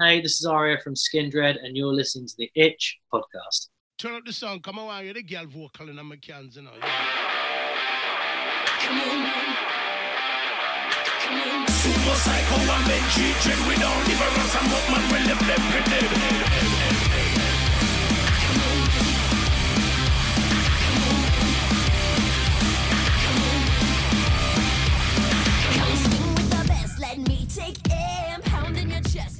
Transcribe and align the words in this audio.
Hey, 0.00 0.20
this 0.20 0.40
is 0.40 0.44
Arya 0.44 0.78
from 0.82 0.94
Skindred, 0.94 1.56
and 1.62 1.76
you're 1.76 1.94
listening 1.94 2.26
to 2.26 2.34
the 2.36 2.50
Itch 2.56 2.98
podcast. 3.12 3.68
Turn 3.96 4.16
up 4.16 4.24
the 4.26 4.32
song. 4.32 4.58
Come 4.58 4.80
on, 4.80 5.04
you're 5.04 5.14
the 5.14 5.22
girl 5.22 5.46
vocal 5.46 5.88
in 5.88 6.04
my 6.04 6.16
cans, 6.16 6.56
you 6.56 6.62
know. 6.62 6.72
Super 11.68 12.16
psycho 12.16 12.56
and 12.58 12.84
Benji 12.90 13.30
dread 13.42 13.58
We 13.68 13.76
don't 13.78 14.08
live 14.08 14.20
around 14.20 14.48
some 14.50 14.66
up 14.66 14.84
man 14.90 15.04
Well 15.12 15.26
them 15.28 15.38
them 15.46 15.62
pretend 15.70 16.10
Come 16.10 16.83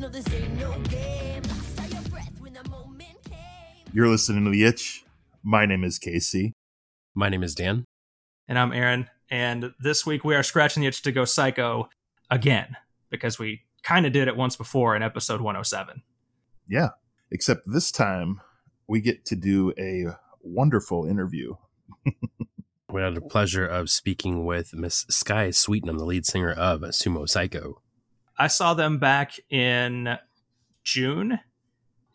no, 0.04 0.10
this 0.10 0.34
ain't 0.34 0.60
no 0.60 0.70
game. 0.90 1.42
Lost 1.78 1.92
your 1.92 2.02
breath 2.10 2.30
when 2.38 2.52
the 2.52 2.68
moment 2.68 3.16
came. 3.24 3.90
You're 3.94 4.08
listening 4.08 4.44
to 4.44 4.50
The 4.50 4.64
Itch. 4.64 5.02
My 5.42 5.64
name 5.64 5.82
is 5.82 5.98
Casey. 5.98 6.52
My 7.14 7.30
name 7.30 7.42
is 7.42 7.54
Dan. 7.54 7.86
And 8.46 8.58
I'm 8.58 8.74
Aaron. 8.74 9.08
And 9.30 9.72
this 9.80 10.04
week 10.04 10.22
we 10.22 10.34
are 10.34 10.42
scratching 10.42 10.82
the 10.82 10.88
itch 10.88 11.00
to 11.02 11.12
go 11.12 11.24
psycho 11.24 11.88
again 12.30 12.76
because 13.08 13.38
we 13.38 13.62
kind 13.82 14.04
of 14.04 14.12
did 14.12 14.28
it 14.28 14.36
once 14.36 14.56
before 14.56 14.94
in 14.94 15.02
episode 15.02 15.40
107. 15.40 16.02
Yeah, 16.68 16.90
except 17.30 17.62
this 17.64 17.90
time 17.90 18.42
we 18.86 19.00
get 19.00 19.24
to 19.26 19.36
do 19.36 19.72
a 19.78 20.08
wonderful 20.42 21.06
interview. 21.06 21.54
We 22.90 23.00
had 23.00 23.14
the 23.14 23.22
pleasure 23.22 23.66
of 23.66 23.88
speaking 23.88 24.44
with 24.44 24.74
Miss 24.74 25.06
Skye 25.08 25.48
Sweetnam, 25.48 25.96
the 25.96 26.04
lead 26.04 26.26
singer 26.26 26.52
of 26.52 26.82
Sumo 26.82 27.22
Cyco. 27.22 27.76
I 28.38 28.48
saw 28.48 28.74
them 28.74 28.98
back 28.98 29.38
in 29.50 30.18
June 30.82 31.38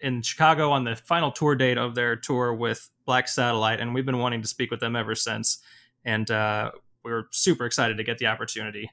in 0.01 0.21
Chicago 0.21 0.71
on 0.71 0.83
the 0.83 0.95
final 0.95 1.31
tour 1.31 1.55
date 1.55 1.77
of 1.77 1.95
their 1.95 2.15
tour 2.15 2.53
with 2.53 2.89
Black 3.05 3.27
Satellite, 3.27 3.80
and 3.80 3.94
we've 3.94 4.05
been 4.05 4.19
wanting 4.19 4.41
to 4.41 4.47
speak 4.47 4.71
with 4.71 4.79
them 4.79 4.95
ever 4.95 5.16
since. 5.16 5.59
And 6.05 6.29
uh, 6.31 6.71
we 7.03 7.11
were 7.11 7.27
super 7.31 7.66
excited 7.66 7.97
to 7.97 8.03
get 8.03 8.17
the 8.17 8.27
opportunity 8.27 8.89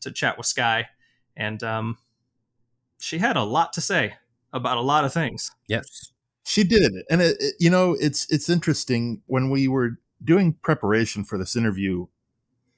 to 0.00 0.10
chat 0.10 0.36
with 0.36 0.46
Skye. 0.46 0.86
And 1.36 1.62
um, 1.62 1.98
she 2.98 3.18
had 3.18 3.36
a 3.36 3.42
lot 3.44 3.72
to 3.74 3.80
say 3.80 4.14
about 4.52 4.76
a 4.76 4.82
lot 4.82 5.04
of 5.04 5.12
things. 5.12 5.50
Yes. 5.68 6.12
She 6.46 6.62
did, 6.62 6.92
and 7.10 7.22
it, 7.22 7.36
it- 7.40 7.54
you 7.58 7.70
know 7.70 7.96
it's 7.98 8.30
it's 8.30 8.50
interesting 8.50 9.22
when 9.26 9.48
we 9.48 9.66
were 9.66 9.92
doing 10.22 10.52
preparation 10.62 11.24
for 11.24 11.38
this 11.38 11.56
interview. 11.56 12.06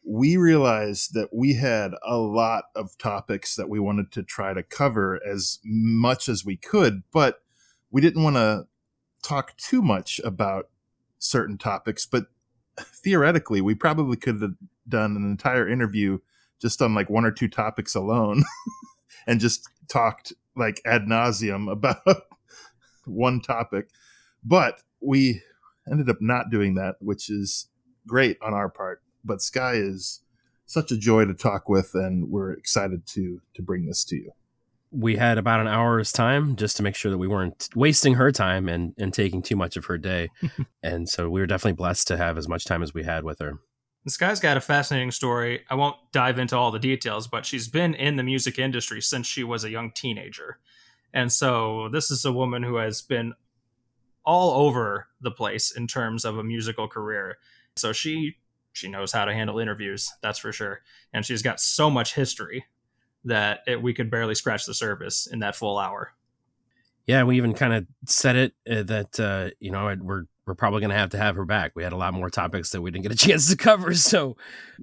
We 0.09 0.37
realized 0.37 1.15
that 1.15 1.35
we 1.35 1.55
had 1.55 1.93
a 2.07 2.17
lot 2.17 2.67
of 2.77 2.97
topics 2.97 3.57
that 3.57 3.69
we 3.69 3.81
wanted 3.81 4.13
to 4.13 4.23
try 4.23 4.55
to 4.55 4.63
cover 4.63 5.21
as 5.27 5.59
much 5.65 6.29
as 6.29 6.45
we 6.45 6.57
could, 6.57 7.03
but 7.13 7.43
we 7.91 8.01
didn't 8.01 8.23
want 8.23 8.37
to 8.37 8.67
talk 9.23 9.57
too 9.57 9.83
much 9.83 10.21
about 10.25 10.69
certain 11.19 11.59
topics. 11.59 12.07
But 12.07 12.27
theoretically, 12.79 13.61
we 13.61 13.75
probably 13.75 14.17
could 14.17 14.41
have 14.41 14.55
done 14.89 15.17
an 15.17 15.25
entire 15.25 15.69
interview 15.69 16.19
just 16.61 16.81
on 16.81 16.95
like 16.95 17.11
one 17.11 17.25
or 17.25 17.33
two 17.33 17.49
topics 17.49 17.95
alone 17.95 18.45
and 19.27 19.41
just 19.41 19.69
talked 19.89 20.33
like 20.57 20.81
ad 20.87 21.03
nauseum 21.03 21.71
about 21.71 22.23
one 23.05 23.41
topic. 23.41 23.89
But 24.45 24.83
we 25.01 25.43
ended 25.91 26.09
up 26.09 26.21
not 26.21 26.51
doing 26.51 26.75
that, 26.75 26.97
which 27.01 27.31
is 27.31 27.69
great 28.07 28.39
on 28.43 28.55
our 28.55 28.69
part. 28.69 29.03
But 29.27 29.43
Skye 29.43 29.75
is 29.75 30.21
such 30.67 30.91
a 30.91 30.97
joy 30.97 31.25
to 31.25 31.35
talk 31.35 31.69
with, 31.69 31.95
and 31.95 32.31
we're 32.31 32.53
excited 32.53 33.07
to 33.09 33.41
to 33.55 33.63
bring 33.63 33.87
this 33.87 34.05
to 34.05 34.17
you. 34.17 34.33
We 34.93 35.17
had 35.17 35.37
about 35.37 35.61
an 35.61 35.67
hour's 35.67 36.13
time 36.13 36.57
just 36.57 36.77
to 36.77 36.83
make 36.83 36.95
sure 36.95 37.11
that 37.11 37.19
we 37.19 37.27
weren't 37.27 37.69
wasting 37.75 38.15
her 38.15 38.31
time 38.31 38.69
and, 38.69 38.95
and 38.99 39.13
taking 39.13 39.43
too 39.43 39.57
much 39.57 39.77
of 39.77 39.87
her 39.87 39.99
day. 39.99 40.31
and 40.83 41.09
so 41.09 41.29
we 41.29 41.41
were 41.41 41.47
definitely 41.47 41.75
blessed 41.75 42.09
to 42.09 42.17
have 42.17 42.39
as 42.39 42.49
much 42.49 42.65
time 42.65 42.83
as 42.83 42.95
we 42.95 43.03
had 43.03 43.25
with 43.25 43.41
her. 43.41 43.59
This 44.05 44.17
guy's 44.17 44.39
got 44.39 44.57
a 44.57 44.61
fascinating 44.61 45.11
story. 45.11 45.65
I 45.69 45.75
won't 45.75 45.97
dive 46.13 46.39
into 46.39 46.57
all 46.57 46.71
the 46.71 46.79
details, 46.79 47.27
but 47.27 47.45
she's 47.45 47.67
been 47.67 47.95
in 47.95 48.15
the 48.15 48.23
music 48.23 48.59
industry 48.59 49.03
since 49.03 49.27
she 49.27 49.43
was 49.43 49.65
a 49.65 49.71
young 49.71 49.91
teenager. 49.91 50.61
And 51.13 51.33
so 51.33 51.89
this 51.91 52.11
is 52.13 52.25
a 52.25 52.33
woman 52.33 52.63
who 52.63 52.77
has 52.77 53.03
been 53.03 53.35
all 54.25 54.67
over 54.67 55.09
the 55.21 55.33
place 55.33 55.73
in 55.73 55.89
terms 55.89 56.25
of 56.25 56.39
a 56.39 56.45
musical 56.45 56.87
career. 56.87 57.39
So 57.75 57.93
she 57.93 58.37
she 58.77 58.89
knows 58.89 59.13
how 59.13 59.25
to 59.25 59.33
handle 59.33 59.59
interviews, 59.59 60.13
that's 60.23 60.39
for 60.39 60.53
sure. 60.53 60.83
And 61.13 61.25
she's 61.25 61.43
got 61.43 61.61
so 61.61 61.89
much 61.91 62.15
history 62.15 62.67
that 63.25 63.61
it, 63.67 63.83
we 63.83 63.95
could 63.95 64.11
barely 64.11 64.35
scratch 64.35 64.67
the 64.67 64.75
surface 64.75 65.27
in 65.27 65.39
that 65.41 65.57
full 65.57 65.79
hour. 65.79 66.13
Yeah, 67.07 67.23
we 67.23 67.37
even 67.37 67.55
kind 67.55 67.73
of 67.73 67.87
said 68.07 68.37
it 68.37 68.53
uh, 68.71 68.83
that 68.83 69.21
uh, 69.21 69.51
you 69.61 69.71
know 69.71 69.97
we're 70.01 70.25
we're 70.45 70.55
probably 70.55 70.81
going 70.81 70.91
to 70.91 70.97
have 70.97 71.11
to 71.11 71.19
have 71.19 71.37
her 71.37 71.45
back. 71.45 71.73
We 71.75 71.83
had 71.83 71.93
a 71.93 71.97
lot 71.97 72.15
more 72.15 72.31
topics 72.31 72.71
that 72.71 72.83
we 72.83 72.91
didn't 72.91 73.05
get 73.05 73.13
a 73.13 73.17
chance 73.29 73.49
to 73.51 73.57
cover, 73.57 73.95
so 73.95 74.37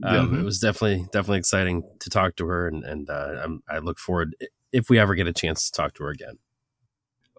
um, 0.04 0.34
Yeah. 0.34 0.40
it 0.40 0.44
was 0.44 0.60
definitely 0.60 1.06
definitely 1.12 1.40
exciting 1.40 1.84
to 2.00 2.10
talk 2.10 2.36
to 2.38 2.48
her, 2.48 2.68
and 2.68 2.84
and 2.84 3.10
uh, 3.10 3.42
I'm, 3.44 3.64
I 3.70 3.78
look 3.80 4.00
forward 4.00 4.36
if 4.72 4.90
we 4.90 4.98
ever 5.00 5.14
get 5.16 5.28
a 5.28 5.34
chance 5.34 5.70
to 5.70 5.72
talk 5.72 5.94
to 5.96 6.04
her 6.04 6.10
again. 6.10 6.40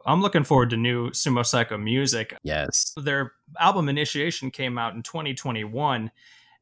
I'm 0.07 0.21
looking 0.21 0.45
forward 0.45 0.69
to 0.71 0.77
new 0.77 1.11
Sumo 1.11 1.41
Cyco 1.41 1.83
music. 1.83 2.37
Yes, 2.43 2.93
their 2.97 3.33
album 3.59 3.89
Initiation 3.89 4.51
came 4.51 4.77
out 4.77 4.95
in 4.95 5.03
2021, 5.03 6.11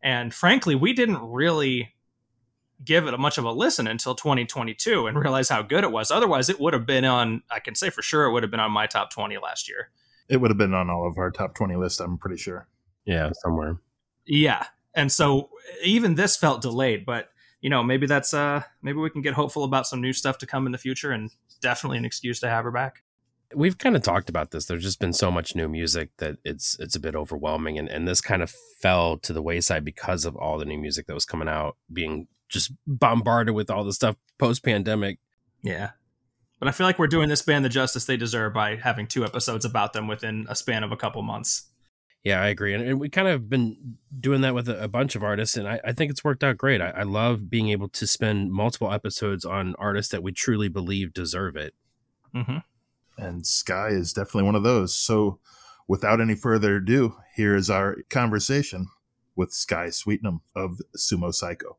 and 0.02 0.32
frankly, 0.34 0.74
we 0.74 0.92
didn't 0.92 1.22
really 1.22 1.94
give 2.84 3.06
it 3.06 3.14
a 3.14 3.18
much 3.18 3.38
of 3.38 3.44
a 3.44 3.52
listen 3.52 3.86
until 3.86 4.14
2022 4.14 5.06
and 5.06 5.16
realize 5.18 5.48
how 5.48 5.62
good 5.62 5.84
it 5.84 5.92
was. 5.92 6.10
Otherwise, 6.10 6.48
it 6.48 6.58
would 6.58 6.72
have 6.72 6.86
been 6.86 7.04
on. 7.04 7.42
I 7.50 7.60
can 7.60 7.74
say 7.74 7.90
for 7.90 8.02
sure 8.02 8.24
it 8.24 8.32
would 8.32 8.42
have 8.42 8.50
been 8.50 8.60
on 8.60 8.72
my 8.72 8.86
top 8.86 9.10
20 9.10 9.38
last 9.38 9.68
year. 9.68 9.90
It 10.28 10.40
would 10.40 10.50
have 10.50 10.58
been 10.58 10.74
on 10.74 10.88
all 10.88 11.06
of 11.06 11.18
our 11.18 11.30
top 11.30 11.54
twenty 11.54 11.76
list. 11.76 12.00
I'm 12.00 12.16
pretty 12.16 12.38
sure. 12.38 12.66
yeah, 13.04 13.30
somewhere. 13.42 13.78
Yeah, 14.24 14.64
and 14.94 15.10
so 15.10 15.50
even 15.84 16.14
this 16.14 16.36
felt 16.36 16.62
delayed, 16.62 17.04
but 17.04 17.28
you 17.60 17.68
know 17.68 17.82
maybe 17.82 18.06
that's 18.06 18.32
uh 18.32 18.62
maybe 18.80 18.98
we 18.98 19.10
can 19.10 19.20
get 19.20 19.34
hopeful 19.34 19.64
about 19.64 19.86
some 19.86 20.00
new 20.00 20.12
stuff 20.12 20.38
to 20.38 20.46
come 20.46 20.64
in 20.64 20.72
the 20.72 20.78
future, 20.78 21.10
and 21.10 21.30
definitely 21.60 21.98
an 21.98 22.04
excuse 22.04 22.40
to 22.40 22.48
have 22.48 22.64
her 22.64 22.70
back. 22.70 23.02
We've 23.54 23.78
kind 23.78 23.96
of 23.96 24.02
talked 24.02 24.28
about 24.28 24.50
this. 24.50 24.66
There's 24.66 24.82
just 24.82 25.00
been 25.00 25.12
so 25.12 25.30
much 25.30 25.54
new 25.54 25.68
music 25.68 26.10
that 26.18 26.36
it's 26.44 26.76
it's 26.78 26.96
a 26.96 27.00
bit 27.00 27.14
overwhelming, 27.14 27.78
and 27.78 27.88
and 27.88 28.06
this 28.06 28.20
kind 28.20 28.42
of 28.42 28.52
fell 28.80 29.18
to 29.18 29.32
the 29.32 29.42
wayside 29.42 29.84
because 29.84 30.24
of 30.24 30.36
all 30.36 30.58
the 30.58 30.64
new 30.64 30.78
music 30.78 31.06
that 31.06 31.14
was 31.14 31.24
coming 31.24 31.48
out, 31.48 31.76
being 31.92 32.28
just 32.48 32.72
bombarded 32.86 33.54
with 33.54 33.70
all 33.70 33.84
the 33.84 33.92
stuff 33.92 34.16
post 34.38 34.64
pandemic. 34.64 35.18
Yeah. 35.62 35.90
But 36.58 36.68
I 36.68 36.72
feel 36.72 36.86
like 36.86 36.98
we're 36.98 37.08
doing 37.08 37.28
this 37.28 37.42
band 37.42 37.64
the 37.64 37.68
justice 37.68 38.04
they 38.04 38.16
deserve 38.16 38.54
by 38.54 38.76
having 38.76 39.08
two 39.08 39.24
episodes 39.24 39.64
about 39.64 39.94
them 39.94 40.06
within 40.06 40.46
a 40.48 40.54
span 40.54 40.84
of 40.84 40.92
a 40.92 40.96
couple 40.96 41.20
months. 41.22 41.68
Yeah, 42.22 42.40
I 42.40 42.46
agree, 42.46 42.72
and, 42.72 42.84
and 42.84 43.00
we 43.00 43.08
kind 43.08 43.26
of 43.26 43.50
been 43.50 43.96
doing 44.20 44.42
that 44.42 44.54
with 44.54 44.68
a, 44.68 44.84
a 44.84 44.86
bunch 44.86 45.16
of 45.16 45.24
artists, 45.24 45.56
and 45.56 45.66
I, 45.66 45.80
I 45.84 45.92
think 45.92 46.12
it's 46.12 46.22
worked 46.22 46.44
out 46.44 46.56
great. 46.56 46.80
I, 46.80 46.90
I 46.90 47.02
love 47.02 47.50
being 47.50 47.70
able 47.70 47.88
to 47.88 48.06
spend 48.06 48.52
multiple 48.52 48.92
episodes 48.92 49.44
on 49.44 49.74
artists 49.76 50.12
that 50.12 50.22
we 50.22 50.30
truly 50.30 50.68
believe 50.68 51.12
deserve 51.12 51.56
it. 51.56 51.74
Mm-hmm. 52.32 52.58
And 53.22 53.46
Skye 53.46 53.90
is 53.90 54.12
definitely 54.12 54.42
one 54.42 54.56
of 54.56 54.64
those. 54.64 54.94
So, 54.94 55.38
without 55.86 56.20
any 56.20 56.34
further 56.34 56.76
ado, 56.76 57.16
here 57.36 57.54
is 57.54 57.70
our 57.70 57.98
conversation 58.10 58.88
with 59.36 59.52
Skye 59.52 59.90
Sweetnam 59.90 60.40
of 60.56 60.80
Sumo 60.96 61.30
Cyco. 61.30 61.76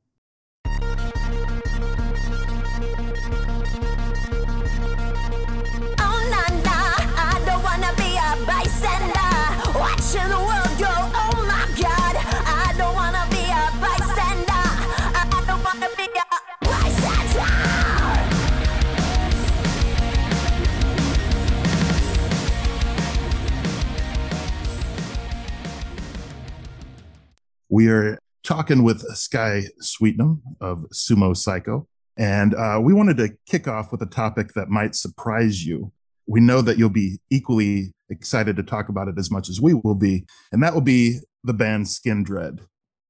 We 27.74 27.88
are 27.88 28.20
talking 28.44 28.84
with 28.84 29.02
Skye 29.16 29.64
Sweetnam 29.82 30.44
of 30.62 30.86
Sumo 30.94 31.34
Cyco, 31.34 31.88
and 32.16 32.54
uh, 32.54 32.80
we 32.80 32.94
wanted 32.94 33.18
to 33.18 33.36
kick 33.48 33.68
off 33.68 33.92
with 33.92 34.00
a 34.04 34.06
topic 34.06 34.54
that 34.54 34.70
might 34.70 34.94
surprise 34.94 35.66
you. 35.66 35.92
We 36.28 36.40
know 36.40 36.62
that 36.62 36.78
you'll 36.78 36.92
be 36.92 37.20
equally 37.32 37.92
excited 38.12 38.58
to 38.58 38.64
talk 38.64 38.90
about 38.90 39.08
it 39.08 39.16
as 39.18 39.32
much 39.32 39.50
as 39.50 39.60
we 39.60 39.74
will 39.74 39.96
be, 39.96 40.28
and 40.52 40.62
that 40.62 40.76
will 40.76 40.82
be 40.82 41.22
the 41.44 41.56
band 41.56 41.88
Skindred. 41.88 42.60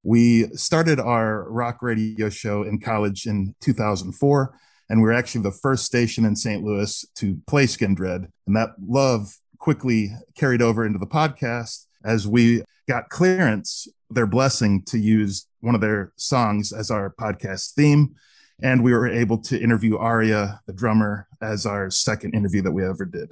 We 0.01 0.45
started 0.53 0.97
our 0.97 1.43
rock 1.51 1.81
radio 1.81 2.29
show 2.29 2.63
in 2.63 2.79
college 2.79 3.25
in 3.25 3.55
2004, 3.59 4.57
and 4.89 5.01
we 5.01 5.03
were 5.09 5.13
actually 5.13 5.41
the 5.41 5.51
first 5.51 5.83
station 5.83 6.23
in 6.23 6.37
St. 6.37 6.63
Louis 6.63 7.03
to 7.15 7.37
play 7.47 7.65
Skindred. 7.65 8.29
And 8.47 8.55
that 8.55 8.75
love 8.81 9.39
quickly 9.59 10.13
carried 10.37 10.61
over 10.61 10.85
into 10.85 10.99
the 10.99 11.05
podcast 11.05 11.85
as 12.05 12.25
we 12.25 12.63
got 12.87 13.09
clearance, 13.09 13.87
their 14.13 14.27
blessing 14.27 14.83
to 14.83 14.97
use 14.97 15.47
one 15.61 15.75
of 15.75 15.81
their 15.81 16.11
songs 16.15 16.71
as 16.71 16.91
our 16.91 17.13
podcast 17.19 17.73
theme. 17.73 18.15
And 18.61 18.83
we 18.83 18.93
were 18.93 19.07
able 19.07 19.39
to 19.39 19.59
interview 19.59 19.97
Arya, 19.97 20.61
the 20.67 20.73
drummer, 20.73 21.27
as 21.41 21.65
our 21.65 21.89
second 21.89 22.33
interview 22.33 22.61
that 22.61 22.71
we 22.71 22.85
ever 22.85 23.05
did. 23.05 23.31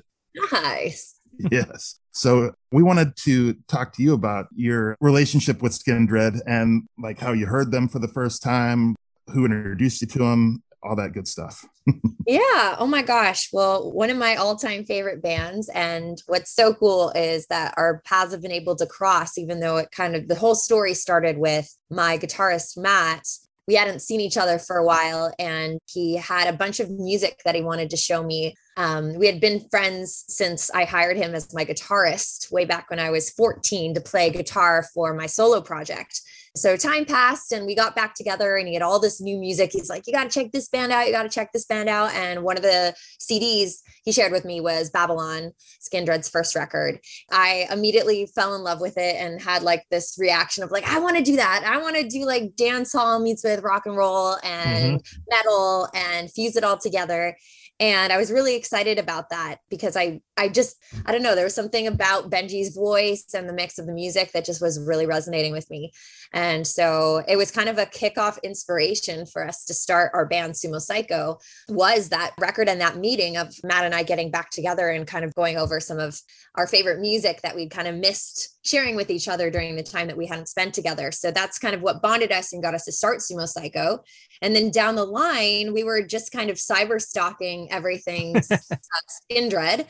Nice. 0.52 1.20
yes. 1.52 2.00
So 2.12 2.54
we 2.72 2.84
wanted 2.84 3.16
to 3.18 3.54
talk 3.68 3.94
to 3.94 4.04
you 4.04 4.14
about 4.14 4.48
your 4.54 4.98
relationship 5.00 5.62
with 5.62 5.72
Skindred 5.72 6.42
and 6.46 6.84
like 6.98 7.20
how 7.20 7.32
you 7.32 7.46
heard 7.46 7.72
them 7.72 7.88
for 7.88 8.00
the 8.00 8.08
first 8.08 8.44
time, 8.44 8.96
who 9.28 9.46
introduced 9.46 10.02
you 10.02 10.08
to 10.08 10.20
them, 10.20 10.64
all 10.84 10.96
that 10.96 11.14
good 11.14 11.28
stuff. 11.28 11.66
Yeah. 12.28 12.76
Oh 12.78 12.88
my 12.88 13.02
gosh. 13.02 13.50
Well, 13.52 13.92
one 13.92 14.10
of 14.10 14.18
my 14.18 14.36
all 14.36 14.56
time 14.56 14.86
favorite 14.86 15.22
bands. 15.22 15.70
And 15.70 16.22
what's 16.28 16.56
so 16.56 16.74
cool 16.74 17.12
is 17.16 17.48
that 17.48 17.74
our 17.78 18.02
paths 18.06 18.32
have 18.32 18.42
been 18.42 18.52
able 18.52 18.76
to 18.76 18.86
cross, 18.86 19.38
even 19.38 19.60
though 19.60 19.78
it 19.78 19.92
kind 19.92 20.16
of 20.16 20.28
the 20.28 20.36
whole 20.36 20.56
story 20.56 20.94
started 20.94 21.38
with 21.38 21.76
my 21.90 22.18
guitarist, 22.18 22.78
Matt. 22.78 23.28
We 23.68 23.76
hadn't 23.76 24.02
seen 24.02 24.22
each 24.22 24.38
other 24.38 24.60
for 24.60 24.78
a 24.78 24.86
while, 24.86 25.34
and 25.40 25.80
he 25.86 26.16
had 26.16 26.48
a 26.48 26.58
bunch 26.58 26.80
of 26.80 26.90
music 26.90 27.42
that 27.46 27.56
he 27.56 27.62
wanted 27.62 27.90
to 27.92 27.98
show 27.98 28.24
me. 28.24 28.56
Um, 28.76 29.14
we 29.14 29.28
had 29.28 29.40
been 29.40 29.68
friends 29.70 30.26
since 30.28 30.70
I 30.72 30.84
hired 30.84 31.16
him 31.16 31.36
as 31.36 31.54
my 31.54 31.64
guitarist 31.64 32.52
way 32.52 32.66
back 32.66 32.90
when 32.90 33.00
I 33.00 33.12
was 33.12 33.30
14 33.30 33.94
to 33.94 34.02
play 34.02 34.30
guitar 34.30 34.86
for 34.94 35.14
my 35.14 35.28
solo 35.28 35.62
project. 35.62 36.22
So 36.56 36.76
time 36.76 37.06
passed 37.06 37.54
and 37.54 37.66
we 37.66 37.76
got 37.76 37.96
back 37.96 38.14
together 38.14 38.58
and 38.58 38.68
he 38.68 38.74
had 38.74 38.84
all 38.84 39.00
this 39.00 39.22
new 39.22 39.38
music. 39.38 39.72
He's 39.72 39.90
like, 39.90 40.06
You 40.06 40.14
got 40.14 40.26
to 40.26 40.30
check 40.30 40.52
this 40.52 40.68
band 40.68 40.92
out. 40.92 41.06
You 41.06 41.14
got 41.14 41.24
to 41.24 41.30
check 41.30 41.54
this 41.54 41.66
band 41.66 41.88
out. 41.88 42.12
And 42.14 42.44
one 42.44 42.58
of 42.58 42.64
the 42.64 42.94
CDs 43.20 43.76
he 44.04 44.12
shared 44.12 44.34
with 44.34 44.44
me 44.44 44.60
was 44.60 44.90
Babylon, 44.90 45.52
Skindred's 45.82 46.28
first 46.28 46.56
record. 46.56 47.00
I 47.32 47.68
immediately 47.72 48.28
fell 48.36 48.56
in 48.56 48.64
love 48.64 48.82
with 48.82 48.98
it 48.98 49.16
and 49.16 49.42
had 49.42 49.64
like 49.64 49.86
this 49.92 50.18
reaction 50.20 50.64
of 50.64 50.72
like, 50.72 50.88
I 50.88 51.00
want 51.00 51.18
to 51.18 51.24
do 51.24 51.38
that. 51.38 51.64
I 51.66 51.82
want 51.82 51.96
to 51.96 52.08
do 52.08 52.26
like 52.26 52.56
dance 52.58 52.92
hall 52.92 53.20
meets 53.20 53.44
with 53.44 53.64
rock 53.64 53.86
and 53.86 53.96
roll 53.96 54.38
and 54.44 55.00
mm-hmm. 55.00 55.22
metal 55.30 55.88
and 55.94 56.30
fuse 56.30 56.58
it 56.58 56.64
all 56.64 56.78
together 56.78 57.36
and 57.82 58.14
i 58.14 58.18
was 58.18 58.32
really 58.32 58.56
excited 58.56 58.98
about 58.98 59.30
that 59.30 59.58
because 59.70 59.98
i 59.98 60.22
i 60.38 60.48
just 60.48 60.78
i 61.06 61.12
don't 61.12 61.24
know 61.24 61.36
there 61.36 61.44
was 61.44 61.56
something 61.56 61.88
about 61.88 62.30
benji's 62.30 62.74
voice 62.74 63.26
and 63.34 63.50
the 63.50 63.54
mix 63.54 63.78
of 63.78 63.86
the 63.86 63.94
music 63.94 64.32
that 64.32 64.46
just 64.46 64.62
was 64.62 64.80
really 64.80 65.06
resonating 65.06 65.52
with 65.52 65.70
me. 65.70 65.92
And 66.34 66.66
so 66.66 67.24
it 67.28 67.36
was 67.36 67.52
kind 67.52 67.70
of 67.70 67.78
a 67.78 67.86
kickoff 67.86 68.42
inspiration 68.44 69.26
for 69.26 69.46
us 69.46 69.66
to 69.66 69.74
start 69.74 70.12
our 70.14 70.26
band 70.26 70.54
sumo 70.54 70.78
cyco 70.78 71.42
was 71.68 72.10
that 72.10 72.34
record 72.40 72.70
and 72.70 72.80
that 72.82 72.98
meeting 72.98 73.38
of 73.38 73.54
matt 73.64 73.86
and 73.86 73.94
i 73.94 74.04
getting 74.04 74.32
back 74.32 74.50
together 74.50 74.90
and 74.90 75.08
kind 75.08 75.26
of 75.26 75.36
going 75.36 75.58
over 75.58 75.80
some 75.80 76.00
of 76.00 76.20
our 76.56 76.68
favorite 76.68 77.00
music 77.00 77.42
that 77.42 77.56
we'd 77.56 77.72
kind 77.72 77.88
of 77.88 77.96
missed 77.96 78.58
sharing 78.64 78.96
with 78.96 79.10
each 79.10 79.28
other 79.28 79.50
during 79.50 79.76
the 79.76 79.84
time 79.84 80.08
that 80.08 80.18
we 80.18 80.28
hadn't 80.28 80.48
spent 80.48 80.74
together. 80.74 81.12
So 81.12 81.32
that's 81.32 81.58
kind 81.58 81.74
of 81.74 81.82
what 81.82 82.02
bonded 82.02 82.32
us 82.32 82.54
and 82.54 82.62
got 82.62 82.76
us 82.76 82.86
to 82.86 82.92
start 82.92 83.20
sumo 83.20 83.52
cyco. 83.52 84.00
And 84.42 84.56
then 84.56 84.70
down 84.70 84.96
the 84.96 85.06
line, 85.06 85.74
we 85.74 85.84
were 85.84 86.04
just 86.04 86.32
kind 86.32 86.50
of 86.50 86.58
cyber 86.58 87.02
stalking 87.02 87.71
everything 87.72 88.36
Skindred. 89.32 89.86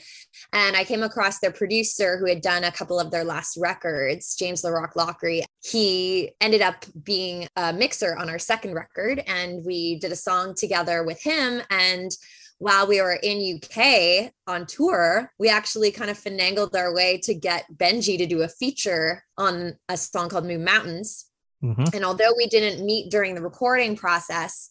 And 0.54 0.76
I 0.76 0.84
came 0.84 1.04
across 1.04 1.40
their 1.40 1.52
producer 1.52 2.18
who 2.18 2.28
had 2.28 2.42
done 2.42 2.64
a 2.64 2.72
couple 2.72 3.00
of 3.00 3.12
their 3.12 3.24
last 3.24 3.58
records, 3.58 4.36
James 4.36 4.64
LaRock 4.64 4.94
Loughrey. 4.94 5.44
He 5.64 6.32
ended 6.42 6.62
up 6.62 6.86
being 7.04 7.48
a 7.56 7.74
mixer 7.74 8.16
on 8.18 8.30
our 8.30 8.40
second 8.40 8.74
record, 8.74 9.24
and 9.28 9.64
we 9.66 9.98
did 10.00 10.12
a 10.12 10.16
song 10.16 10.56
together 10.56 11.04
with 11.04 11.22
him. 11.22 11.62
And 11.70 12.12
while 12.58 12.86
we 12.88 13.02
were 13.02 13.18
in 13.24 13.60
UK 13.60 14.32
on 14.46 14.66
tour, 14.68 15.32
we 15.40 15.50
actually 15.50 15.92
kind 15.92 16.12
of 16.12 16.18
finagled 16.20 16.76
our 16.76 16.94
way 16.94 17.18
to 17.24 17.34
get 17.34 17.66
Benji 17.76 18.18
to 18.18 18.28
do 18.28 18.42
a 18.44 18.48
feature 18.48 19.24
on 19.38 19.74
a 19.90 19.98
song 19.98 20.30
called 20.30 20.46
Move 20.46 20.62
Mountains 20.62 21.26
Mhm. 21.64 21.94
and 21.94 22.04
although 22.04 22.34
we 22.36 22.48
didn't 22.48 22.84
meet 22.84 23.12
during 23.12 23.36
the 23.36 23.42
recording 23.42 23.96
process, 23.96 24.70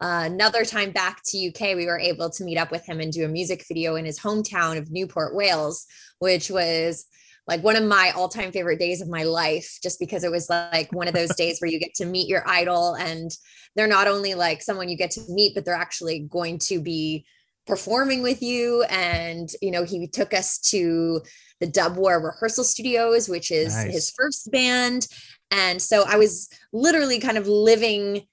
uh, 0.00 0.22
another 0.26 0.64
time 0.64 0.92
back 0.92 1.22
to 1.26 1.48
UK, 1.48 1.76
we 1.76 1.86
were 1.86 1.98
able 1.98 2.30
to 2.30 2.44
meet 2.44 2.58
up 2.58 2.70
with 2.70 2.86
him 2.86 3.00
and 3.00 3.12
do 3.12 3.24
a 3.24 3.28
music 3.28 3.64
video 3.66 3.96
in 3.96 4.04
his 4.04 4.20
hometown 4.20 4.78
of 4.78 4.90
Newport, 4.90 5.34
Wales, 5.34 5.86
which 6.20 6.50
was 6.50 7.06
like 7.48 7.64
one 7.64 7.76
of 7.76 7.82
my 7.82 8.12
all-time 8.14 8.52
favorite 8.52 8.78
days 8.78 9.00
of 9.00 9.08
my 9.08 9.24
life 9.24 9.78
just 9.82 9.98
because 9.98 10.22
it 10.22 10.30
was 10.30 10.48
like 10.50 10.92
one 10.92 11.08
of 11.08 11.14
those 11.14 11.34
days 11.34 11.60
where 11.60 11.70
you 11.70 11.80
get 11.80 11.94
to 11.94 12.04
meet 12.04 12.28
your 12.28 12.44
idol 12.46 12.94
and 12.94 13.30
they're 13.74 13.88
not 13.88 14.06
only 14.06 14.34
like 14.34 14.62
someone 14.62 14.88
you 14.88 14.96
get 14.96 15.10
to 15.12 15.22
meet 15.30 15.54
but 15.54 15.64
they're 15.64 15.74
actually 15.74 16.20
going 16.20 16.58
to 16.58 16.80
be 16.80 17.24
performing 17.66 18.22
with 18.22 18.42
you 18.42 18.82
and 18.84 19.48
you 19.60 19.70
know 19.70 19.84
he 19.84 20.06
took 20.06 20.32
us 20.32 20.58
to 20.58 21.20
the 21.60 21.66
dub 21.66 21.96
war 21.96 22.22
rehearsal 22.22 22.64
studios 22.64 23.28
which 23.28 23.50
is 23.50 23.74
Nice. 23.74 23.92
his 23.92 24.12
first 24.16 24.50
band 24.52 25.06
and 25.50 25.80
so 25.80 26.04
i 26.06 26.16
was 26.16 26.48
literally 26.72 27.18
kind 27.18 27.38
of 27.38 27.46
living 27.46 28.26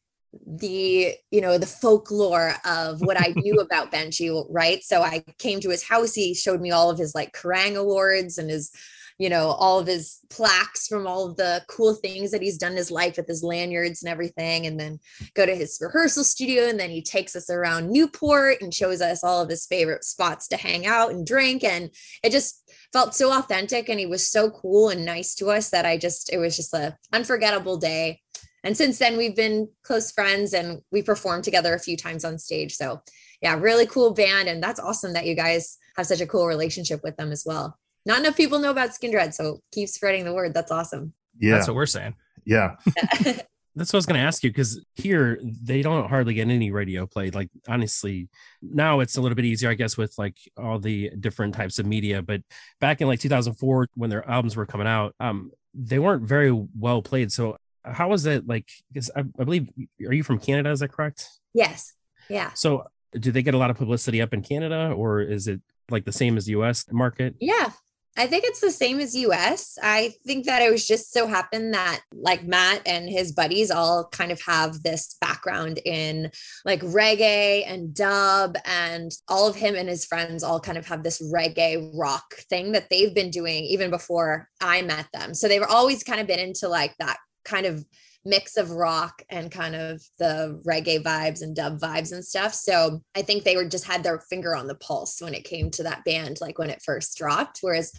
the 0.46 1.14
you 1.32 1.42
know 1.42 1.58
the 1.58 1.66
folklore 1.66 2.54
of 2.66 3.02
what 3.02 3.20
i 3.20 3.34
knew 3.36 3.56
about 3.60 3.92
benji 3.92 4.46
right? 4.50 4.84
So 4.84 5.02
i 5.02 5.24
came 5.38 5.60
to 5.62 5.70
his 5.70 5.84
house 5.84 6.14
he 6.14 6.34
showed 6.34 6.62
me 6.62 6.72
all 6.72 6.90
of 6.90 6.98
his 6.98 7.16
like 7.16 7.34
kerrang! 7.34 7.76
Awards 7.76 8.38
and 8.38 8.50
his 8.50 8.72
you 9.18 9.30
know 9.30 9.48
all 9.48 9.80
of 9.80 9.88
his 9.88 10.20
plaques 10.30 10.88
from 10.88 11.08
all 11.08 11.26
of 11.26 11.38
the 11.38 11.64
cool 11.70 11.94
things 11.94 12.32
that 12.32 12.42
he's 12.42 12.58
done 12.58 12.72
in 12.72 12.78
his 12.78 12.92
life 12.92 13.18
with 13.18 13.28
his 13.28 13.44
lanyards 13.44 14.04
and 14.04 14.12
everything 14.12 14.66
and 14.66 14.80
then 14.80 15.00
go 15.34 15.46
to 15.46 15.56
his 15.56 15.78
rehearsal 15.82 16.24
studio 16.24 16.68
and 16.68 16.80
then 16.80 16.90
he 16.90 17.02
takes 17.02 17.36
us 17.36 17.50
around 17.50 17.90
newport 17.90 18.62
and 18.62 18.74
shows 18.74 19.02
us 19.02 19.24
all 19.24 19.42
of 19.42 19.50
his 19.50 19.66
favorite 19.66 20.04
spots 20.04 20.48
to 20.48 20.58
hang 20.58 20.86
out 20.86 21.12
and 21.12 21.26
drink 21.26 21.64
and 21.64 21.90
it 22.24 22.32
just 22.32 22.70
felt 22.92 23.16
so 23.16 23.32
authentic 23.38 23.90
and 23.90 24.00
he 24.00 24.06
was 24.06 24.30
so 24.30 24.50
cool 24.50 24.90
and 24.90 25.06
nice 25.06 25.34
to 25.36 25.50
us 25.50 25.70
that 25.70 25.86
i 25.86 25.98
just 25.98 26.32
it 26.34 26.38
was 26.38 26.56
just 26.56 26.74
a 26.74 26.98
unforgettable 27.14 27.78
day 27.78 28.20
and 28.66 28.76
since 28.76 29.00
then 29.00 29.16
we've 29.16 29.36
been 29.36 29.70
close 29.84 30.12
friends 30.12 30.54
and 30.54 30.82
we 30.92 31.02
performed 31.02 31.46
together 31.46 31.74
a 31.74 31.80
few 31.80 31.96
times 31.96 32.26
on 32.26 32.38
stage 32.38 32.74
so 32.76 33.02
yeah 33.42 33.58
really 33.58 33.86
cool 33.86 34.14
band 34.14 34.50
and 34.50 34.62
that's 34.62 34.80
awesome 34.80 35.14
that 35.14 35.26
you 35.26 35.36
guys 35.36 35.78
have 35.96 36.06
such 36.06 36.20
a 36.20 36.28
cool 36.28 36.48
relationship 36.48 37.02
with 37.04 37.16
them 37.16 37.32
as 37.32 37.44
well 37.46 37.78
not 38.06 38.20
enough 38.20 38.36
people 38.36 38.60
know 38.60 38.72
about 38.72 38.90
skindred 38.90 39.34
so 39.34 39.60
keep 39.72 39.88
spreading 39.88 40.26
the 40.26 40.34
word 40.34 40.54
that's 40.54 40.72
awesome 40.72 41.14
Yeah. 41.40 41.54
That's 41.56 41.68
what 41.68 41.76
we're 41.76 41.86
saying. 41.86 42.16
yeah. 42.46 42.76
That's 43.78 43.92
what 43.92 43.98
I 43.98 44.00
was 44.00 44.06
going 44.06 44.22
to 44.22 44.26
ask 44.26 44.42
you 44.42 44.52
because 44.52 44.80
here 44.94 45.38
they 45.44 45.82
don't 45.82 46.08
hardly 46.08 46.34
get 46.34 46.48
any 46.48 46.72
radio 46.72 47.06
play. 47.06 47.30
Like 47.30 47.50
honestly, 47.68 48.30
now 48.62 49.02
it's 49.02 49.18
a 49.18 49.22
little 49.22 49.36
bit 49.36 49.44
easier, 49.44 49.70
I 49.70 49.74
guess, 49.74 49.98
with 49.98 50.14
like 50.18 50.38
all 50.56 50.80
the 50.80 51.12
different 51.20 51.56
types 51.56 51.78
of 51.78 51.86
media. 51.86 52.22
But 52.22 52.40
back 52.80 53.02
in 53.02 53.08
like 53.08 53.20
2004, 53.20 53.90
when 53.96 54.10
their 54.10 54.26
albums 54.30 54.56
were 54.56 54.66
coming 54.66 54.88
out, 54.88 55.14
um, 55.20 55.52
they 55.74 56.00
weren't 56.00 56.24
very 56.24 56.54
well 56.54 57.02
played. 57.02 57.34
So 57.34 57.58
how 57.86 58.10
was 58.10 58.26
it 58.26 58.48
like? 58.48 58.70
Because 58.92 59.12
I, 59.16 59.22
I 59.40 59.44
believe 59.44 59.70
are 60.06 60.14
you 60.14 60.24
from 60.24 60.40
Canada? 60.40 60.72
Is 60.72 60.80
that 60.80 60.92
correct? 60.92 61.30
yes 61.54 61.94
yeah 62.28 62.52
So 62.54 62.86
do 63.20 63.32
they 63.32 63.42
get 63.42 63.54
a 63.54 63.58
lot 63.58 63.70
of 63.70 63.78
publicity 63.78 64.22
up 64.22 64.34
in 64.34 64.42
Canada, 64.42 64.92
or 64.96 65.22
is 65.22 65.48
it 65.48 65.62
like 65.90 66.06
the 66.06 66.12
same 66.12 66.38
as 66.38 66.46
the 66.46 66.52
U.S. 66.52 66.86
market? 66.92 67.36
Yeah. 67.40 67.70
I 68.18 68.28
think 68.28 68.46
it's 68.46 68.62
the 68.62 68.72
same 68.72 69.02
as 69.02 69.14
US. 69.14 69.78
I 69.84 70.14
think 70.26 70.46
that 70.46 70.62
it 70.62 70.72
was 70.72 70.88
just 70.88 71.12
so 71.12 71.28
happened 71.28 71.74
that 71.74 72.00
like 72.14 72.46
Matt 72.46 72.82
and 72.86 73.10
his 73.10 73.34
buddies 73.34 73.72
all 73.72 74.08
kind 74.08 74.32
of 74.32 74.42
have 74.44 74.82
this 74.84 75.18
background 75.20 75.80
in 75.84 76.32
like 76.64 76.80
reggae 76.80 77.64
and 77.68 77.94
dub 77.94 78.56
and 78.64 79.12
all 79.28 79.50
of 79.50 79.58
him 79.58 79.76
and 79.76 79.90
his 79.90 80.06
friends 80.06 80.44
all 80.44 80.62
kind 80.62 80.78
of 80.78 80.88
have 80.88 81.04
this 81.04 81.22
reggae 81.22 81.92
rock 81.94 82.36
thing 82.50 82.72
that 82.72 82.90
they've 82.90 83.14
been 83.14 83.32
doing 83.32 83.66
even 83.66 83.90
before 83.90 84.48
I 84.62 84.82
met 84.82 85.08
them. 85.14 85.34
So 85.34 85.50
they've 85.50 85.62
always 85.62 86.02
kind 86.02 86.22
of 86.22 86.28
been 86.28 86.40
into 86.40 86.70
like 86.70 86.96
that 87.00 87.18
kind 87.46 87.66
of 87.66 87.86
mix 88.26 88.58
of 88.58 88.72
rock 88.72 89.22
and 89.30 89.52
kind 89.52 89.76
of 89.76 90.02
the 90.18 90.60
reggae 90.68 91.02
vibes 91.02 91.44
and 91.44 91.56
dub 91.56 91.80
vibes 91.80 92.12
and 92.12 92.26
stuff. 92.26 92.54
So 92.54 93.02
I 93.16 93.22
think 93.22 93.44
they 93.44 93.56
were 93.56 93.70
just 93.70 93.86
had 93.86 94.04
their 94.04 94.20
finger 94.20 94.56
on 94.56 94.68
the 94.68 94.76
pulse 94.76 95.22
when 95.22 95.36
it 95.36 95.44
came 95.44 95.70
to 95.72 95.84
that 95.84 96.04
band, 96.04 96.42
like 96.42 96.58
when 96.58 96.72
it 96.72 96.82
first 96.84 97.16
dropped. 97.18 97.60
Whereas 97.62 97.94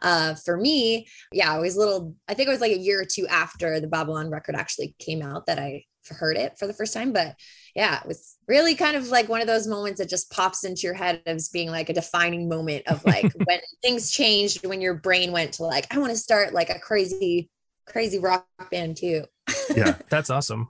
uh, 0.00 0.34
for 0.36 0.56
me, 0.56 1.08
yeah, 1.32 1.52
I 1.52 1.58
was 1.58 1.74
a 1.76 1.80
little, 1.80 2.14
I 2.28 2.34
think 2.34 2.48
it 2.48 2.52
was 2.52 2.60
like 2.60 2.72
a 2.72 2.78
year 2.78 3.00
or 3.00 3.04
two 3.04 3.26
after 3.26 3.80
the 3.80 3.88
Babylon 3.88 4.30
record 4.30 4.54
actually 4.54 4.94
came 5.00 5.22
out 5.22 5.46
that 5.46 5.58
I 5.58 5.84
heard 6.08 6.36
it 6.36 6.58
for 6.58 6.66
the 6.66 6.74
first 6.74 6.94
time. 6.94 7.12
But 7.12 7.34
yeah, 7.74 8.00
it 8.00 8.06
was 8.06 8.36
really 8.46 8.76
kind 8.76 8.96
of 8.96 9.08
like 9.08 9.28
one 9.28 9.40
of 9.40 9.46
those 9.46 9.66
moments 9.66 9.98
that 9.98 10.08
just 10.08 10.30
pops 10.30 10.62
into 10.62 10.82
your 10.82 10.94
head 10.94 11.22
as 11.26 11.48
being 11.48 11.70
like 11.70 11.88
a 11.88 11.94
defining 11.94 12.48
moment 12.48 12.86
of 12.86 13.04
like 13.04 13.32
when 13.44 13.58
things 13.82 14.10
changed, 14.10 14.64
when 14.64 14.80
your 14.80 14.94
brain 14.94 15.32
went 15.32 15.54
to 15.54 15.64
like, 15.64 15.92
I 15.92 15.98
want 15.98 16.10
to 16.10 16.16
start 16.16 16.54
like 16.54 16.70
a 16.70 16.78
crazy, 16.78 17.50
crazy 17.86 18.18
rock 18.18 18.46
band 18.70 18.96
too. 18.96 19.24
Yeah. 19.74 19.96
That's 20.10 20.28
awesome. 20.30 20.68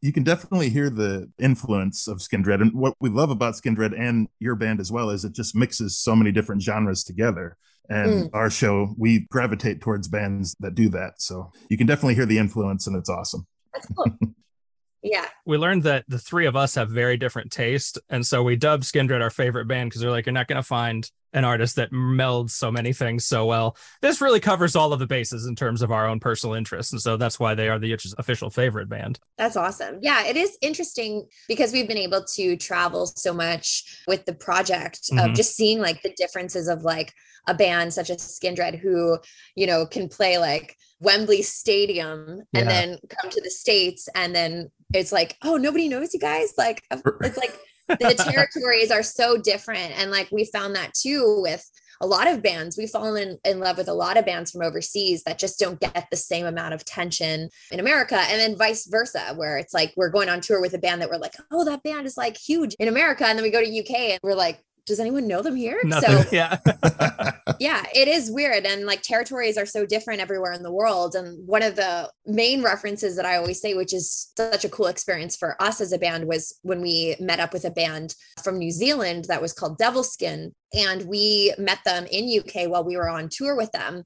you 0.00 0.12
can 0.12 0.22
definitely 0.22 0.70
hear 0.70 0.90
the 0.90 1.30
influence 1.38 2.06
of 2.06 2.18
Skindred. 2.18 2.60
And 2.60 2.72
what 2.72 2.94
we 3.00 3.10
love 3.10 3.30
about 3.30 3.54
Skindred 3.54 3.98
and 3.98 4.28
your 4.38 4.54
band 4.54 4.80
as 4.80 4.92
well 4.92 5.10
is 5.10 5.24
it 5.24 5.34
just 5.34 5.56
mixes 5.56 5.98
so 5.98 6.14
many 6.14 6.30
different 6.30 6.62
genres 6.62 7.02
together. 7.02 7.56
And 7.88 8.24
mm. 8.24 8.30
our 8.32 8.50
show, 8.50 8.94
we 8.96 9.26
gravitate 9.30 9.80
towards 9.80 10.08
bands 10.08 10.54
that 10.60 10.74
do 10.74 10.88
that. 10.90 11.20
So 11.20 11.50
you 11.68 11.76
can 11.76 11.86
definitely 11.86 12.14
hear 12.14 12.26
the 12.26 12.38
influence, 12.38 12.86
and 12.86 12.94
it's 12.96 13.08
awesome. 13.08 13.46
That's 13.72 13.86
cool. 13.86 14.06
yeah. 15.02 15.26
We 15.46 15.56
learned 15.56 15.84
that 15.84 16.04
the 16.06 16.18
three 16.18 16.46
of 16.46 16.54
us 16.54 16.74
have 16.74 16.90
very 16.90 17.16
different 17.16 17.50
taste. 17.50 17.98
And 18.10 18.26
so 18.26 18.42
we 18.42 18.56
dubbed 18.56 18.84
Skindred 18.84 19.22
our 19.22 19.30
favorite 19.30 19.66
band 19.66 19.90
because 19.90 20.02
they're 20.02 20.10
like, 20.10 20.26
you're 20.26 20.32
not 20.32 20.48
going 20.48 20.56
to 20.56 20.62
find 20.62 21.10
an 21.32 21.44
artist 21.44 21.76
that 21.76 21.92
melds 21.92 22.50
so 22.50 22.70
many 22.70 22.92
things 22.92 23.26
so 23.26 23.44
well. 23.46 23.76
This 24.00 24.20
really 24.20 24.40
covers 24.40 24.74
all 24.74 24.92
of 24.92 24.98
the 24.98 25.06
bases 25.06 25.46
in 25.46 25.54
terms 25.54 25.82
of 25.82 25.90
our 25.92 26.06
own 26.08 26.20
personal 26.20 26.54
interests. 26.54 26.92
And 26.92 27.00
so 27.02 27.16
that's 27.16 27.38
why 27.38 27.54
they 27.54 27.68
are 27.68 27.78
the 27.78 27.92
official 28.18 28.50
favorite 28.50 28.88
band. 28.88 29.18
That's 29.36 29.56
awesome. 29.56 29.98
Yeah, 30.00 30.24
it 30.26 30.36
is 30.36 30.56
interesting 30.62 31.26
because 31.46 31.72
we've 31.72 31.88
been 31.88 31.98
able 31.98 32.24
to 32.24 32.56
travel 32.56 33.06
so 33.06 33.34
much 33.34 34.02
with 34.06 34.24
the 34.24 34.34
project 34.34 35.00
Mhm. 35.12 35.30
of 35.30 35.36
just 35.36 35.54
seeing 35.54 35.80
like 35.80 36.02
the 36.02 36.14
differences 36.16 36.68
of 36.68 36.82
like 36.82 37.12
a 37.46 37.54
band 37.54 37.92
such 37.94 38.10
as 38.10 38.18
Skindred 38.18 38.78
who, 38.78 39.18
you 39.54 39.66
know, 39.66 39.86
can 39.86 40.08
play 40.08 40.38
like 40.38 40.76
Wembley 41.00 41.42
Stadium 41.42 42.42
Yeah. 42.52 42.60
and 42.60 42.68
then 42.70 42.98
come 43.08 43.30
to 43.30 43.40
the 43.42 43.50
States 43.50 44.08
and 44.14 44.34
then 44.34 44.70
it's 44.94 45.12
like, 45.12 45.36
oh, 45.42 45.56
nobody 45.56 45.88
knows 45.88 46.12
you 46.14 46.20
guys. 46.20 46.52
Like 46.58 46.84
it's 46.90 47.36
like 47.36 47.54
the 47.88 48.30
territories 48.30 48.90
are 48.90 49.02
so 49.02 49.36
different. 49.36 49.98
And 49.98 50.10
like 50.10 50.28
we 50.30 50.44
found 50.44 50.74
that 50.76 50.94
too 50.94 51.40
with 51.42 51.68
a 52.00 52.06
lot 52.06 52.28
of 52.28 52.42
bands. 52.42 52.76
We've 52.76 52.90
fallen 52.90 53.16
in, 53.20 53.38
in 53.44 53.60
love 53.60 53.76
with 53.76 53.88
a 53.88 53.94
lot 53.94 54.16
of 54.16 54.24
bands 54.24 54.50
from 54.50 54.62
overseas 54.62 55.24
that 55.24 55.38
just 55.38 55.58
don't 55.58 55.80
get 55.80 56.06
the 56.10 56.16
same 56.16 56.46
amount 56.46 56.74
of 56.74 56.84
tension 56.84 57.48
in 57.70 57.80
America. 57.80 58.16
And 58.16 58.40
then 58.40 58.56
vice 58.56 58.86
versa, 58.86 59.34
where 59.36 59.58
it's 59.58 59.74
like 59.74 59.92
we're 59.96 60.10
going 60.10 60.28
on 60.28 60.40
tour 60.40 60.60
with 60.60 60.74
a 60.74 60.78
band 60.78 61.02
that 61.02 61.10
we're 61.10 61.18
like, 61.18 61.34
oh, 61.50 61.64
that 61.64 61.82
band 61.82 62.06
is 62.06 62.16
like 62.16 62.36
huge 62.36 62.74
in 62.78 62.88
America. 62.88 63.26
And 63.26 63.36
then 63.36 63.42
we 63.42 63.50
go 63.50 63.62
to 63.62 63.80
UK 63.80 63.90
and 64.10 64.20
we're 64.22 64.34
like, 64.34 64.62
does 64.88 64.98
anyone 64.98 65.28
know 65.28 65.42
them 65.42 65.54
here? 65.54 65.78
Nothing. 65.84 66.22
So 66.22 66.28
yeah. 66.32 66.58
yeah, 67.60 67.84
it 67.94 68.08
is 68.08 68.30
weird. 68.30 68.64
And 68.66 68.86
like 68.86 69.02
territories 69.02 69.56
are 69.56 69.66
so 69.66 69.86
different 69.86 70.20
everywhere 70.20 70.52
in 70.52 70.62
the 70.62 70.72
world. 70.72 71.14
And 71.14 71.46
one 71.46 71.62
of 71.62 71.76
the 71.76 72.10
main 72.26 72.62
references 72.62 73.14
that 73.16 73.26
I 73.26 73.36
always 73.36 73.60
say, 73.60 73.74
which 73.74 73.94
is 73.94 74.32
such 74.36 74.64
a 74.64 74.68
cool 74.68 74.86
experience 74.86 75.36
for 75.36 75.60
us 75.62 75.80
as 75.80 75.92
a 75.92 75.98
band, 75.98 76.26
was 76.26 76.58
when 76.62 76.80
we 76.80 77.16
met 77.20 77.40
up 77.40 77.52
with 77.52 77.64
a 77.64 77.70
band 77.70 78.14
from 78.42 78.58
New 78.58 78.70
Zealand 78.70 79.26
that 79.26 79.42
was 79.42 79.52
called 79.52 79.78
Devilskin. 79.78 80.52
And 80.74 81.08
we 81.08 81.54
met 81.58 81.78
them 81.84 82.06
in 82.10 82.40
UK 82.40 82.68
while 82.68 82.84
we 82.84 82.96
were 82.96 83.08
on 83.08 83.28
tour 83.30 83.56
with 83.56 83.72
them. 83.72 84.04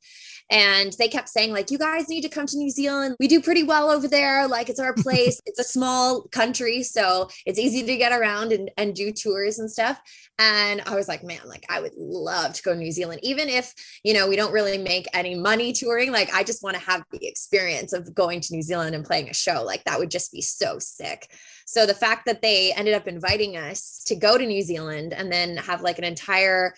And 0.51 0.93
they 0.99 1.09
kept 1.09 1.29
saying, 1.29 1.53
like, 1.53 1.71
you 1.71 1.79
guys 1.79 2.09
need 2.09 2.21
to 2.23 2.29
come 2.29 2.47
to 2.47 2.59
New 2.59 2.71
Zealand. 2.71 3.17
We 3.19 3.27
do 3.27 3.41
pretty 3.41 3.63
well 3.63 3.91
over 3.91 4.07
there. 4.07 4.47
Like, 4.47 4.69
it's 4.69 4.81
our 4.81 4.95
place. 4.97 5.41
it's 5.47 5.59
a 5.59 5.65
small 5.65 6.23
country. 6.29 6.83
So 6.83 7.29
it's 7.47 7.59
easy 7.59 7.83
to 7.85 7.97
get 7.97 8.13
around 8.13 8.53
and, 8.53 8.71
and 8.77 8.95
do 8.95 9.13
tours 9.13 9.59
and 9.59 9.71
stuff. 9.71 10.01
And 10.39 10.83
I 10.87 10.95
was 10.95 11.09
like, 11.09 11.25
man, 11.25 11.41
like, 11.47 11.65
I 11.69 11.81
would 11.81 11.95
love 11.97 12.53
to 12.55 12.63
go 12.63 12.73
to 12.73 12.79
New 12.79 12.93
Zealand, 12.93 13.21
even 13.23 13.49
if, 13.49 13.73
you 14.05 14.15
know, 14.15 14.29
we 14.29 14.37
don't 14.37 14.53
really 14.53 14.79
make 14.79 15.07
any 15.15 15.35
money 15.35 15.73
touring. 15.73 16.13
Like, 16.13 16.33
I 16.35 16.45
just 16.45 16.63
want 16.63 16.77
to 16.77 16.83
have 16.83 17.05
the 17.11 17.27
experience 17.27 17.93
of 17.93 18.15
going 18.15 18.41
to 18.41 18.55
New 18.55 18.63
Zealand 18.63 18.95
and 18.95 19.05
playing 19.05 19.29
a 19.31 19.35
show. 19.35 19.63
Like, 19.65 19.85
that 19.85 19.99
would 19.99 20.11
just 20.11 20.33
be 20.33 20.43
so 20.43 20.79
sick. 20.79 21.29
So 21.67 21.87
the 21.87 21.95
fact 21.95 22.27
that 22.27 22.43
they 22.43 22.73
ended 22.73 22.95
up 22.95 23.09
inviting 23.09 23.57
us 23.57 24.03
to 24.07 24.17
go 24.17 24.37
to 24.39 24.47
New 24.47 24.63
Zealand 24.63 25.13
and 25.13 25.31
then 25.31 25.57
have 25.57 25.83
like 25.83 25.99
an 25.99 26.05
entire 26.05 26.75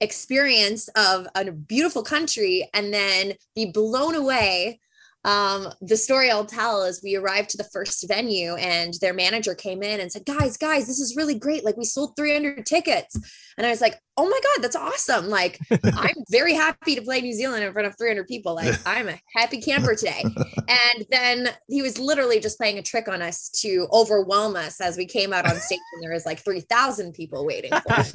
experience 0.00 0.88
of 0.88 1.26
a 1.34 1.50
beautiful 1.50 2.02
country 2.02 2.68
and 2.72 2.94
then 2.94 3.32
be 3.54 3.66
blown 3.66 4.14
away 4.14 4.78
um 5.24 5.68
the 5.80 5.96
story 5.96 6.30
i'll 6.30 6.46
tell 6.46 6.84
is 6.84 7.02
we 7.02 7.16
arrived 7.16 7.50
to 7.50 7.56
the 7.56 7.68
first 7.72 8.06
venue 8.06 8.54
and 8.54 8.94
their 9.00 9.12
manager 9.12 9.54
came 9.54 9.82
in 9.82 9.98
and 9.98 10.12
said 10.12 10.24
guys 10.24 10.56
guys 10.56 10.86
this 10.86 11.00
is 11.00 11.16
really 11.16 11.34
great. 11.34 11.64
Like 11.64 11.76
we 11.76 11.84
sold 11.84 12.14
300 12.16 12.64
tickets. 12.64 13.16
And 13.56 13.66
i 13.66 13.70
was 13.70 13.80
like 13.80 14.00
oh 14.18 14.28
my 14.28 14.40
god 14.42 14.62
that's 14.62 14.76
awesome 14.76 15.28
like 15.28 15.58
i'm 15.94 16.16
very 16.28 16.52
happy 16.52 16.94
to 16.94 17.02
play 17.02 17.20
new 17.20 17.32
zealand 17.32 17.62
in 17.62 17.72
front 17.72 17.86
of 17.86 17.96
300 17.96 18.26
people 18.26 18.54
like 18.54 18.74
i'm 18.84 19.08
a 19.08 19.18
happy 19.32 19.60
camper 19.60 19.94
today 19.94 20.22
and 20.68 21.06
then 21.10 21.48
he 21.68 21.80
was 21.80 21.98
literally 21.98 22.40
just 22.40 22.58
playing 22.58 22.78
a 22.78 22.82
trick 22.82 23.08
on 23.08 23.22
us 23.22 23.48
to 23.48 23.86
overwhelm 23.92 24.56
us 24.56 24.80
as 24.80 24.96
we 24.96 25.06
came 25.06 25.32
out 25.32 25.46
on 25.48 25.56
stage 25.56 25.78
and 25.94 26.02
there 26.02 26.12
was 26.12 26.26
like 26.26 26.40
3000 26.40 27.12
people 27.12 27.46
waiting 27.46 27.70
for 27.70 27.92
us 27.92 28.12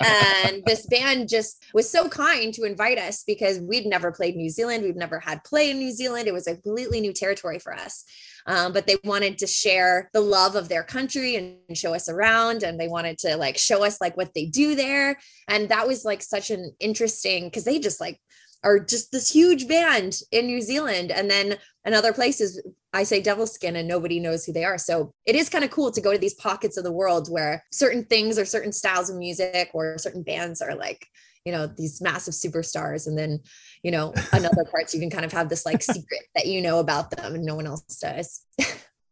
and 0.00 0.62
this 0.64 0.86
band 0.86 1.28
just 1.28 1.64
was 1.74 1.90
so 1.90 2.08
kind 2.08 2.54
to 2.54 2.64
invite 2.64 2.98
us 2.98 3.24
because 3.24 3.60
we'd 3.60 3.86
never 3.86 4.12
played 4.12 4.36
New 4.36 4.50
Zealand. 4.50 4.84
We've 4.84 4.96
never 4.96 5.18
had 5.18 5.42
play 5.44 5.70
in 5.70 5.78
New 5.78 5.90
Zealand. 5.90 6.28
It 6.28 6.34
was 6.34 6.46
a 6.46 6.56
completely 6.56 7.00
new 7.00 7.12
territory 7.12 7.58
for 7.58 7.74
us. 7.74 8.04
Um, 8.48 8.72
but 8.72 8.86
they 8.86 8.96
wanted 9.04 9.36
to 9.38 9.46
share 9.46 10.08
the 10.14 10.22
love 10.22 10.56
of 10.56 10.70
their 10.70 10.82
country 10.82 11.36
and 11.36 11.58
show 11.76 11.94
us 11.94 12.08
around. 12.08 12.62
And 12.62 12.80
they 12.80 12.88
wanted 12.88 13.18
to 13.18 13.36
like 13.36 13.58
show 13.58 13.84
us 13.84 14.00
like 14.00 14.16
what 14.16 14.32
they 14.34 14.46
do 14.46 14.74
there. 14.74 15.18
And 15.48 15.68
that 15.68 15.86
was 15.86 16.04
like 16.04 16.22
such 16.22 16.50
an 16.50 16.72
interesting 16.80 17.44
because 17.44 17.64
they 17.64 17.78
just 17.78 18.00
like 18.00 18.18
are 18.64 18.80
just 18.80 19.12
this 19.12 19.30
huge 19.30 19.68
band 19.68 20.20
in 20.32 20.46
New 20.46 20.62
Zealand. 20.62 21.12
And 21.12 21.30
then 21.30 21.58
in 21.84 21.92
other 21.94 22.14
places, 22.14 22.60
I 22.94 23.02
say 23.02 23.20
devilskin 23.22 23.76
and 23.76 23.86
nobody 23.86 24.18
knows 24.18 24.46
who 24.46 24.54
they 24.54 24.64
are. 24.64 24.78
So 24.78 25.12
it 25.26 25.36
is 25.36 25.50
kind 25.50 25.62
of 25.62 25.70
cool 25.70 25.92
to 25.92 26.00
go 26.00 26.12
to 26.12 26.18
these 26.18 26.34
pockets 26.34 26.78
of 26.78 26.84
the 26.84 26.92
world 26.92 27.28
where 27.30 27.62
certain 27.70 28.04
things 28.06 28.38
or 28.38 28.46
certain 28.46 28.72
styles 28.72 29.10
of 29.10 29.16
music 29.16 29.70
or 29.74 29.98
certain 29.98 30.22
bands 30.22 30.62
are 30.62 30.74
like, 30.74 31.06
you 31.48 31.54
know, 31.54 31.66
these 31.66 32.02
massive 32.02 32.34
superstars. 32.34 33.06
And 33.06 33.16
then, 33.16 33.40
you 33.82 33.90
know, 33.90 34.12
in 34.34 34.44
other 34.44 34.64
parts, 34.70 34.92
you 34.92 35.00
can 35.00 35.08
kind 35.08 35.24
of 35.24 35.32
have 35.32 35.48
this 35.48 35.64
like 35.64 35.82
secret 35.82 36.20
that 36.34 36.44
you 36.44 36.60
know 36.60 36.78
about 36.78 37.10
them 37.10 37.34
and 37.34 37.42
no 37.42 37.54
one 37.54 37.66
else 37.66 37.82
does. 37.98 38.44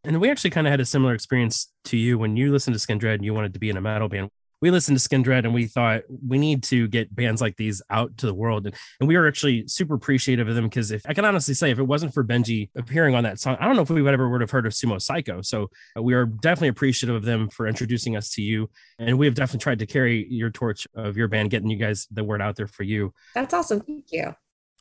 And 0.05 0.21
we 0.21 0.31
actually 0.31 0.51
kind 0.51 0.69
of 0.69 0.71
had 0.71 0.79
a 0.79 0.85
similar 0.85 1.15
experience 1.15 1.73
to 1.87 1.97
you 1.97 2.17
when 2.17 2.37
you 2.37 2.53
listened 2.53 2.79
to 2.79 2.87
Skindred 2.87 3.15
and 3.15 3.25
you 3.25 3.35
wanted 3.35 3.55
to 3.55 3.59
be 3.59 3.71
in 3.71 3.77
a 3.77 3.81
metal 3.81 4.09
band. 4.09 4.31
We 4.67 4.73
listened 4.73 4.99
to 4.99 5.09
Skindred 5.09 5.45
and 5.45 5.55
we 5.55 5.67
thought 5.67 6.03
we 6.27 6.39
need 6.39 6.65
to 6.65 6.89
get 6.89 7.15
bands 7.15 7.41
like 7.41 7.57
these 7.57 7.81
out 7.89 8.17
to 8.17 8.27
the 8.27 8.35
world. 8.35 8.67
And, 8.67 8.75
and 8.99 9.07
we 9.07 9.17
were 9.17 9.29
actually 9.29 9.69
super 9.69 9.95
appreciative 9.95 10.49
of 10.49 10.57
them 10.57 10.65
because 10.65 10.91
if 10.91 11.03
I 11.07 11.15
can 11.15 11.25
honestly 11.25 11.55
say, 11.55 11.71
if 11.71 11.79
it 11.79 11.85
wasn't 11.85 12.13
for 12.13 12.25
Benji 12.25 12.71
appearing 12.75 13.15
on 13.15 13.23
that 13.23 13.39
song, 13.39 13.57
I 13.61 13.67
don't 13.67 13.77
know 13.77 13.83
if 13.83 13.91
we 13.91 14.03
would 14.03 14.13
ever 14.13 14.29
would 14.29 14.41
have 14.41 14.51
heard 14.51 14.67
of 14.67 14.73
Sumo 14.73 14.97
Cyco. 14.97 15.47
So 15.47 15.71
uh, 15.97 16.03
we 16.03 16.15
are 16.15 16.27
definitely 16.27 16.71
appreciative 16.71 17.15
of 17.15 17.23
them 17.23 17.49
for 17.49 17.69
introducing 17.69 18.17
us 18.17 18.31
to 18.31 18.43
you. 18.43 18.69
And 18.99 19.21
we 19.21 19.27
have 19.27 19.37
definitely 19.37 19.63
tried 19.63 19.79
to 19.79 19.87
carry 19.87 20.27
your 20.29 20.51
torch 20.51 20.89
of 20.97 21.17
your 21.17 21.29
band, 21.29 21.51
getting 21.51 21.71
you 21.71 21.77
guys 21.77 22.09
the 22.11 22.25
word 22.25 22.43
out 22.43 22.57
there 22.57 22.67
for 22.67 22.83
you. 22.83 23.15
That's 23.37 23.55
awesome. 23.55 23.83
Thank 23.83 24.07
you. 24.11 24.35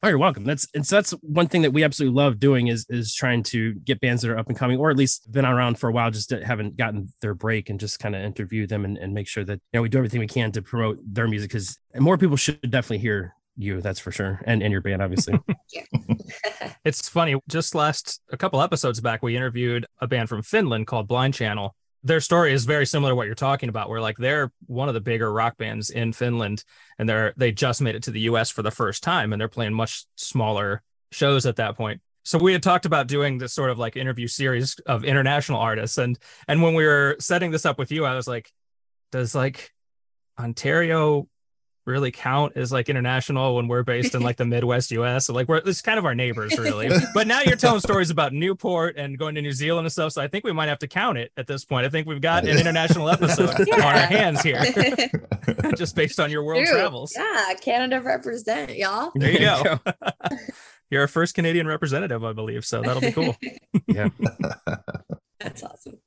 Oh, 0.03 0.07
you're 0.09 0.17
welcome. 0.17 0.43
That's 0.43 0.67
and 0.75 0.85
so 0.85 0.97
that's 0.97 1.11
one 1.21 1.47
thing 1.47 1.63
that 1.63 1.71
we 1.71 1.83
absolutely 1.83 2.15
love 2.15 2.39
doing 2.39 2.67
is 2.67 2.85
is 2.89 3.15
trying 3.15 3.43
to 3.43 3.73
get 3.75 4.01
bands 4.01 4.21
that 4.21 4.29
are 4.29 4.37
up 4.37 4.49
and 4.49 4.57
coming, 4.57 4.77
or 4.77 4.91
at 4.91 4.97
least 4.97 5.31
been 5.31 5.45
around 5.45 5.79
for 5.79 5.89
a 5.89 5.91
while, 5.91 6.11
just 6.11 6.29
haven't 6.29 6.77
gotten 6.77 7.11
their 7.21 7.33
break, 7.33 7.69
and 7.69 7.79
just 7.79 7.99
kind 7.99 8.15
of 8.15 8.21
interview 8.21 8.67
them 8.67 8.85
and, 8.85 8.97
and 8.97 9.13
make 9.13 9.27
sure 9.27 9.43
that 9.43 9.59
you 9.73 9.77
know 9.77 9.81
we 9.81 9.89
do 9.89 9.97
everything 9.97 10.19
we 10.19 10.27
can 10.27 10.51
to 10.51 10.61
promote 10.61 10.99
their 11.03 11.27
music 11.27 11.49
because 11.49 11.79
more 11.97 12.17
people 12.17 12.37
should 12.37 12.61
definitely 12.61 12.99
hear 12.99 13.33
you. 13.57 13.81
That's 13.81 13.99
for 13.99 14.11
sure, 14.11 14.41
and 14.45 14.61
and 14.61 14.71
your 14.71 14.81
band, 14.81 15.01
obviously. 15.01 15.39
It's 16.83 17.09
funny. 17.09 17.35
Just 17.47 17.73
last 17.73 18.21
a 18.31 18.37
couple 18.37 18.61
episodes 18.61 19.01
back, 19.01 19.23
we 19.23 19.35
interviewed 19.35 19.87
a 19.99 20.07
band 20.07 20.29
from 20.29 20.43
Finland 20.43 20.85
called 20.85 21.07
Blind 21.07 21.33
Channel. 21.33 21.75
Their 22.05 22.21
story 22.21 22.53
is 22.53 22.65
very 22.65 22.85
similar 22.85 23.11
to 23.11 23.15
what 23.15 23.25
you're 23.25 23.35
talking 23.35 23.67
about, 23.67 23.89
where 23.89 23.99
like 23.99 24.17
they're 24.17 24.51
one 24.67 24.87
of 24.87 24.93
the 24.93 25.01
bigger 25.01 25.31
rock 25.31 25.57
bands 25.57 25.89
in 25.89 26.13
Finland, 26.13 26.63
and 26.97 27.09
they're 27.09 27.33
they 27.35 27.51
just 27.51 27.81
made 27.81 27.95
it 27.95 28.03
to 28.03 28.11
the 28.11 28.21
U.S. 28.21 28.49
for 28.49 28.61
the 28.61 28.71
first 28.71 29.03
time, 29.03 29.33
and 29.33 29.41
they're 29.41 29.49
playing 29.49 29.73
much 29.73 30.05
smaller 30.15 30.81
shows 31.11 31.45
at 31.45 31.57
that 31.57 31.75
point. 31.75 32.01
So 32.23 32.37
we 32.37 32.53
had 32.53 32.63
talked 32.63 32.85
about 32.85 33.07
doing 33.07 33.37
this 33.37 33.53
sort 33.53 33.69
of 33.69 33.77
like 33.77 33.95
interview 33.95 34.27
series 34.27 34.75
of 34.85 35.03
international 35.03 35.59
artists, 35.59 35.97
and 35.97 36.17
and 36.47 36.61
when 36.61 36.75
we 36.75 36.85
were 36.85 37.17
setting 37.19 37.51
this 37.51 37.65
up 37.65 37.77
with 37.77 37.91
you, 37.91 38.05
I 38.05 38.15
was 38.15 38.27
like, 38.27 38.51
does 39.11 39.33
like 39.33 39.71
Ontario 40.39 41.27
really 41.85 42.11
count 42.11 42.53
as 42.55 42.71
like 42.71 42.89
international 42.89 43.55
when 43.55 43.67
we're 43.67 43.83
based 43.83 44.15
in 44.15 44.21
like 44.21 44.37
the 44.37 44.45
Midwest 44.45 44.91
US. 44.91 45.27
So 45.27 45.33
like 45.33 45.47
we're 45.47 45.57
it's 45.57 45.81
kind 45.81 45.99
of 45.99 46.05
our 46.05 46.15
neighbors 46.15 46.57
really. 46.57 46.89
but 47.13 47.27
now 47.27 47.41
you're 47.41 47.55
telling 47.55 47.79
stories 47.79 48.09
about 48.09 48.33
Newport 48.33 48.97
and 48.97 49.17
going 49.17 49.35
to 49.35 49.41
New 49.41 49.51
Zealand 49.51 49.85
and 49.85 49.91
stuff. 49.91 50.13
So 50.13 50.21
I 50.21 50.27
think 50.27 50.43
we 50.43 50.51
might 50.51 50.67
have 50.67 50.79
to 50.79 50.87
count 50.87 51.17
it 51.17 51.31
at 51.37 51.47
this 51.47 51.63
point. 51.63 51.85
I 51.85 51.89
think 51.89 52.07
we've 52.07 52.21
got 52.21 52.43
an 52.43 52.57
international 52.57 53.09
episode 53.09 53.49
on 53.73 53.81
our 53.81 53.97
hands 53.97 54.41
here, 54.41 54.61
just 55.77 55.95
based 55.95 56.19
on 56.19 56.31
your 56.31 56.43
world 56.43 56.65
Dude, 56.65 56.73
travels. 56.73 57.13
Yeah, 57.15 57.53
Canada 57.61 58.01
represent, 58.01 58.75
y'all. 58.75 59.11
There 59.15 59.31
you 59.31 59.39
go. 59.39 59.79
You're 60.89 61.01
our 61.01 61.07
first 61.07 61.35
Canadian 61.35 61.67
representative, 61.67 62.23
I 62.23 62.33
believe. 62.33 62.65
So 62.65 62.81
that'll 62.81 63.01
be 63.01 63.11
cool. 63.11 63.35
yeah. 63.87 64.09
That's 65.39 65.63
awesome. 65.63 65.97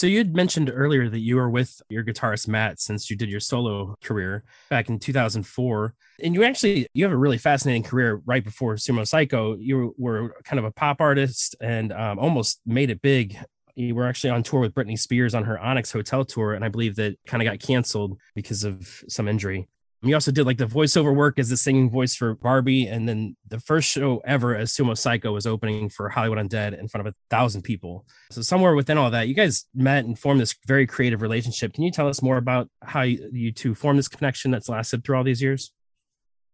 So 0.00 0.06
you 0.06 0.16
had 0.16 0.34
mentioned 0.34 0.72
earlier 0.74 1.10
that 1.10 1.18
you 1.18 1.36
were 1.36 1.50
with 1.50 1.82
your 1.90 2.02
guitarist 2.02 2.48
Matt 2.48 2.80
since 2.80 3.10
you 3.10 3.16
did 3.16 3.28
your 3.28 3.38
solo 3.38 3.96
career 4.02 4.44
back 4.70 4.88
in 4.88 4.98
2004, 4.98 5.94
and 6.24 6.34
you 6.34 6.42
actually 6.42 6.86
you 6.94 7.04
have 7.04 7.12
a 7.12 7.18
really 7.18 7.36
fascinating 7.36 7.82
career 7.82 8.22
right 8.24 8.42
before 8.42 8.76
Sumo 8.76 9.02
Cyco. 9.02 9.58
You 9.60 9.94
were 9.98 10.34
kind 10.42 10.58
of 10.58 10.64
a 10.64 10.70
pop 10.70 11.02
artist 11.02 11.54
and 11.60 11.92
um, 11.92 12.18
almost 12.18 12.62
made 12.64 12.88
it 12.88 13.02
big. 13.02 13.36
You 13.74 13.94
were 13.94 14.06
actually 14.06 14.30
on 14.30 14.42
tour 14.42 14.60
with 14.60 14.72
Britney 14.72 14.98
Spears 14.98 15.34
on 15.34 15.44
her 15.44 15.60
Onyx 15.60 15.92
Hotel 15.92 16.24
tour, 16.24 16.54
and 16.54 16.64
I 16.64 16.68
believe 16.68 16.96
that 16.96 17.18
kind 17.26 17.42
of 17.42 17.52
got 17.52 17.60
canceled 17.60 18.18
because 18.34 18.64
of 18.64 19.04
some 19.06 19.28
injury. 19.28 19.68
You 20.02 20.14
also 20.14 20.32
did 20.32 20.46
like 20.46 20.56
the 20.56 20.66
voiceover 20.66 21.14
work 21.14 21.38
as 21.38 21.50
the 21.50 21.58
singing 21.58 21.90
voice 21.90 22.14
for 22.14 22.34
Barbie, 22.34 22.86
and 22.86 23.06
then 23.06 23.36
the 23.46 23.60
first 23.60 23.90
show 23.90 24.22
ever 24.24 24.56
as 24.56 24.72
Sumo 24.72 24.92
Cyco 24.92 25.30
was 25.30 25.46
opening 25.46 25.90
for 25.90 26.08
Hollywood 26.08 26.38
Undead 26.38 26.78
in 26.78 26.88
front 26.88 27.06
of 27.06 27.12
a 27.12 27.16
thousand 27.28 27.62
people. 27.62 28.06
So 28.30 28.40
somewhere 28.40 28.74
within 28.74 28.96
all 28.96 29.10
that, 29.10 29.28
you 29.28 29.34
guys 29.34 29.66
met 29.74 30.06
and 30.06 30.18
formed 30.18 30.40
this 30.40 30.54
very 30.66 30.86
creative 30.86 31.20
relationship. 31.20 31.74
Can 31.74 31.84
you 31.84 31.90
tell 31.90 32.08
us 32.08 32.22
more 32.22 32.38
about 32.38 32.70
how 32.82 33.02
you 33.02 33.52
two 33.52 33.74
formed 33.74 33.98
this 33.98 34.08
connection 34.08 34.50
that's 34.50 34.70
lasted 34.70 35.04
through 35.04 35.18
all 35.18 35.24
these 35.24 35.42
years? 35.42 35.70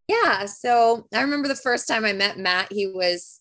Yeah. 0.09 0.47
So 0.47 1.07
I 1.15 1.21
remember 1.21 1.47
the 1.47 1.55
first 1.55 1.87
time 1.87 2.05
I 2.05 2.13
met 2.13 2.39
Matt, 2.39 2.73
he 2.73 2.89
was 2.89 3.41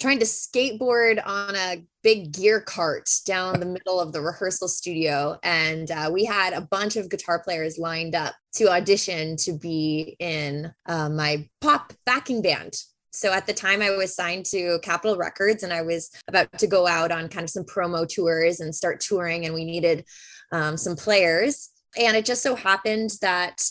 trying 0.00 0.18
to 0.18 0.24
skateboard 0.24 1.24
on 1.24 1.54
a 1.56 1.82
big 2.02 2.32
gear 2.32 2.60
cart 2.60 3.08
down 3.24 3.60
the 3.60 3.66
middle 3.66 4.00
of 4.00 4.12
the 4.12 4.20
rehearsal 4.20 4.68
studio. 4.68 5.38
And 5.42 5.90
uh, 5.90 6.10
we 6.12 6.24
had 6.24 6.52
a 6.52 6.60
bunch 6.60 6.96
of 6.96 7.08
guitar 7.08 7.42
players 7.42 7.78
lined 7.78 8.14
up 8.14 8.34
to 8.54 8.68
audition 8.68 9.36
to 9.38 9.52
be 9.52 10.16
in 10.18 10.72
uh, 10.86 11.08
my 11.08 11.48
pop 11.60 11.92
backing 12.04 12.42
band. 12.42 12.74
So 13.12 13.32
at 13.32 13.46
the 13.46 13.54
time, 13.54 13.80
I 13.80 13.90
was 13.90 14.14
signed 14.14 14.44
to 14.46 14.80
Capitol 14.82 15.16
Records 15.16 15.62
and 15.62 15.72
I 15.72 15.82
was 15.82 16.10
about 16.26 16.50
to 16.58 16.66
go 16.66 16.86
out 16.86 17.12
on 17.12 17.28
kind 17.28 17.44
of 17.44 17.50
some 17.50 17.64
promo 17.64 18.08
tours 18.08 18.58
and 18.58 18.74
start 18.74 19.00
touring, 19.00 19.46
and 19.46 19.54
we 19.54 19.64
needed 19.64 20.04
um, 20.50 20.76
some 20.76 20.96
players. 20.96 21.70
And 21.96 22.16
it 22.16 22.24
just 22.24 22.42
so 22.42 22.56
happened 22.56 23.10
that 23.20 23.62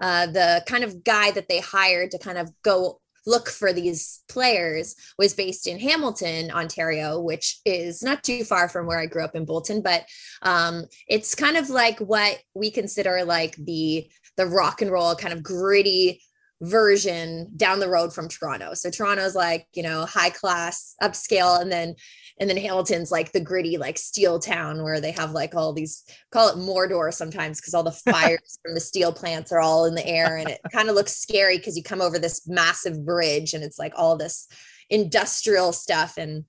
uh, 0.00 0.26
the 0.26 0.62
kind 0.66 0.84
of 0.84 1.02
guy 1.02 1.32
that 1.32 1.48
they 1.48 1.58
hired 1.58 2.12
to 2.12 2.18
kind 2.18 2.38
of 2.38 2.50
go 2.62 3.00
look 3.26 3.48
for 3.48 3.72
these 3.72 4.22
players 4.28 4.94
was 5.18 5.34
based 5.34 5.66
in 5.66 5.78
Hamilton, 5.78 6.50
Ontario, 6.50 7.20
which 7.20 7.60
is 7.64 8.02
not 8.02 8.22
too 8.22 8.44
far 8.44 8.68
from 8.68 8.86
where 8.86 8.98
I 8.98 9.06
grew 9.06 9.24
up 9.24 9.34
in 9.36 9.44
Bolton, 9.44 9.82
but 9.82 10.04
um, 10.42 10.86
it's 11.08 11.34
kind 11.34 11.56
of 11.56 11.70
like 11.70 11.98
what 11.98 12.38
we 12.54 12.70
consider 12.70 13.24
like 13.24 13.56
the 13.56 14.08
the 14.36 14.46
rock 14.46 14.80
and 14.80 14.90
roll 14.90 15.14
kind 15.14 15.34
of 15.34 15.42
gritty 15.42 16.22
version 16.62 17.50
down 17.56 17.80
the 17.80 17.88
road 17.88 18.14
from 18.14 18.28
Toronto. 18.28 18.72
So 18.74 18.88
Toronto's 18.88 19.34
like, 19.34 19.66
you 19.74 19.82
know, 19.82 20.06
high 20.06 20.30
class, 20.30 20.94
upscale, 21.02 21.60
and 21.60 21.70
then 21.70 21.96
and 22.42 22.50
then 22.50 22.56
Hamilton's 22.56 23.12
like 23.12 23.30
the 23.30 23.38
gritty, 23.38 23.78
like 23.78 23.96
steel 23.96 24.40
town 24.40 24.82
where 24.82 25.00
they 25.00 25.12
have 25.12 25.30
like 25.30 25.54
all 25.54 25.72
these 25.72 26.02
call 26.32 26.48
it 26.48 26.56
Mordor 26.56 27.14
sometimes 27.14 27.60
because 27.60 27.72
all 27.72 27.84
the 27.84 27.92
fires 28.10 28.58
from 28.64 28.74
the 28.74 28.80
steel 28.80 29.12
plants 29.12 29.52
are 29.52 29.60
all 29.60 29.84
in 29.84 29.94
the 29.94 30.04
air 30.04 30.38
and 30.38 30.50
it 30.50 30.60
kind 30.72 30.88
of 30.88 30.96
looks 30.96 31.16
scary 31.16 31.56
because 31.56 31.76
you 31.76 31.84
come 31.84 32.02
over 32.02 32.18
this 32.18 32.48
massive 32.48 33.06
bridge 33.06 33.54
and 33.54 33.62
it's 33.62 33.78
like 33.78 33.92
all 33.94 34.16
this 34.16 34.48
industrial 34.90 35.72
stuff 35.72 36.16
and 36.18 36.44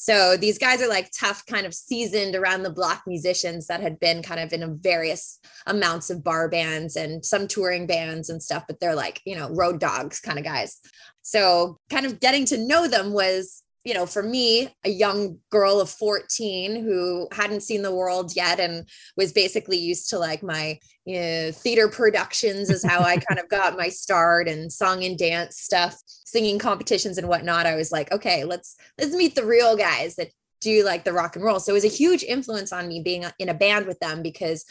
so 0.00 0.36
these 0.36 0.58
guys 0.58 0.80
are 0.80 0.88
like 0.88 1.10
tough, 1.18 1.44
kind 1.46 1.66
of 1.66 1.74
seasoned 1.74 2.36
around 2.36 2.62
the 2.62 2.70
block 2.70 3.02
musicians 3.06 3.66
that 3.66 3.80
had 3.80 3.98
been 3.98 4.22
kind 4.22 4.38
of 4.38 4.52
in 4.52 4.78
various 4.78 5.40
amounts 5.66 6.08
of 6.08 6.22
bar 6.22 6.48
bands 6.48 6.94
and 6.94 7.24
some 7.24 7.48
touring 7.48 7.86
bands 7.88 8.28
and 8.28 8.40
stuff, 8.40 8.62
but 8.68 8.78
they're 8.78 8.94
like, 8.94 9.20
you 9.24 9.34
know, 9.34 9.48
road 9.50 9.80
dogs 9.80 10.20
kind 10.20 10.38
of 10.38 10.44
guys. 10.44 10.78
So 11.22 11.80
kind 11.90 12.06
of 12.06 12.20
getting 12.20 12.44
to 12.44 12.58
know 12.58 12.86
them 12.86 13.12
was 13.12 13.64
you 13.84 13.94
know, 13.94 14.06
for 14.06 14.22
me, 14.22 14.68
a 14.84 14.90
young 14.90 15.38
girl 15.50 15.80
of 15.80 15.88
14 15.90 16.82
who 16.82 17.28
hadn't 17.32 17.62
seen 17.62 17.82
the 17.82 17.94
world 17.94 18.32
yet 18.34 18.60
and 18.60 18.88
was 19.16 19.32
basically 19.32 19.78
used 19.78 20.10
to 20.10 20.18
like 20.18 20.42
my 20.42 20.78
you 21.04 21.20
know, 21.20 21.52
theater 21.52 21.88
productions 21.88 22.68
is 22.68 22.84
how 22.84 23.00
I 23.00 23.16
kind 23.28 23.40
of 23.40 23.48
got 23.48 23.78
my 23.78 23.88
start 23.88 24.48
and 24.48 24.70
song 24.70 25.04
and 25.04 25.16
dance 25.16 25.58
stuff, 25.58 25.96
singing 26.06 26.58
competitions 26.58 27.16
and 27.18 27.28
whatnot. 27.28 27.66
I 27.66 27.76
was 27.76 27.90
like, 27.90 28.12
okay, 28.12 28.44
let's 28.44 28.76
let's 28.98 29.14
meet 29.14 29.34
the 29.34 29.46
real 29.46 29.76
guys 29.76 30.16
that 30.16 30.28
do 30.60 30.84
like 30.84 31.04
the 31.04 31.12
rock 31.12 31.36
and 31.36 31.44
roll. 31.44 31.60
So 31.60 31.72
it 31.72 31.74
was 31.74 31.84
a 31.84 31.88
huge 31.88 32.22
influence 32.24 32.72
on 32.72 32.88
me 32.88 33.00
being 33.00 33.24
uh, 33.24 33.30
in 33.38 33.48
a 33.48 33.54
band 33.54 33.86
with 33.86 33.98
them 34.00 34.22
because 34.22 34.64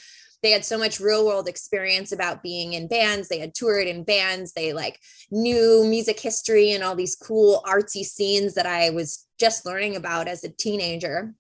they 0.44 0.52
had 0.52 0.64
so 0.64 0.78
much 0.78 1.00
real 1.00 1.26
world 1.26 1.48
experience 1.48 2.12
about 2.12 2.44
being 2.44 2.74
in 2.74 2.88
bands. 2.88 3.28
They 3.28 3.40
had 3.40 3.56
toured 3.56 3.88
in 3.88 4.04
bands. 4.04 4.54
They 4.54 4.74
like 4.74 5.00
knew 5.32 5.86
music 5.88 6.20
history 6.20 6.72
and 6.72 6.84
all 6.84 6.96
these 6.96 7.16
cool 7.16 7.64
artsy 7.66 8.04
scenes 8.04 8.54
that 8.54 8.66
i 8.66 8.90
was 8.90 9.28
just 9.40 9.66
learning 9.66 9.96
about 9.96 10.28
as 10.28 10.44
a 10.44 10.50
teenager. 10.50 11.34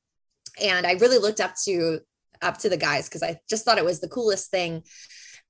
And 0.61 0.85
i 0.85 0.93
really 0.93 1.19
looked 1.19 1.39
up 1.39 1.53
to 1.65 1.99
up 2.41 2.57
to 2.59 2.69
the 2.69 2.77
guys 2.77 3.07
because 3.07 3.23
i 3.23 3.39
just 3.49 3.65
thought 3.65 3.79
it 3.79 3.85
was 3.85 3.99
the 3.99 4.07
coolest 4.07 4.51
thing 4.51 4.83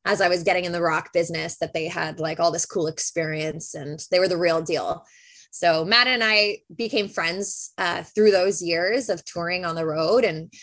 as 0.06 0.22
i 0.22 0.30
was 0.30 0.44
getting 0.44 0.64
in 0.64 0.72
the 0.72 0.82
rock 0.82 1.12
business 1.12 1.58
that 1.58 1.74
they 1.74 1.88
had 1.88 2.20
like 2.20 2.40
all 2.40 2.52
this 2.52 2.66
cool 2.66 2.88
experience 2.88 3.76
and 3.76 4.06
they 4.12 4.20
were 4.20 4.30
the 4.30 4.38
real 4.38 4.62
deal. 4.62 5.06
So 5.52 5.86
Matt 5.86 6.08
and 6.08 6.24
I 6.24 6.60
became 6.76 7.08
friends 7.08 7.74
uh, 7.78 8.04
through 8.04 8.32
those 8.32 8.62
years 8.62 9.10
of 9.10 9.26
touring 9.26 9.66
on 9.66 9.76
the 9.76 9.86
road, 9.86 10.24
and 10.24 10.54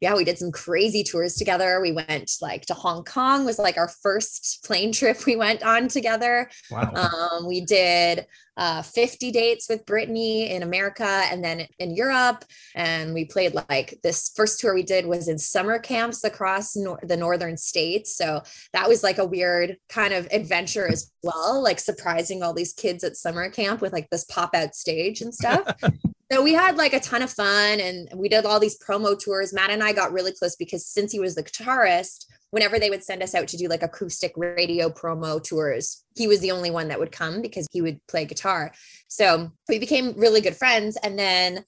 yeah, 0.00 0.14
we 0.14 0.24
did 0.24 0.38
some 0.38 0.52
crazy 0.52 1.02
tours 1.02 1.34
together. 1.34 1.80
We 1.80 1.92
went 1.92 2.32
like 2.40 2.66
to 2.66 2.74
Hong 2.74 3.04
Kong 3.04 3.44
was 3.44 3.58
like 3.58 3.78
our 3.78 3.88
first 3.88 4.64
plane 4.64 4.92
trip 4.92 5.24
we 5.26 5.36
went 5.36 5.62
on 5.62 5.88
together. 5.88 6.50
Wow. 6.70 6.92
Um, 6.92 7.46
we 7.46 7.60
did 7.62 8.26
uh, 8.56 8.82
50 8.82 9.32
dates 9.32 9.68
with 9.68 9.84
Britney 9.84 10.50
in 10.50 10.62
America 10.62 11.04
and 11.30 11.42
then 11.42 11.66
in 11.78 11.94
Europe. 11.94 12.44
And 12.74 13.14
we 13.14 13.24
played 13.24 13.54
like 13.68 13.98
this 14.02 14.30
first 14.36 14.60
tour 14.60 14.74
we 14.74 14.82
did 14.82 15.06
was 15.06 15.28
in 15.28 15.38
summer 15.38 15.78
camps 15.78 16.22
across 16.22 16.76
nor- 16.76 17.00
the 17.02 17.16
northern 17.16 17.56
states. 17.56 18.16
So 18.16 18.42
that 18.72 18.88
was 18.88 19.02
like 19.02 19.18
a 19.18 19.24
weird 19.24 19.76
kind 19.88 20.14
of 20.14 20.28
adventure 20.30 20.86
as 20.86 21.10
well, 21.22 21.62
like 21.62 21.80
surprising 21.80 22.42
all 22.42 22.52
these 22.52 22.72
kids 22.72 23.02
at 23.04 23.16
summer 23.16 23.48
camp 23.48 23.80
with 23.80 23.92
like 23.92 24.10
this 24.10 24.24
pop 24.24 24.54
out 24.54 24.74
stage 24.74 25.20
and 25.20 25.34
stuff. 25.34 25.66
so 26.30 26.42
we 26.42 26.52
had 26.52 26.76
like 26.76 26.92
a 26.92 27.00
ton 27.00 27.22
of 27.22 27.30
fun 27.30 27.80
and 27.80 28.08
we 28.14 28.28
did 28.28 28.46
all 28.46 28.60
these 28.60 28.78
promo 28.78 29.18
tours. 29.18 29.52
Matt 29.52 29.70
and 29.70 29.82
I 29.82 29.92
got 29.92 30.12
really 30.12 30.32
close 30.32 30.56
because 30.56 30.86
since 30.86 31.12
he 31.12 31.20
was 31.20 31.34
the 31.34 31.42
guitarist, 31.42 32.26
whenever 32.50 32.78
they 32.78 32.90
would 32.90 33.04
send 33.04 33.22
us 33.22 33.34
out 33.34 33.48
to 33.48 33.56
do 33.56 33.68
like 33.68 33.82
acoustic 33.82 34.32
radio 34.36 34.88
promo 34.88 35.42
tours, 35.42 36.04
he 36.16 36.28
was 36.28 36.40
the 36.40 36.52
only 36.52 36.70
one 36.70 36.88
that 36.88 36.98
would 36.98 37.12
come 37.12 37.42
because 37.42 37.66
he 37.72 37.82
would 37.82 38.00
play 38.06 38.24
guitar. 38.24 38.72
So 39.08 39.50
we 39.68 39.78
became 39.78 40.14
really 40.16 40.40
good 40.40 40.56
friends. 40.56 40.96
And 41.02 41.18
then 41.18 41.64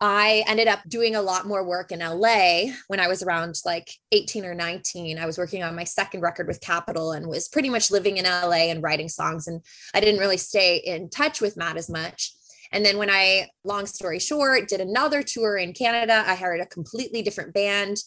I 0.00 0.44
ended 0.46 0.66
up 0.66 0.80
doing 0.88 1.14
a 1.14 1.20
lot 1.20 1.46
more 1.46 1.62
work 1.62 1.92
in 1.92 1.98
LA 1.98 2.72
when 2.88 3.00
I 3.00 3.06
was 3.06 3.22
around 3.22 3.60
like 3.66 3.90
18 4.12 4.46
or 4.46 4.54
19. 4.54 5.18
I 5.18 5.26
was 5.26 5.36
working 5.36 5.62
on 5.62 5.76
my 5.76 5.84
second 5.84 6.22
record 6.22 6.46
with 6.46 6.62
Capitol 6.62 7.12
and 7.12 7.26
was 7.26 7.48
pretty 7.48 7.68
much 7.68 7.90
living 7.90 8.16
in 8.16 8.24
LA 8.24 8.70
and 8.70 8.82
writing 8.82 9.10
songs. 9.10 9.46
And 9.46 9.60
I 9.92 10.00
didn't 10.00 10.20
really 10.20 10.38
stay 10.38 10.78
in 10.78 11.10
touch 11.10 11.42
with 11.42 11.58
Matt 11.58 11.76
as 11.76 11.90
much. 11.90 12.34
And 12.72 12.84
then 12.84 12.98
when 12.98 13.10
I, 13.10 13.48
long 13.64 13.86
story 13.86 14.18
short, 14.18 14.68
did 14.68 14.80
another 14.80 15.22
tour 15.22 15.56
in 15.56 15.72
Canada, 15.72 16.22
I 16.26 16.34
hired 16.34 16.60
a 16.60 16.66
completely 16.66 17.22
different 17.22 17.52
band 17.52 17.98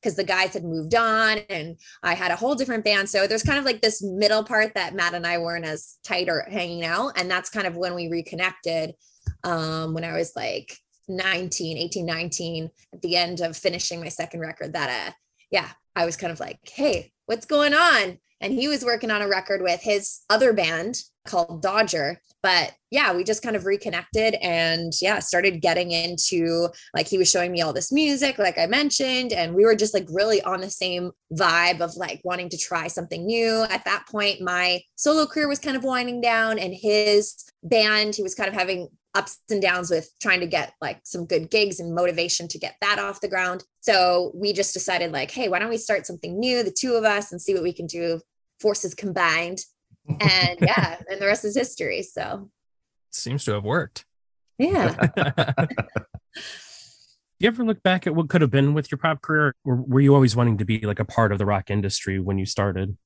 because 0.00 0.16
the 0.16 0.24
guys 0.24 0.52
had 0.52 0.64
moved 0.64 0.94
on 0.94 1.38
and 1.50 1.76
I 2.02 2.14
had 2.14 2.30
a 2.30 2.36
whole 2.36 2.54
different 2.54 2.84
band. 2.84 3.08
So 3.08 3.26
there's 3.26 3.42
kind 3.42 3.58
of 3.58 3.64
like 3.64 3.80
this 3.80 4.02
middle 4.02 4.44
part 4.44 4.74
that 4.74 4.94
Matt 4.94 5.14
and 5.14 5.26
I 5.26 5.38
weren't 5.38 5.64
as 5.64 5.96
tight 6.04 6.28
or 6.28 6.46
hanging 6.50 6.84
out. 6.84 7.18
And 7.18 7.30
that's 7.30 7.50
kind 7.50 7.66
of 7.66 7.76
when 7.76 7.94
we 7.94 8.08
reconnected 8.08 8.94
um, 9.44 9.94
when 9.94 10.04
I 10.04 10.12
was 10.12 10.32
like 10.36 10.76
19, 11.08 11.76
18, 11.76 12.06
19, 12.06 12.70
at 12.92 13.02
the 13.02 13.16
end 13.16 13.40
of 13.40 13.56
finishing 13.56 14.00
my 14.00 14.08
second 14.08 14.40
record 14.40 14.74
that, 14.74 15.08
uh, 15.08 15.12
yeah, 15.50 15.70
I 15.96 16.04
was 16.04 16.16
kind 16.16 16.32
of 16.32 16.38
like, 16.38 16.60
hey, 16.62 17.10
what's 17.26 17.46
going 17.46 17.74
on? 17.74 18.18
And 18.40 18.52
he 18.52 18.68
was 18.68 18.84
working 18.84 19.10
on 19.10 19.22
a 19.22 19.28
record 19.28 19.62
with 19.62 19.80
his 19.80 20.20
other 20.30 20.52
band 20.52 20.96
called 21.26 21.62
Dodger 21.62 22.20
but 22.46 22.74
yeah 22.92 23.12
we 23.12 23.24
just 23.24 23.42
kind 23.42 23.56
of 23.56 23.66
reconnected 23.66 24.34
and 24.34 24.92
yeah 25.02 25.18
started 25.18 25.60
getting 25.60 25.90
into 25.90 26.68
like 26.94 27.08
he 27.08 27.18
was 27.18 27.28
showing 27.28 27.50
me 27.50 27.60
all 27.60 27.72
this 27.72 27.90
music 27.90 28.38
like 28.38 28.56
i 28.56 28.66
mentioned 28.66 29.32
and 29.32 29.52
we 29.52 29.64
were 29.64 29.74
just 29.74 29.92
like 29.92 30.06
really 30.10 30.40
on 30.42 30.60
the 30.60 30.70
same 30.70 31.10
vibe 31.32 31.80
of 31.80 31.96
like 31.96 32.20
wanting 32.22 32.48
to 32.48 32.56
try 32.56 32.86
something 32.86 33.26
new 33.26 33.64
at 33.68 33.84
that 33.84 34.06
point 34.08 34.40
my 34.40 34.80
solo 34.94 35.26
career 35.26 35.48
was 35.48 35.58
kind 35.58 35.76
of 35.76 35.82
winding 35.82 36.20
down 36.20 36.56
and 36.56 36.72
his 36.72 37.34
band 37.64 38.14
he 38.14 38.22
was 38.22 38.36
kind 38.36 38.48
of 38.48 38.54
having 38.54 38.86
ups 39.16 39.38
and 39.50 39.62
downs 39.62 39.90
with 39.90 40.08
trying 40.20 40.40
to 40.40 40.46
get 40.46 40.74
like 40.80 41.00
some 41.04 41.26
good 41.26 41.50
gigs 41.50 41.80
and 41.80 41.94
motivation 41.94 42.46
to 42.48 42.58
get 42.58 42.76
that 42.80 42.98
off 42.98 43.20
the 43.20 43.28
ground 43.28 43.64
so 43.80 44.30
we 44.34 44.52
just 44.52 44.74
decided 44.74 45.12
like 45.12 45.30
hey 45.30 45.48
why 45.48 45.58
don't 45.58 45.70
we 45.70 45.76
start 45.76 46.06
something 46.06 46.38
new 46.38 46.62
the 46.62 46.70
two 46.70 46.94
of 46.94 47.04
us 47.04 47.32
and 47.32 47.40
see 47.40 47.54
what 47.54 47.62
we 47.62 47.72
can 47.72 47.86
do 47.86 48.20
forces 48.60 48.94
combined 48.94 49.60
and 50.08 50.58
yeah, 50.60 50.96
and 51.10 51.20
the 51.20 51.26
rest 51.26 51.44
is 51.44 51.56
history. 51.56 52.02
So 52.02 52.50
seems 53.10 53.44
to 53.44 53.52
have 53.52 53.64
worked. 53.64 54.04
Yeah. 54.58 55.08
Do 55.16 55.66
you 57.38 57.48
ever 57.48 57.64
look 57.64 57.82
back 57.82 58.06
at 58.06 58.14
what 58.14 58.28
could 58.28 58.40
have 58.40 58.50
been 58.50 58.74
with 58.74 58.90
your 58.90 58.98
pop 58.98 59.22
career? 59.22 59.54
Or 59.64 59.76
were 59.76 60.00
you 60.00 60.14
always 60.14 60.36
wanting 60.36 60.58
to 60.58 60.64
be 60.64 60.80
like 60.80 61.00
a 61.00 61.04
part 61.04 61.32
of 61.32 61.38
the 61.38 61.46
rock 61.46 61.70
industry 61.70 62.20
when 62.20 62.38
you 62.38 62.46
started? 62.46 62.96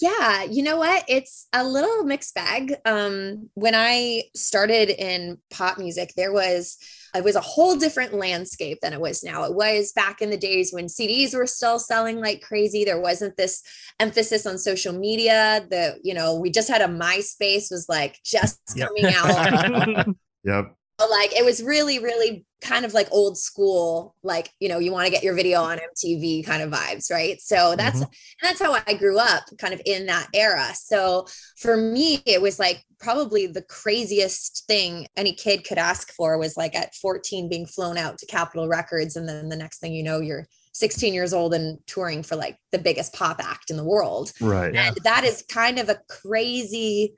Yeah, 0.00 0.42
you 0.42 0.62
know 0.62 0.78
what? 0.78 1.04
It's 1.08 1.46
a 1.52 1.64
little 1.64 2.04
mixed 2.04 2.34
bag. 2.34 2.74
Um, 2.84 3.50
when 3.54 3.74
I 3.76 4.24
started 4.34 4.90
in 4.90 5.38
pop 5.50 5.78
music, 5.78 6.14
there 6.16 6.32
was 6.32 6.76
it 7.14 7.22
was 7.22 7.36
a 7.36 7.40
whole 7.40 7.76
different 7.76 8.12
landscape 8.12 8.78
than 8.82 8.92
it 8.92 9.00
was 9.00 9.22
now. 9.22 9.44
It 9.44 9.54
was 9.54 9.92
back 9.92 10.20
in 10.20 10.30
the 10.30 10.36
days 10.36 10.72
when 10.72 10.86
CDs 10.86 11.32
were 11.32 11.46
still 11.46 11.78
selling 11.78 12.20
like 12.20 12.42
crazy. 12.42 12.84
There 12.84 13.00
wasn't 13.00 13.36
this 13.36 13.62
emphasis 14.00 14.46
on 14.46 14.58
social 14.58 14.92
media. 14.92 15.64
The 15.70 15.98
you 16.02 16.14
know 16.14 16.40
we 16.40 16.50
just 16.50 16.68
had 16.68 16.82
a 16.82 16.88
MySpace 16.88 17.70
was 17.70 17.86
like 17.88 18.18
just 18.24 18.60
coming 18.76 19.14
out. 19.14 20.08
yep 20.44 20.76
like 20.98 21.32
it 21.32 21.44
was 21.44 21.62
really 21.62 21.98
really 21.98 22.46
kind 22.62 22.84
of 22.84 22.94
like 22.94 23.08
old 23.10 23.36
school 23.36 24.14
like 24.22 24.50
you 24.60 24.68
know 24.68 24.78
you 24.78 24.92
want 24.92 25.04
to 25.06 25.10
get 25.10 25.24
your 25.24 25.34
video 25.34 25.60
on 25.60 25.78
mtv 25.78 26.46
kind 26.46 26.62
of 26.62 26.70
vibes 26.70 27.10
right? 27.10 27.40
So 27.40 27.74
that's 27.76 28.00
mm-hmm. 28.00 28.10
that's 28.42 28.60
how 28.60 28.76
i 28.86 28.94
grew 28.94 29.18
up 29.18 29.44
kind 29.58 29.74
of 29.74 29.82
in 29.84 30.06
that 30.06 30.28
era. 30.32 30.70
So 30.74 31.26
for 31.58 31.76
me 31.76 32.22
it 32.26 32.40
was 32.40 32.58
like 32.58 32.82
probably 32.98 33.46
the 33.46 33.62
craziest 33.62 34.64
thing 34.66 35.06
any 35.16 35.34
kid 35.34 35.66
could 35.66 35.78
ask 35.78 36.12
for 36.12 36.38
was 36.38 36.56
like 36.56 36.74
at 36.74 36.94
14 36.94 37.48
being 37.48 37.66
flown 37.66 37.98
out 37.98 38.18
to 38.18 38.26
capitol 38.26 38.68
records 38.68 39.16
and 39.16 39.28
then 39.28 39.48
the 39.48 39.56
next 39.56 39.80
thing 39.80 39.92
you 39.92 40.02
know 40.02 40.20
you're 40.20 40.46
16 40.74 41.14
years 41.14 41.32
old 41.32 41.54
and 41.54 41.78
touring 41.86 42.22
for 42.22 42.36
like 42.36 42.56
the 42.72 42.78
biggest 42.78 43.14
pop 43.14 43.40
act 43.40 43.70
in 43.70 43.76
the 43.76 43.84
world. 43.84 44.32
Right. 44.40 44.74
And 44.74 44.96
that 45.04 45.22
is 45.24 45.44
kind 45.48 45.78
of 45.78 45.88
a 45.88 46.00
crazy 46.08 47.14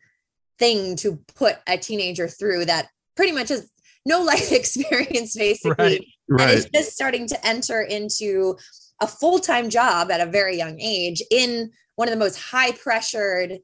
thing 0.59 0.97
to 0.97 1.19
put 1.35 1.57
a 1.67 1.79
teenager 1.79 2.29
through 2.29 2.67
that 2.67 2.89
pretty 3.17 3.33
much 3.33 3.51
is 3.51 3.71
no 4.05 4.23
life 4.33 4.53
experience 4.53 5.35
basically 5.37 5.75
Right. 5.79 6.01
and 6.01 6.41
Right. 6.41 6.55
it's 6.59 6.69
just 6.71 6.93
starting 6.93 7.27
to 7.29 7.47
enter 7.47 7.81
into 7.83 8.57
a 9.01 9.07
full-time 9.07 9.69
job 9.71 10.11
at 10.11 10.21
a 10.21 10.27
very 10.31 10.57
young 10.57 10.81
age 10.81 11.23
in 11.31 11.71
one 11.97 12.09
of 12.09 12.13
the 12.13 12.19
most 12.19 12.37
high 12.39 12.73
pressured 12.73 13.59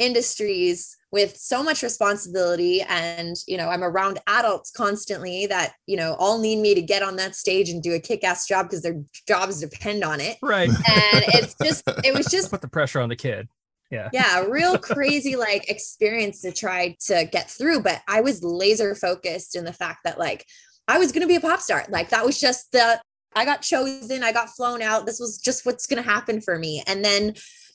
industries 0.00 0.96
with 1.12 1.36
so 1.36 1.62
much 1.62 1.82
responsibility 1.82 2.82
and 2.82 3.36
you 3.46 3.56
know 3.56 3.68
i'm 3.68 3.84
around 3.84 4.18
adults 4.26 4.72
constantly 4.72 5.46
that 5.46 5.72
you 5.86 5.96
know 5.96 6.14
all 6.18 6.38
need 6.38 6.56
me 6.58 6.74
to 6.74 6.82
get 6.82 7.00
on 7.02 7.14
that 7.14 7.36
stage 7.36 7.68
and 7.70 7.80
do 7.82 7.94
a 7.94 8.00
kick-ass 8.00 8.46
job 8.48 8.66
because 8.66 8.82
their 8.82 9.00
jobs 9.28 9.60
depend 9.60 10.02
on 10.02 10.20
it 10.20 10.36
Right. 10.42 10.68
and 10.68 11.24
it's 11.28 11.54
just 11.62 11.84
it 12.04 12.12
was 12.12 12.26
just 12.30 12.50
Put 12.50 12.60
the 12.60 12.68
pressure 12.68 13.00
on 13.00 13.08
the 13.08 13.16
kid. 13.16 13.48
Yeah. 13.94 14.10
yeah 14.12 14.44
real 14.48 14.76
crazy 14.92 15.36
like 15.36 15.70
experience 15.70 16.40
to 16.42 16.52
try 16.52 16.96
to 17.06 17.28
get 17.30 17.50
through 17.50 17.80
but 17.82 18.02
i 18.08 18.20
was 18.20 18.42
laser 18.42 18.94
focused 18.94 19.54
in 19.56 19.64
the 19.64 19.72
fact 19.72 20.00
that 20.04 20.18
like 20.18 20.44
i 20.88 20.98
was 20.98 21.12
going 21.12 21.22
to 21.22 21.28
be 21.28 21.36
a 21.36 21.40
pop 21.40 21.60
star 21.60 21.84
like 21.88 22.10
that 22.10 22.26
was 22.26 22.40
just 22.40 22.72
the 22.72 23.00
i 23.36 23.44
got 23.44 23.62
chosen 23.62 24.24
i 24.24 24.32
got 24.32 24.50
flown 24.50 24.82
out 24.82 25.06
this 25.06 25.20
was 25.20 25.38
just 25.38 25.64
what's 25.64 25.86
going 25.86 26.02
to 26.02 26.08
happen 26.08 26.40
for 26.40 26.58
me 26.58 26.82
and 26.86 27.04
then 27.04 27.34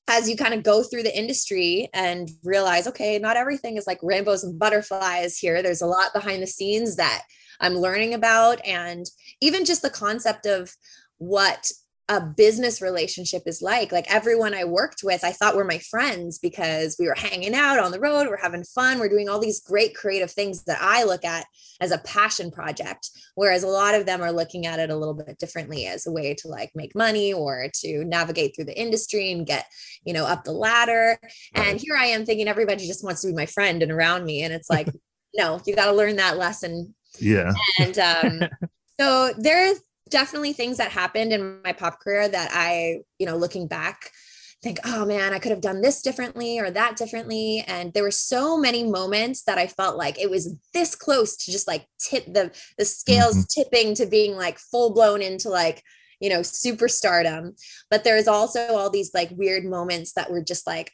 as 0.10 0.27
you 0.27 0.36
kind 0.36 0.53
of 0.53 0.63
go 0.63 0.84
through 0.84 1.03
the 1.03 1.17
industry 1.17 1.88
and 1.93 2.29
realize 2.43 2.88
okay 2.88 3.17
not 3.17 3.38
everything 3.38 3.77
is 3.77 3.88
like 3.88 3.99
rainbows 4.03 4.43
and 4.43 4.60
butterflies 4.60 5.38
here 5.38 5.62
there's 5.62 5.82
a 5.82 5.88
lot 5.88 6.13
behind 6.13 6.41
the 6.41 6.47
scenes 6.47 6.97
that 6.97 7.23
i'm 7.62 7.75
learning 7.75 8.13
about 8.13 8.60
and 8.65 9.05
even 9.39 9.63
just 9.63 9.82
the 9.82 9.89
concept 9.89 10.45
of 10.45 10.75
what 11.17 11.71
a 12.09 12.19
business 12.19 12.81
relationship 12.81 13.43
is 13.45 13.61
like. 13.61 13.91
Like 13.91 14.11
everyone 14.11 14.55
I 14.55 14.63
worked 14.63 15.01
with, 15.03 15.23
I 15.23 15.31
thought 15.31 15.55
were 15.55 15.63
my 15.63 15.77
friends 15.77 16.39
because 16.39 16.97
we 16.99 17.05
were 17.05 17.15
hanging 17.15 17.53
out 17.53 17.77
on 17.77 17.91
the 17.91 17.99
road, 17.99 18.27
we're 18.27 18.41
having 18.41 18.63
fun, 18.63 18.99
we're 18.99 19.09
doing 19.09 19.29
all 19.29 19.39
these 19.39 19.61
great 19.61 19.95
creative 19.95 20.31
things 20.31 20.63
that 20.63 20.79
I 20.81 21.03
look 21.03 21.23
at 21.23 21.45
as 21.79 21.91
a 21.91 21.99
passion 21.99 22.49
project. 22.49 23.11
Whereas 23.35 23.61
a 23.61 23.67
lot 23.67 23.93
of 23.93 24.07
them 24.07 24.21
are 24.21 24.31
looking 24.31 24.65
at 24.65 24.79
it 24.79 24.89
a 24.89 24.95
little 24.97 25.13
bit 25.13 25.37
differently 25.37 25.85
as 25.85 26.07
a 26.07 26.11
way 26.11 26.33
to 26.39 26.47
like 26.47 26.71
make 26.73 26.95
money 26.95 27.31
or 27.31 27.67
to 27.81 28.03
navigate 28.05 28.55
through 28.55 28.65
the 28.65 28.79
industry 28.79 29.31
and 29.31 29.45
get, 29.45 29.65
you 30.03 30.11
know, 30.13 30.25
up 30.25 30.43
the 30.43 30.51
ladder. 30.51 31.19
And 31.53 31.79
here 31.79 31.95
I 31.95 32.07
am 32.07 32.25
thinking 32.25 32.47
everybody 32.47 32.87
just 32.87 33.03
wants 33.03 33.21
to 33.21 33.27
be 33.27 33.33
my 33.33 33.45
friend 33.45 33.83
and 33.83 33.91
around 33.91 34.25
me. 34.25 34.41
And 34.41 34.51
it's 34.51 34.69
like, 34.69 34.89
no, 35.35 35.61
you 35.67 35.75
got 35.75 35.85
to 35.85 35.93
learn 35.95 36.15
that 36.15 36.37
lesson 36.37 36.95
Yeah. 37.19 37.53
and 37.79 37.99
um, 37.99 38.49
so 38.99 39.31
there 39.37 39.75
definitely 40.09 40.53
things 40.53 40.77
that 40.77 40.91
happened 40.91 41.33
in 41.33 41.61
my 41.63 41.73
pop 41.73 41.99
career 41.99 42.27
that 42.27 42.51
I, 42.53 43.01
you 43.17 43.25
know, 43.25 43.37
looking 43.37 43.67
back, 43.67 44.11
think, 44.61 44.79
oh 44.83 45.05
man, 45.05 45.33
I 45.33 45.39
could 45.39 45.51
have 45.51 45.61
done 45.61 45.81
this 45.81 46.01
differently 46.01 46.59
or 46.59 46.69
that 46.71 46.97
differently. 46.97 47.63
And 47.67 47.93
there 47.93 48.03
were 48.03 48.11
so 48.11 48.57
many 48.57 48.83
moments 48.83 49.43
that 49.43 49.57
I 49.57 49.67
felt 49.67 49.97
like 49.97 50.19
it 50.19 50.29
was 50.29 50.55
this 50.73 50.95
close 50.95 51.37
to 51.37 51.51
just 51.51 51.67
like 51.67 51.87
tip 51.99 52.25
the 52.25 52.51
the 52.77 52.85
scales 52.85 53.35
mm-hmm. 53.35 53.61
tipping 53.61 53.95
to 53.95 54.05
being 54.05 54.35
like 54.35 54.59
full 54.59 54.93
blown 54.93 55.21
into 55.21 55.49
like 55.49 55.81
you 56.19 56.29
know 56.29 56.41
superstardom 56.41 57.57
but 57.89 58.03
there's 58.03 58.27
also 58.27 58.75
all 58.75 58.89
these 58.89 59.13
like 59.13 59.29
weird 59.31 59.63
moments 59.63 60.11
that 60.11 60.29
were 60.29 60.43
just 60.43 60.67
like 60.67 60.91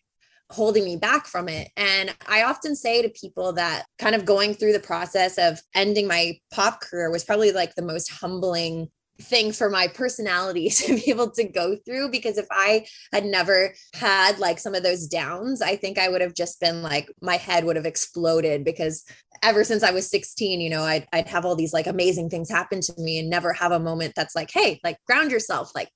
holding 0.52 0.86
me 0.86 0.96
back 0.96 1.26
from 1.26 1.50
it. 1.50 1.70
And 1.76 2.14
I 2.28 2.44
often 2.44 2.76
say 2.76 3.02
to 3.02 3.10
people 3.10 3.54
that 3.54 3.86
kind 3.98 4.16
of 4.16 4.26
going 4.26 4.54
through 4.54 4.74
the 4.74 4.80
process 4.80 5.38
of 5.38 5.62
ending 5.74 6.08
my 6.08 6.40
pop 6.52 6.82
career 6.82 7.12
was 7.12 7.24
probably 7.24 7.52
like 7.52 7.76
the 7.76 7.82
most 7.82 8.12
humbling 8.12 8.90
thing 9.22 9.52
for 9.52 9.70
my 9.70 9.88
personality 9.88 10.70
to 10.70 10.96
be 10.96 11.10
able 11.10 11.32
to 11.32 11.44
go 11.44 11.76
through 11.76 12.10
because 12.10 12.38
if 12.38 12.48
I 12.52 12.86
had 13.14 13.26
never 13.26 13.74
had 13.94 14.40
like 14.40 14.60
some 14.60 14.76
of 14.76 14.84
those 14.84 15.08
downs, 15.08 15.62
I 15.62 15.76
think 15.76 15.98
I 15.98 16.10
would 16.10 16.22
have 16.22 16.34
just 16.34 16.60
been 16.60 16.82
like 16.82 17.10
my 17.22 17.38
head 17.38 17.66
would 17.66 17.76
have 17.76 17.86
exploded 17.86 18.64
because 18.64 19.06
ever 19.44 19.64
since 19.64 19.84
I 19.84 19.92
was 19.92 20.10
16, 20.10 20.62
you 20.62 20.70
know, 20.70 20.84
I'd, 20.84 21.08
I'd 21.14 21.28
have 21.28 21.46
all 21.46 21.56
these 21.56 21.74
like 21.74 21.88
amazing 21.88 22.30
things 22.30 22.50
happen 22.50 22.82
to 22.82 22.94
me 22.98 23.20
and 23.20 23.30
never 23.30 23.54
have 23.54 23.72
a 23.72 23.80
moment 23.80 24.14
that's 24.16 24.36
like, 24.36 24.52
hey, 24.54 24.80
like 24.84 24.98
ground 25.06 25.32
yourself, 25.32 25.72
like 25.76 25.90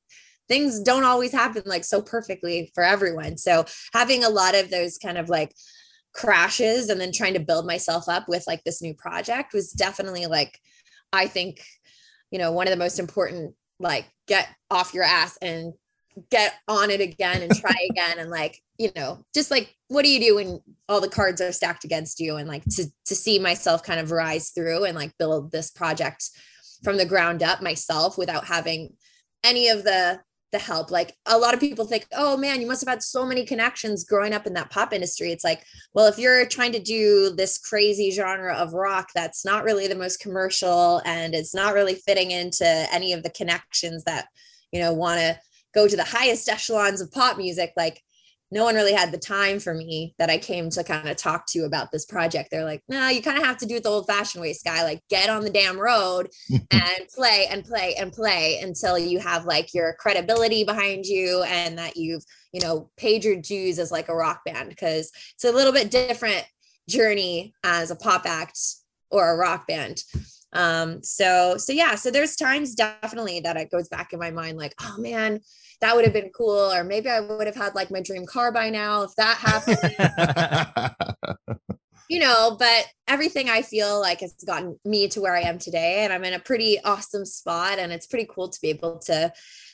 things 0.48 0.80
don't 0.82 1.04
always 1.04 1.32
happen 1.32 1.64
like 1.66 1.84
so 1.84 2.02
perfectly 2.02 2.72
for 2.74 2.84
everyone. 2.84 3.38
So 3.38 3.66
having 3.94 4.24
a 4.24 4.30
lot 4.30 4.56
of 4.56 4.70
those 4.70 4.98
kind 4.98 5.18
of 5.18 5.30
like 5.30 5.54
crashes 6.14 6.90
and 6.90 7.00
then 7.00 7.12
trying 7.14 7.36
to 7.36 7.40
build 7.40 7.66
myself 7.66 8.10
up 8.10 8.28
with 8.28 8.44
like 8.48 8.64
this 8.64 8.82
new 8.82 8.94
project 8.94 9.54
was 9.54 9.72
definitely 9.72 10.26
like, 10.26 10.60
I 11.14 11.28
think, 11.28 11.62
you 12.32 12.40
know, 12.40 12.52
one 12.52 12.68
of 12.68 12.72
the 12.72 12.78
most 12.78 13.00
important, 13.00 13.56
like 13.80 14.06
get 14.28 14.48
off 14.70 14.94
your 14.94 15.04
ass 15.04 15.38
and 15.42 15.74
get 16.30 16.54
on 16.68 16.90
it 16.90 17.02
again 17.02 17.42
and 17.42 17.56
try 17.56 17.76
again 17.90 18.20
and 18.20 18.30
like 18.30 18.62
you 18.78 18.92
know 18.96 19.24
just 19.34 19.52
like 19.52 19.74
what 19.88 20.04
do 20.04 20.10
you 20.10 20.20
do 20.20 20.36
when 20.36 20.60
all 20.90 21.00
the 21.00 21.08
cards 21.08 21.40
are 21.40 21.52
stacked 21.52 21.84
against 21.84 22.20
you 22.20 22.36
and 22.36 22.48
like 22.48 22.64
to 22.66 22.86
to 23.06 23.16
see 23.16 23.40
myself 23.40 23.84
kind 23.84 24.00
of 24.00 24.12
rise 24.12 24.50
through 24.50 24.84
and 24.84 24.96
like 24.96 25.18
build 25.18 25.52
this 25.52 25.72
project 25.72 26.30
from 26.84 26.98
the 26.98 27.06
ground 27.06 27.44
up 27.44 27.62
myself 27.62 28.18
without 28.18 28.46
having 28.46 28.94
any 29.44 29.70
of 29.70 29.84
the 29.84 30.20
the 30.52 30.60
help. 30.60 30.92
Like 30.92 31.16
a 31.26 31.38
lot 31.38 31.54
of 31.54 31.60
people 31.60 31.86
think 31.86 32.08
oh 32.14 32.38
man 32.38 32.62
you 32.62 32.68
must 32.68 32.82
have 32.82 32.90
had 32.90 33.04
so 33.04 33.26
many 33.26 33.46
connections 33.46 34.04
growing 34.04 34.34
up 34.34 34.48
in 34.48 34.54
that 34.54 34.70
pop 34.70 34.94
industry. 34.94 35.32
It's 35.32 35.44
like 35.44 35.64
well 35.94 36.08
if 36.08 36.18
you're 36.18 36.46
trying 36.46 36.72
to 36.74 36.80
do 36.80 37.32
this 37.36 37.58
crazy 37.58 38.12
genre 38.12 38.56
of 38.56 38.74
rock 38.74 39.10
that's 39.14 39.46
not 39.46 39.64
really 39.64 39.88
the 39.88 39.96
most 39.96 40.20
commercial 40.20 41.02
and 41.06 41.34
it's 41.34 41.54
not 41.54 41.74
really 41.74 41.96
fitting 41.96 42.32
into 42.32 42.66
any 42.92 43.14
of 43.14 43.24
the 43.24 43.30
connections 43.30 44.04
that 44.06 44.28
you 44.72 44.80
know 44.80 44.94
want 44.94 45.20
to 45.20 45.40
go 45.74 45.88
to 45.88 45.96
the 45.96 46.04
highest 46.04 46.50
echelons 46.50 47.02
of 47.02 47.12
pop 47.12 47.38
music 47.38 47.72
like 47.78 48.02
no 48.52 48.64
one 48.64 48.76
really 48.76 48.94
had 48.94 49.12
the 49.12 49.18
time 49.18 49.60
for 49.60 49.74
me 49.74 50.16
that 50.18 50.30
I 50.30 50.38
came 50.38 50.70
to 50.72 50.84
kind 50.84 51.08
of 51.08 51.18
talk 51.18 51.46
to 51.48 51.66
about 51.66 51.92
this 51.92 52.06
project. 52.06 52.50
They're 52.50 52.66
like, 52.66 52.82
no, 52.90 53.08
you 53.10 53.22
kind 53.22 53.38
of 53.38 53.46
have 53.46 53.58
to 53.58 53.68
do 53.68 53.76
it 53.76 53.84
the 53.84 53.90
old 53.90 54.08
fashioned 54.08 54.42
way, 54.42 54.54
Skye. 54.54 54.84
Like, 54.84 55.02
get 55.10 55.30
on 55.30 55.44
the 55.44 55.52
damn 55.52 55.80
road 55.80 56.30
and 56.72 57.08
play 57.16 57.48
and 57.50 57.64
play 57.64 57.96
and 58.00 58.12
play 58.12 58.60
until 58.62 58.98
you 58.98 59.20
have 59.20 59.46
like 59.46 59.74
your 59.74 59.94
credibility 60.00 60.64
behind 60.64 61.06
you 61.06 61.44
and 61.44 61.78
that 61.78 61.96
you've, 61.96 62.24
you 62.52 62.62
know, 62.62 62.90
paid 62.98 63.24
your 63.24 63.36
dues 63.36 63.78
as 63.78 63.92
like 63.92 64.10
a 64.10 64.16
rock 64.16 64.44
band 64.46 64.70
because 64.70 65.12
it's 65.36 65.46
a 65.46 65.52
little 65.52 65.74
bit 65.74 65.92
different 65.92 66.46
journey 66.90 67.54
as 67.64 67.92
a 67.92 67.96
pop 67.96 68.26
act 68.26 68.60
or 69.12 69.30
a 69.30 69.38
rock 69.38 69.68
band. 69.68 70.04
Um, 70.54 71.04
so, 71.04 71.58
so 71.58 71.72
yeah, 71.72 71.94
so 71.94 72.10
there's 72.10 72.36
times 72.36 72.74
definitely 72.74 73.42
that 73.42 73.58
it 73.58 73.70
goes 73.70 73.88
back 73.88 74.14
in 74.14 74.20
my 74.20 74.32
mind, 74.32 74.58
like, 74.58 74.74
oh 74.82 74.96
man, 74.98 75.42
that 75.82 75.96
would 75.96 76.06
have 76.06 76.14
been 76.14 76.32
cool. 76.36 76.72
Or 76.72 76.84
maybe 76.84 77.10
I 77.10 77.20
would 77.20 77.48
have 77.48 77.56
had 77.56 77.76
like 77.76 77.92
my 77.92 78.02
dream 78.02 78.26
car 78.26 78.52
by 78.52 78.70
now 78.70 79.04
if 79.04 79.16
that 79.16 79.38
happened. 79.38 79.78
you 82.10 82.20
know, 82.20 82.56
but 82.58 82.88
everything 83.08 83.50
I 83.50 83.62
feel 83.62 84.00
like 84.00 84.22
has 84.22 84.34
gotten 84.46 84.80
me 84.84 85.08
to 85.10 85.22
where 85.22 85.36
I 85.36 85.42
am 85.42 85.60
today. 85.60 86.04
And 86.04 86.12
I'm 86.12 86.24
in 86.24 86.34
a 86.34 86.40
pretty 86.40 86.80
awesome 86.84 87.26
spot. 87.26 87.80
And 87.80 87.92
it's 87.92 88.08
pretty 88.08 88.28
cool 88.34 88.50
to 88.50 88.62
be 88.62 88.70
able 88.70 89.00
to 89.06 89.32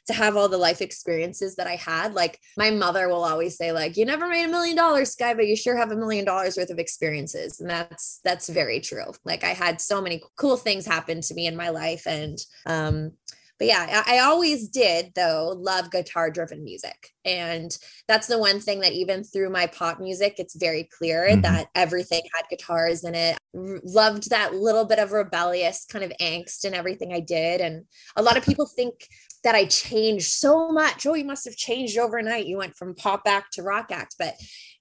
to 0.07 0.13
have 0.13 0.37
all 0.37 0.47
the 0.47 0.57
life 0.57 0.81
experiences 0.81 1.55
that 1.55 1.65
I 1.65 1.75
had. 1.75 2.13
Like 2.13 2.39
my 2.57 2.69
mother 2.69 3.07
will 3.07 3.23
always 3.23 3.57
say, 3.57 3.71
like, 3.71 3.97
you 3.97 4.05
never 4.05 4.27
made 4.27 4.45
a 4.45 4.51
million 4.51 4.75
dollars, 4.75 5.11
Skye, 5.11 5.33
but 5.33 5.47
you 5.47 5.55
sure 5.55 5.75
have 5.75 5.91
a 5.91 5.95
million 5.95 6.25
dollars 6.25 6.57
worth 6.57 6.69
of 6.69 6.77
experiences. 6.77 7.59
And 7.59 7.69
that's 7.69 8.19
that's 8.23 8.49
very 8.49 8.79
true. 8.79 9.13
Like 9.23 9.43
I 9.43 9.53
had 9.53 9.81
so 9.81 10.01
many 10.01 10.21
cool 10.35 10.57
things 10.57 10.85
happen 10.85 11.21
to 11.21 11.33
me 11.33 11.47
in 11.47 11.55
my 11.55 11.69
life. 11.69 12.05
And 12.05 12.37
um, 12.65 13.13
but 13.57 13.67
yeah, 13.67 14.03
I, 14.05 14.17
I 14.17 14.19
always 14.19 14.67
did 14.69 15.11
though 15.15 15.53
love 15.57 15.91
guitar 15.91 16.29
driven 16.29 16.63
music. 16.63 17.11
And 17.23 17.75
that's 18.07 18.27
the 18.27 18.37
one 18.37 18.59
thing 18.59 18.81
that 18.81 18.91
even 18.93 19.23
through 19.23 19.49
my 19.49 19.65
pop 19.67 19.99
music, 19.99 20.35
it's 20.37 20.55
very 20.55 20.87
clear 20.97 21.27
Mhm. 21.29 21.41
that 21.43 21.67
everything 21.73 22.21
had 22.33 22.47
guitars 22.49 23.03
in 23.03 23.15
it. 23.15 23.37
R- 23.57 23.79
loved 23.83 24.29
that 24.29 24.53
little 24.53 24.85
bit 24.85 24.99
of 24.99 25.11
rebellious 25.11 25.85
kind 25.85 26.03
of 26.03 26.11
angst 26.21 26.65
in 26.65 26.73
everything 26.73 27.13
I 27.13 27.21
did. 27.21 27.61
And 27.61 27.85
a 28.15 28.21
lot 28.21 28.37
of 28.37 28.45
people 28.45 28.65
think 28.67 29.07
that 29.45 29.55
I 29.55 29.65
changed 29.65 30.25
so 30.25 30.71
much. 30.71 31.05
Oh, 31.05 31.13
you 31.13 31.23
must 31.23 31.45
have 31.45 31.55
changed 31.55 31.99
overnight. 31.99 32.47
You 32.47 32.57
went 32.57 32.75
from 32.75 32.95
pop 32.95 33.21
act 33.27 33.53
to 33.53 33.63
rock 33.63 33.91
act. 33.91 34.15
But 34.17 34.33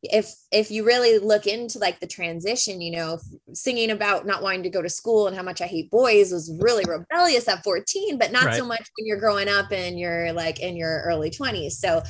if 0.03 0.35
if 0.51 0.71
you 0.71 0.85
really 0.85 1.19
look 1.19 1.47
into 1.47 1.79
like 1.79 2.01
the 2.01 2.07
transition, 2.07 2.81
you 2.81 2.93
know, 2.97 3.19
singing 3.53 3.91
about 3.91 4.27
not 4.27 4.43
wanting 4.43 4.63
to 4.63 4.71
go 4.71 4.81
to 4.81 4.89
school 4.89 5.27
and 5.27 5.37
how 5.37 5.43
much 5.43 5.61
I 5.61 5.67
hate 5.67 5.91
boys 5.91 6.33
was 6.33 6.51
really 6.61 6.85
rebellious 6.87 7.47
at 7.47 7.63
14, 7.63 8.17
but 8.17 8.33
not 8.33 8.55
so 8.55 8.65
much 8.65 8.89
when 8.97 9.07
you're 9.07 9.21
growing 9.21 9.49
up 9.49 9.71
and 9.71 9.99
you're 9.99 10.33
like 10.33 10.61
in 10.61 10.77
your 10.77 11.03
early 11.03 11.31
20s. 11.31 11.73
So 11.73 12.03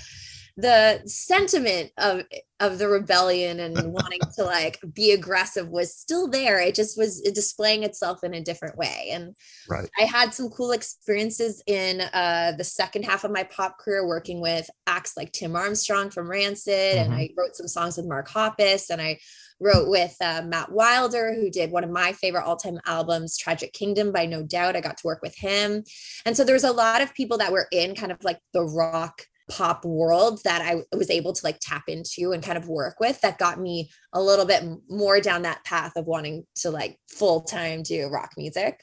the 0.57 1.03
sentiment 1.07 1.91
of 1.99 2.23
of 2.61 2.79
the 2.79 2.87
rebellion 2.89 3.59
and 3.59 3.75
wanting 3.93 4.21
to 4.37 4.45
like 4.45 4.79
be 4.95 5.11
aggressive 5.11 5.69
was 5.69 5.93
still 5.97 6.29
there 6.29 6.61
it 6.61 6.77
just 6.77 6.97
was 6.97 7.21
displaying 7.23 7.83
itself 7.83 8.23
in 8.23 8.35
a 8.35 8.41
different 8.41 8.79
way 8.79 9.09
and 9.11 9.35
Right. 9.69 9.89
i 9.99 10.05
had 10.05 10.33
some 10.33 10.51
cool 10.51 10.71
experiences 10.71 11.61
in 11.67 12.01
uh 12.01 12.53
the 12.57 12.63
second 12.63 13.05
half 13.05 13.25
of 13.25 13.33
my 13.33 13.43
pop 13.43 13.79
career 13.79 14.07
working 14.07 14.41
with 14.41 14.71
acts 14.87 15.17
like 15.17 15.33
tim 15.33 15.57
armstrong 15.57 16.11
from 16.11 16.31
rancid 16.31 16.99
and 16.99 17.13
Mhm. 17.13 17.17
i 17.17 17.31
wrote 17.37 17.57
some 17.57 17.67
songs 17.69 17.97
with 17.97 18.07
mark 18.07 18.29
hoppus 18.29 18.91
and 18.91 19.03
i 19.03 19.19
wrote 19.61 19.89
with 19.89 20.15
uh, 20.21 20.43
matt 20.47 20.71
wilder 20.71 21.35
who 21.35 21.51
did 21.51 21.73
one 21.73 21.83
of 21.85 21.91
my 21.91 22.13
favorite 22.13 22.45
all-time 22.45 22.79
albums 22.87 23.37
tragic 23.37 23.73
kingdom 23.73 24.13
by 24.13 24.25
no 24.27 24.43
doubt 24.45 24.77
i 24.77 24.81
got 24.81 24.99
to 24.99 25.07
work 25.07 25.21
with 25.23 25.37
him 25.37 25.83
and 26.25 26.37
so 26.37 26.45
there 26.45 26.55
was 26.55 26.65
a 26.65 26.73
lot 26.73 27.03
of 27.03 27.13
people 27.15 27.39
that 27.39 27.51
were 27.53 27.67
in 27.73 27.95
kind 27.97 28.13
of 28.13 28.23
like 28.23 28.39
the 28.53 28.63
rock 28.63 29.27
pop 29.51 29.85
world 29.85 30.41
that 30.45 30.63
I 30.63 30.97
was 30.97 31.11
able 31.11 31.33
to 31.33 31.45
like 31.45 31.59
tap 31.61 31.85
into 31.89 32.33
and 32.33 32.43
kind 32.43 32.57
of 32.57 32.69
work 32.69 32.99
with 33.01 33.21
that 33.21 33.39
got 33.39 33.61
me 33.61 33.91
a 34.13 34.23
little 34.23 34.47
bit 34.47 34.65
more 34.89 35.21
down 35.21 35.43
that 35.43 35.65
path 35.65 35.93
of 35.97 36.07
wanting 36.07 36.45
to 36.57 36.71
like 36.71 36.99
full 37.09 37.43
time 37.43 37.83
do 37.83 38.09
rock 38.09 38.31
music. 38.37 38.83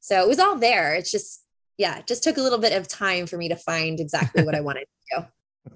So 0.00 0.22
it 0.22 0.28
was 0.28 0.38
all 0.38 0.56
there. 0.56 0.94
It's 0.94 1.10
just, 1.10 1.44
yeah, 1.78 1.98
it 1.98 2.06
just 2.06 2.22
took 2.22 2.36
a 2.36 2.42
little 2.42 2.58
bit 2.58 2.72
of 2.72 2.88
time 2.88 3.26
for 3.26 3.36
me 3.36 3.48
to 3.48 3.56
find 3.56 4.00
exactly 4.00 4.44
what 4.44 4.54
I 4.54 4.60
wanted 4.60 4.86
to 5.10 5.26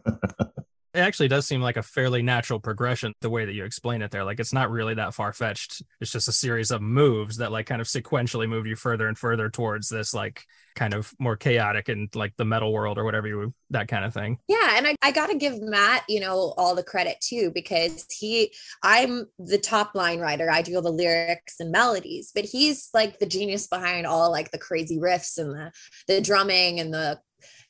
do. 0.05 0.47
it 0.97 1.01
actually 1.01 1.29
does 1.29 1.47
seem 1.47 1.61
like 1.61 1.77
a 1.77 1.83
fairly 1.83 2.23
natural 2.23 2.59
progression 2.59 3.13
the 3.21 3.29
way 3.29 3.45
that 3.45 3.53
you 3.53 3.65
explain 3.65 4.01
it 4.01 4.11
there. 4.11 4.25
Like 4.25 4.41
it's 4.41 4.53
not 4.53 4.71
really 4.71 4.95
that 4.95 5.15
far 5.15 5.33
fetched 5.33 5.83
it's 6.01 6.11
just 6.11 6.29
a 6.29 6.33
series 6.33 6.71
of 6.71 6.81
moves 6.81 7.37
that 7.37 7.53
like 7.53 7.67
kind 7.67 7.81
of 7.81 7.87
sequentially 7.87 8.49
move 8.49 8.67
you 8.67 8.77
further 8.77 9.07
and 9.07 9.19
further 9.19 9.51
towards 9.51 9.89
this 9.89 10.15
like 10.15 10.43
kind 10.75 10.95
of 10.95 11.13
more 11.19 11.37
chaotic 11.37 11.89
and 11.89 12.15
like 12.15 12.35
the 12.37 12.45
metal 12.45 12.73
world 12.73 12.99
or 12.99 13.05
whatever 13.05 13.27
you 13.27 13.53
that 13.71 13.89
kind 13.89 14.05
of 14.05 14.15
thing. 14.15 14.39
Yeah 14.49 14.77
and 14.77 14.87
I, 14.87 14.97
I 15.03 15.11
gotta 15.11 15.37
give 15.37 15.61
matt 15.61 16.05
you 16.09 16.21
know 16.21 16.55
all 16.57 16.75
the 16.75 16.83
credit 16.83 17.17
too 17.21 17.51
because 17.55 18.07
he 18.11 18.53
i'm 18.83 19.27
the 19.39 19.59
top 19.59 19.95
line 19.95 20.21
writer. 20.21 20.51
I 20.51 20.63
do 20.63 20.77
all 20.77 20.83
the 20.83 20.91
lyrics 20.91 21.61
and 21.61 21.71
melodies 21.71 22.33
but 22.35 22.45
he's 22.45 22.89
like 22.95 23.19
the 23.19 23.27
genius 23.27 23.67
behind 23.67 24.07
all 24.07 24.31
like 24.31 24.51
the 24.51 24.59
crazy 24.59 24.99
riffs 24.99 25.39
and 25.39 25.53
the 25.55 25.73
the 26.09 26.21
drumming 26.21 26.81
and 26.81 26.93
the 26.93 27.21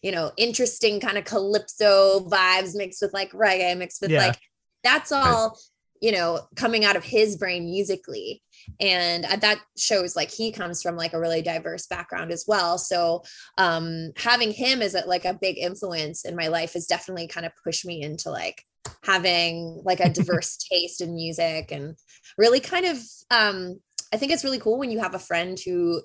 you 0.02 0.12
know, 0.12 0.30
interesting 0.36 1.00
kind 1.00 1.18
of 1.18 1.24
calypso 1.24 2.20
vibes 2.28 2.76
mixed 2.76 3.02
with 3.02 3.12
like 3.12 3.32
reggae, 3.32 3.76
mixed 3.76 4.00
with 4.00 4.10
Yeah. 4.10 4.26
like 4.28 4.38
that's 4.84 5.10
all, 5.10 5.58
you 6.00 6.12
know, 6.12 6.40
coming 6.54 6.84
out 6.84 6.96
of 6.96 7.02
his 7.04 7.36
brain 7.36 7.64
musically. 7.64 8.42
And 8.80 9.24
uh, 9.24 9.36
that 9.36 9.60
shows 9.76 10.14
like 10.14 10.30
he 10.30 10.52
comes 10.52 10.82
from 10.82 10.96
like 10.96 11.12
a 11.12 11.20
really 11.20 11.42
diverse 11.42 11.86
background 11.86 12.30
as 12.30 12.44
well. 12.46 12.78
So 12.78 13.22
um 13.58 14.12
having 14.16 14.52
him 14.52 14.82
as 14.82 14.94
a, 14.94 15.06
like 15.06 15.24
a 15.24 15.34
big 15.40 15.58
influence 15.58 16.24
in 16.24 16.36
my 16.36 16.48
life 16.48 16.74
has 16.74 16.86
definitely 16.86 17.28
kind 17.28 17.46
of 17.46 17.52
pushed 17.64 17.86
me 17.86 18.02
into 18.02 18.30
like 18.30 18.62
having 19.02 19.80
like 19.84 20.00
a 20.00 20.10
diverse 20.18 20.56
taste 20.56 21.00
in 21.00 21.14
music 21.14 21.72
and 21.72 21.96
really 22.38 22.60
kind 22.60 22.86
of 22.86 22.98
um 23.30 23.80
I 24.12 24.18
think 24.18 24.30
it's 24.32 24.44
really 24.44 24.60
cool 24.60 24.78
when 24.78 24.90
you 24.90 25.00
have 25.00 25.14
a 25.14 25.18
friend 25.18 25.58
who 25.64 26.02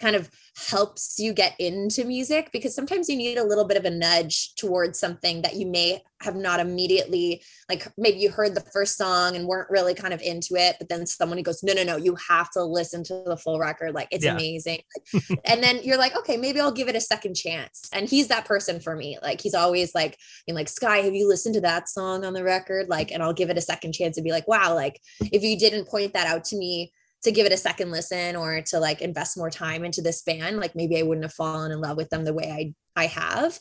kind 0.00 0.16
of 0.16 0.30
helps 0.68 1.18
you 1.18 1.32
get 1.32 1.54
into 1.58 2.04
music 2.04 2.50
because 2.52 2.74
sometimes 2.74 3.08
you 3.08 3.16
need 3.16 3.38
a 3.38 3.44
little 3.44 3.64
bit 3.64 3.76
of 3.76 3.84
a 3.84 3.90
nudge 3.90 4.54
towards 4.56 4.98
something 4.98 5.42
that 5.42 5.56
you 5.56 5.66
may 5.66 6.00
have 6.20 6.36
not 6.36 6.58
immediately 6.60 7.42
like 7.68 7.86
maybe 7.98 8.18
you 8.18 8.30
heard 8.30 8.54
the 8.54 8.60
first 8.72 8.96
song 8.96 9.36
and 9.36 9.46
weren't 9.46 9.68
really 9.68 9.94
kind 9.94 10.14
of 10.14 10.22
into 10.22 10.54
it 10.54 10.76
but 10.78 10.88
then 10.88 11.06
someone 11.06 11.42
goes 11.42 11.62
no 11.62 11.72
no 11.74 11.82
no 11.82 11.96
you 11.96 12.16
have 12.28 12.50
to 12.50 12.62
listen 12.62 13.04
to 13.04 13.22
the 13.26 13.36
full 13.36 13.58
record. 13.58 13.94
Like 13.94 14.08
it's 14.10 14.24
Yeah. 14.24 14.34
amazing. 14.34 14.80
And 15.44 15.62
then 15.62 15.80
you're 15.82 15.98
like 15.98 16.16
okay 16.16 16.36
maybe 16.36 16.60
I'll 16.60 16.72
give 16.72 16.88
it 16.88 16.96
a 16.96 17.00
second 17.00 17.34
chance. 17.34 17.88
And 17.92 18.08
he's 18.08 18.28
that 18.28 18.46
person 18.46 18.80
for 18.80 18.96
me. 18.96 19.18
Like 19.22 19.40
he's 19.40 19.54
always 19.54 19.94
like 19.94 20.16
being 20.46 20.56
like 20.56 20.68
Skye 20.68 20.98
have 20.98 21.14
you 21.14 21.28
listened 21.28 21.54
to 21.56 21.60
that 21.62 21.88
song 21.88 22.24
on 22.24 22.32
the 22.32 22.44
record? 22.44 22.88
Like 22.88 23.10
and 23.10 23.22
I'll 23.22 23.32
give 23.34 23.50
it 23.50 23.58
a 23.58 23.62
second 23.62 23.92
chance 23.92 24.16
and 24.16 24.24
be 24.24 24.32
like 24.32 24.48
wow 24.48 24.74
like 24.74 25.00
if 25.20 25.42
you 25.42 25.58
didn't 25.58 25.88
point 25.88 26.14
that 26.14 26.26
out 26.26 26.44
to 26.44 26.56
me 26.56 26.92
to 27.24 27.32
give 27.32 27.46
it 27.46 27.52
a 27.52 27.56
second 27.56 27.90
listen 27.90 28.36
or 28.36 28.60
to 28.62 28.78
like 28.78 29.00
invest 29.00 29.36
more 29.36 29.50
time 29.50 29.84
into 29.84 30.02
this 30.02 30.22
band 30.22 30.58
like 30.58 30.76
maybe 30.76 30.98
i 30.98 31.02
wouldn't 31.02 31.24
have 31.24 31.32
fallen 31.32 31.72
in 31.72 31.80
love 31.80 31.96
with 31.96 32.10
them 32.10 32.24
the 32.24 32.34
way 32.34 32.50
i 32.50 32.74
i 32.96 33.06
have. 33.06 33.58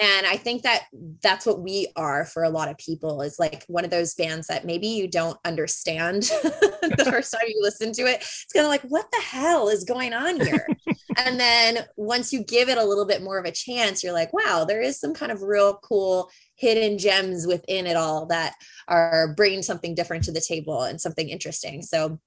And 0.00 0.26
i 0.26 0.36
think 0.36 0.62
that 0.62 0.84
that's 1.22 1.44
what 1.44 1.60
we 1.60 1.88
are 1.96 2.24
for 2.24 2.44
a 2.44 2.50
lot 2.50 2.68
of 2.68 2.78
people 2.78 3.20
is 3.20 3.38
like 3.38 3.64
one 3.66 3.84
of 3.84 3.90
those 3.90 4.14
bands 4.14 4.46
that 4.46 4.64
maybe 4.64 4.86
you 4.86 5.08
don't 5.08 5.38
understand 5.44 6.22
the 6.22 7.06
first 7.10 7.32
time 7.32 7.48
you 7.48 7.60
listen 7.60 7.92
to 7.92 8.02
it. 8.02 8.16
It's 8.16 8.52
kind 8.54 8.64
of 8.64 8.70
like 8.70 8.82
what 8.82 9.10
the 9.10 9.20
hell 9.20 9.68
is 9.68 9.84
going 9.84 10.14
on 10.14 10.40
here? 10.40 10.66
And 11.16 11.40
then 11.40 11.86
once 11.96 12.32
you 12.32 12.42
give 12.44 12.68
it 12.68 12.78
a 12.78 12.84
little 12.84 13.04
bit 13.04 13.20
more 13.20 13.38
of 13.38 13.44
a 13.44 13.50
chance 13.50 14.02
you're 14.02 14.12
like 14.12 14.32
wow 14.32 14.64
there 14.66 14.80
is 14.80 14.98
some 14.98 15.12
kind 15.12 15.32
of 15.32 15.42
real 15.42 15.74
cool 15.82 16.30
hidden 16.54 16.98
gems 16.98 17.46
within 17.46 17.86
it 17.86 17.96
all 17.96 18.26
that 18.26 18.54
are 18.86 19.34
bringing 19.34 19.62
something 19.62 19.94
different 19.94 20.24
to 20.24 20.32
the 20.32 20.40
table 20.40 20.82
and 20.82 21.00
something 21.00 21.28
interesting. 21.28 21.82
So 21.82 22.20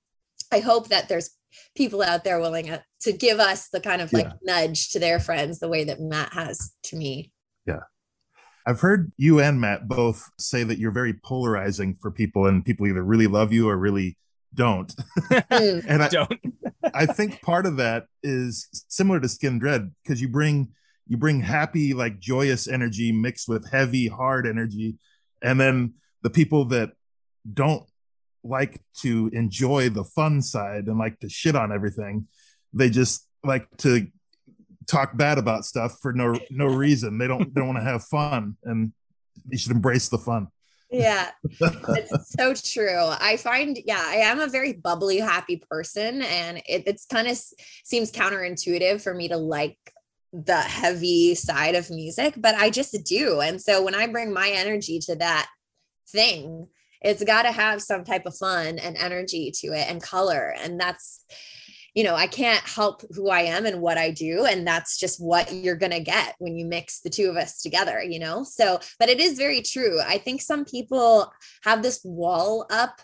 I 0.52 0.60
hope 0.60 0.90
that 0.90 1.10
there's 1.10 1.32
people 1.76 2.02
out 2.02 2.24
there 2.24 2.40
willing 2.40 2.70
uh, 2.70 2.82
to 3.02 3.14
give 3.14 3.40
us 3.40 3.70
the 3.70 3.80
kind 3.80 4.02
of 4.02 4.12
like 4.14 4.32
nudge 4.44 4.90
to 4.90 5.00
their 5.00 5.20
friends 5.20 5.60
the 5.60 5.70
way 5.70 5.84
that 5.84 6.00
Matt 6.00 6.34
has 6.34 6.74
to 6.84 6.96
me. 6.96 7.32
Yeah. 7.66 7.82
I've 8.66 8.80
heard 8.80 9.12
you 9.18 9.40
and 9.40 9.60
Matt 9.60 9.88
both 9.88 10.30
say 10.40 10.64
that 10.64 10.78
you're 10.78 10.92
very 10.92 11.14
polarizing 11.14 11.96
for 11.96 12.12
people, 12.12 12.46
and 12.46 12.64
people 12.64 12.88
either 12.88 13.04
really 13.04 13.28
love 13.28 13.52
you 13.52 13.70
or 13.70 13.78
really 13.78 14.18
don't. 14.54 14.94
Mm, 15.30 15.86
and 15.90 16.04
I, 16.04 16.08
don't 16.08 16.40
I 16.94 17.06
think 17.06 17.42
part 17.42 17.66
of 17.66 17.78
that 17.78 18.06
is 18.22 18.70
similar 18.88 19.20
to 19.20 19.28
Skindred 19.28 19.92
because 20.04 20.22
you 20.22 20.30
bring 20.30 20.70
you 21.08 21.18
bring 21.18 21.42
happy, 21.42 21.94
like 21.94 22.20
joyous 22.20 22.68
energy 22.68 23.12
mixed 23.12 23.50
with 23.50 23.70
heavy, 23.70 24.08
hard 24.08 24.48
energy, 24.48 24.98
and 25.42 25.60
then 25.60 25.96
the 26.22 26.30
people 26.30 26.66
that 26.66 26.92
don't 27.52 27.84
like 28.44 28.82
to 29.02 29.30
enjoy 29.34 29.90
the 29.90 30.04
fun 30.04 30.42
side 30.42 30.88
and 30.88 30.98
like 30.98 31.20
to 31.20 31.30
shit 31.30 31.56
on 31.56 31.72
everything, 31.72 32.28
they 32.74 32.90
just 32.90 33.28
like 33.44 33.68
to 33.78 34.08
talk 34.88 35.16
bad 35.16 35.38
about 35.38 35.66
stuff 35.66 35.98
for 36.02 36.14
no 36.14 36.38
no 36.50 36.66
reason. 36.66 37.18
They 37.18 37.28
don't 37.28 37.54
they 37.54 37.62
don't 37.62 37.68
want 37.68 37.80
to 37.80 37.90
have 37.90 38.04
fun, 38.04 38.58
and 38.64 38.94
you 39.50 39.58
should 39.58 39.72
embrace 39.72 40.10
the 40.10 40.18
fun. 40.18 40.48
yeah, 40.92 41.32
it's 41.60 42.34
so 42.38 42.54
true. 42.54 43.00
I 43.20 43.38
find, 43.38 43.80
yeah, 43.86 44.04
I 44.06 44.18
am 44.18 44.40
a 44.40 44.48
very 44.48 44.74
bubbly, 44.74 45.18
happy 45.18 45.62
person, 45.70 46.22
and 46.22 46.58
it, 46.68 46.84
it's 46.86 47.06
kind 47.06 47.28
of 47.28 47.38
seems 47.84 48.12
counterintuitive 48.12 49.02
for 49.02 49.14
me 49.14 49.28
to 49.30 49.38
like 49.38 49.78
the 50.34 50.58
heavy 50.58 51.36
side 51.36 51.76
of 51.76 51.90
music, 51.90 52.34
but 52.38 52.56
I 52.56 52.70
just 52.70 52.96
do. 53.06 53.40
And 53.42 53.62
so 53.62 53.84
when 53.84 53.96
I 53.96 54.08
bring 54.08 54.34
my 54.34 54.50
energy 54.50 55.00
to 55.02 55.16
that 55.16 55.48
thing, 56.10 56.68
it's 57.04 57.24
got 57.24 57.44
to 57.44 57.52
have 57.52 57.82
some 57.82 58.04
type 58.04 58.26
of 58.26 58.38
fun 58.38 58.80
and 58.80 58.98
energy 58.98 59.52
to 59.60 59.68
it 59.68 59.90
and 59.90 60.02
color. 60.02 60.56
And 60.58 60.80
that's, 60.80 61.26
you 61.94 62.04
know, 62.04 62.16
I 62.16 62.28
can't 62.28 62.64
help 62.64 63.04
who 63.14 63.30
I 63.30 63.42
am 63.42 63.66
and 63.66 63.82
what 63.82 63.98
I 63.98 64.12
do. 64.12 64.46
And 64.46 64.66
that's 64.66 64.98
just 64.98 65.22
what 65.22 65.54
you're 65.54 65.76
going 65.76 65.92
to 65.92 66.00
get 66.00 66.36
when 66.40 66.56
you 66.56 66.66
mix 66.66 67.02
the 67.02 67.10
two 67.10 67.30
of 67.30 67.36
us 67.36 67.62
together, 67.62 68.02
you 68.02 68.20
know? 68.20 68.44
So, 68.44 68.80
but 69.00 69.10
it 69.10 69.20
is 69.20 69.38
very 69.38 69.62
true. 69.62 70.00
I 70.02 70.18
think 70.18 70.42
some 70.42 70.66
people 70.66 71.32
have 71.64 71.84
this 71.84 72.02
wall 72.04 72.66
up 72.70 73.02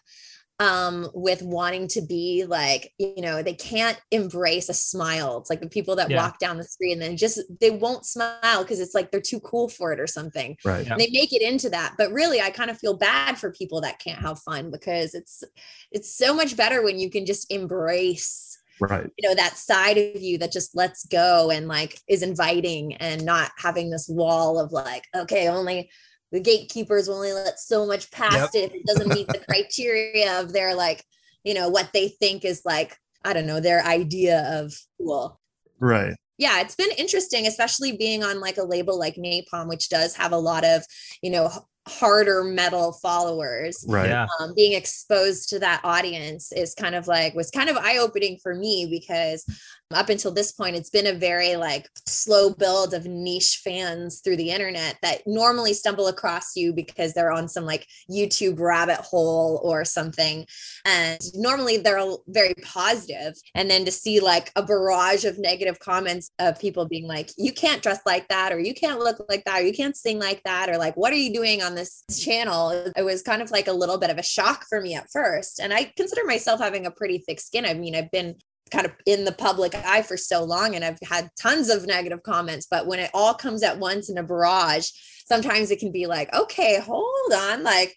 um 0.62 1.08
with 1.14 1.42
wanting 1.42 1.88
to 1.88 2.02
be 2.02 2.46
like 2.46 2.92
you 2.98 3.22
know 3.22 3.42
they 3.42 3.54
can't 3.54 4.00
embrace 4.12 4.68
a 4.68 4.74
smile 4.74 5.38
it's 5.38 5.50
like 5.50 5.62
the 5.62 5.70
people 5.70 5.96
that 5.96 6.10
Yeah. 6.10 6.18
walk 6.18 6.38
down 6.40 6.58
the 6.58 6.64
street 6.66 6.92
and 6.94 7.02
then 7.02 7.16
just 7.16 7.40
they 7.62 7.70
won't 7.72 8.06
smile 8.06 8.64
because 8.64 8.80
it's 8.82 8.94
like 8.94 9.10
they're 9.10 9.22
too 9.22 9.40
cool 9.40 9.70
for 9.70 9.94
it 9.94 10.00
or 10.00 10.08
something 10.08 10.58
Right. 10.66 10.86
Yeah. 10.86 10.92
and 10.94 11.02
they 11.02 11.10
make 11.12 11.32
it 11.34 11.42
into 11.42 11.70
that 11.70 11.96
but 11.98 12.12
really 12.12 12.42
i 12.42 12.50
kind 12.50 12.70
of 12.70 12.78
feel 12.78 12.98
bad 12.98 13.38
for 13.38 13.52
people 13.52 13.82
that 13.82 14.00
can't 14.00 14.20
have 14.20 14.40
fun 14.40 14.70
because 14.70 15.14
it's 15.16 15.44
it's 15.92 16.14
so 16.14 16.34
much 16.34 16.58
better 16.58 16.84
when 16.84 17.00
you 17.00 17.10
can 17.10 17.26
just 17.26 17.50
embrace 17.52 18.58
Right. 18.82 19.10
you 19.18 19.28
know 19.28 19.36
that 19.36 19.58
side 19.58 19.98
of 19.98 20.22
you 20.22 20.38
that 20.38 20.54
just 20.54 20.74
lets 20.76 21.06
go 21.06 21.52
and 21.52 21.68
like 21.68 22.00
is 22.08 22.22
inviting 22.22 22.96
and 22.96 23.26
not 23.26 23.52
having 23.58 23.90
this 23.90 24.08
wall 24.10 24.58
of 24.60 24.72
like 24.72 25.04
okay 25.16 25.50
only 25.50 25.90
the 26.32 26.40
gatekeepers 26.40 27.08
will 27.08 27.16
only 27.16 27.34
let 27.34 27.60
so 27.60 27.86
much 27.86 28.12
past 28.12 28.56
it 28.56 28.72
if 28.72 28.76
it 28.76 28.86
doesn't 28.86 29.10
meet 29.14 29.28
the 29.28 29.40
criteria 29.50 30.40
of 30.40 30.54
their 30.54 30.76
like 30.76 31.04
you 31.44 31.54
know 31.54 31.70
what 31.70 31.90
they 31.94 32.08
think 32.08 32.46
is 32.46 32.62
like 32.66 32.96
i 33.26 33.34
don't 33.34 33.48
know 33.48 33.60
their 33.60 33.84
idea 33.86 34.44
of 34.60 34.74
cool 34.98 35.40
Right. 35.80 36.14
yeah, 36.38 36.60
it's 36.60 36.76
been 36.76 36.92
interesting, 36.98 37.48
especially 37.48 37.96
being 37.96 38.22
on 38.24 38.42
like 38.42 38.58
a 38.58 38.64
label 38.64 39.00
like 39.00 39.16
Napalm, 39.16 39.70
which 39.70 39.88
does 39.90 40.16
have 40.16 40.34
a 40.34 40.38
lot 40.38 40.66
of, 40.66 40.84
you 41.22 41.32
know, 41.32 41.50
harder 41.88 42.44
metal 42.44 42.92
followers. 43.02 43.84
Right. 43.88 44.10
yeah 44.10 44.28
Um, 44.40 44.54
being 44.56 44.74
exposed 44.74 45.50
to 45.50 45.60
that 45.60 45.82
audience 45.84 46.52
is 46.52 46.76
kind 46.76 46.96
of 46.96 47.08
like 47.08 47.34
was 47.34 47.50
kind 47.50 47.70
of 47.70 47.78
eye 47.78 47.98
opening 47.98 48.38
for 48.44 48.54
me 48.54 48.88
because 48.90 49.46
up 49.94 50.10
until 50.10 50.32
this 50.32 50.52
point, 50.52 50.76
it's 50.76 50.90
been 50.90 51.08
a 51.08 51.14
very 51.14 51.56
like 51.56 51.90
slow 52.06 52.54
build 52.54 52.94
of 52.94 53.06
niche 53.06 53.62
fans 53.64 54.22
through 54.22 54.38
the 54.38 54.52
internet 54.52 54.98
that 55.02 55.22
normally 55.26 55.74
stumble 55.74 56.08
across 56.08 56.56
you 56.56 56.74
because 56.74 57.14
they're 57.14 57.32
on 57.32 57.48
some 57.48 57.66
like 57.66 57.88
YouTube 58.10 58.60
rabbit 58.60 58.98
hole 58.98 59.60
or 59.64 59.84
something. 59.84 60.46
And 60.86 61.20
normally 61.34 61.78
they're 61.78 62.00
very 62.28 62.54
positive. 62.62 63.34
And 63.56 63.70
then 63.70 63.84
to 63.86 63.92
see 63.92 64.20
like 64.20 64.52
a 64.56 64.64
barrage 64.64 65.26
of 65.26 65.40
negative 65.40 65.80
comments 65.80 66.30
of 66.38 66.60
people 66.60 66.88
being 66.88 67.08
like, 67.08 67.32
you 67.38 67.52
can't 67.52 67.82
dress 67.82 68.00
like 68.06 68.28
that, 68.28 68.54
or 68.54 68.60
you 68.60 68.74
can't 68.76 69.00
look 69.00 69.26
like 69.28 69.44
that, 69.46 69.62
or 69.62 69.66
you 69.66 69.74
can't 69.74 69.98
sing 69.98 70.20
like 70.20 70.44
that, 70.44 70.70
or 70.70 70.78
like, 70.78 70.96
what 70.98 71.14
are 71.14 71.18
you 71.18 71.34
doing 71.34 71.64
on 71.64 71.74
this 71.74 72.04
channel? 72.24 72.70
It 72.96 73.04
was 73.04 73.24
kind 73.24 73.42
of 73.42 73.50
like 73.50 73.68
a 73.68 73.74
little 73.74 73.98
bit 73.98 74.12
of 74.12 74.18
a 74.20 74.24
shock 74.24 74.66
for 74.70 74.82
me 74.82 74.94
at 74.94 75.10
first. 75.12 75.60
And 75.60 75.74
I 75.74 75.92
consider 75.98 76.26
myself 76.26 76.60
having 76.60 76.86
a 76.86 76.92
pretty 76.92 77.18
thick 77.18 77.40
skin. 77.40 77.66
I 77.66 77.74
mean, 77.74 77.96
I've 77.96 78.12
been 78.12 78.36
kind 78.72 78.86
of 78.86 78.94
in 79.06 79.26
the 79.26 79.32
public 79.32 79.76
eye 79.76 80.02
for 80.02 80.18
so 80.18 80.44
long 80.44 80.76
and 80.76 80.84
I've 80.84 81.00
had 81.04 81.30
tons 81.40 81.70
of 81.70 81.86
negative 81.86 82.24
comments, 82.24 82.68
but 82.70 82.88
when 82.88 83.00
it 83.00 83.12
all 83.14 83.34
comes 83.34 83.64
at 83.64 83.80
once 83.80 84.10
in 84.10 84.18
a 84.18 84.24
barrage, 84.24 84.90
sometimes 85.26 85.72
it 85.72 85.80
can 85.80 85.92
be 85.92 86.06
like, 86.06 86.34
okay, 86.34 86.80
hold 86.80 87.34
on, 87.34 87.64
like 87.64 87.96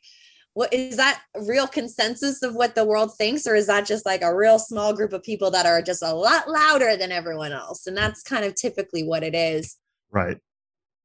what 0.54 0.72
is 0.72 0.98
that 0.98 1.22
real 1.46 1.66
consensus 1.66 2.42
of 2.42 2.54
what 2.54 2.74
the 2.74 2.84
world 2.84 3.10
thinks 3.16 3.46
or 3.46 3.54
is 3.54 3.66
that 3.68 3.86
just 3.86 4.04
like 4.04 4.22
a 4.22 4.36
real 4.36 4.58
small 4.58 4.92
group 4.92 5.14
of 5.14 5.22
people 5.22 5.50
that 5.50 5.64
are 5.64 5.80
just 5.80 6.02
a 6.02 6.12
lot 6.12 6.46
louder 6.46 6.94
than 6.94 7.10
everyone 7.10 7.52
else 7.52 7.86
and 7.86 7.96
that's 7.96 8.22
kind 8.22 8.44
of 8.44 8.54
typically 8.54 9.02
what 9.02 9.22
it 9.22 9.34
is 9.34 9.78
Right. 10.12 10.36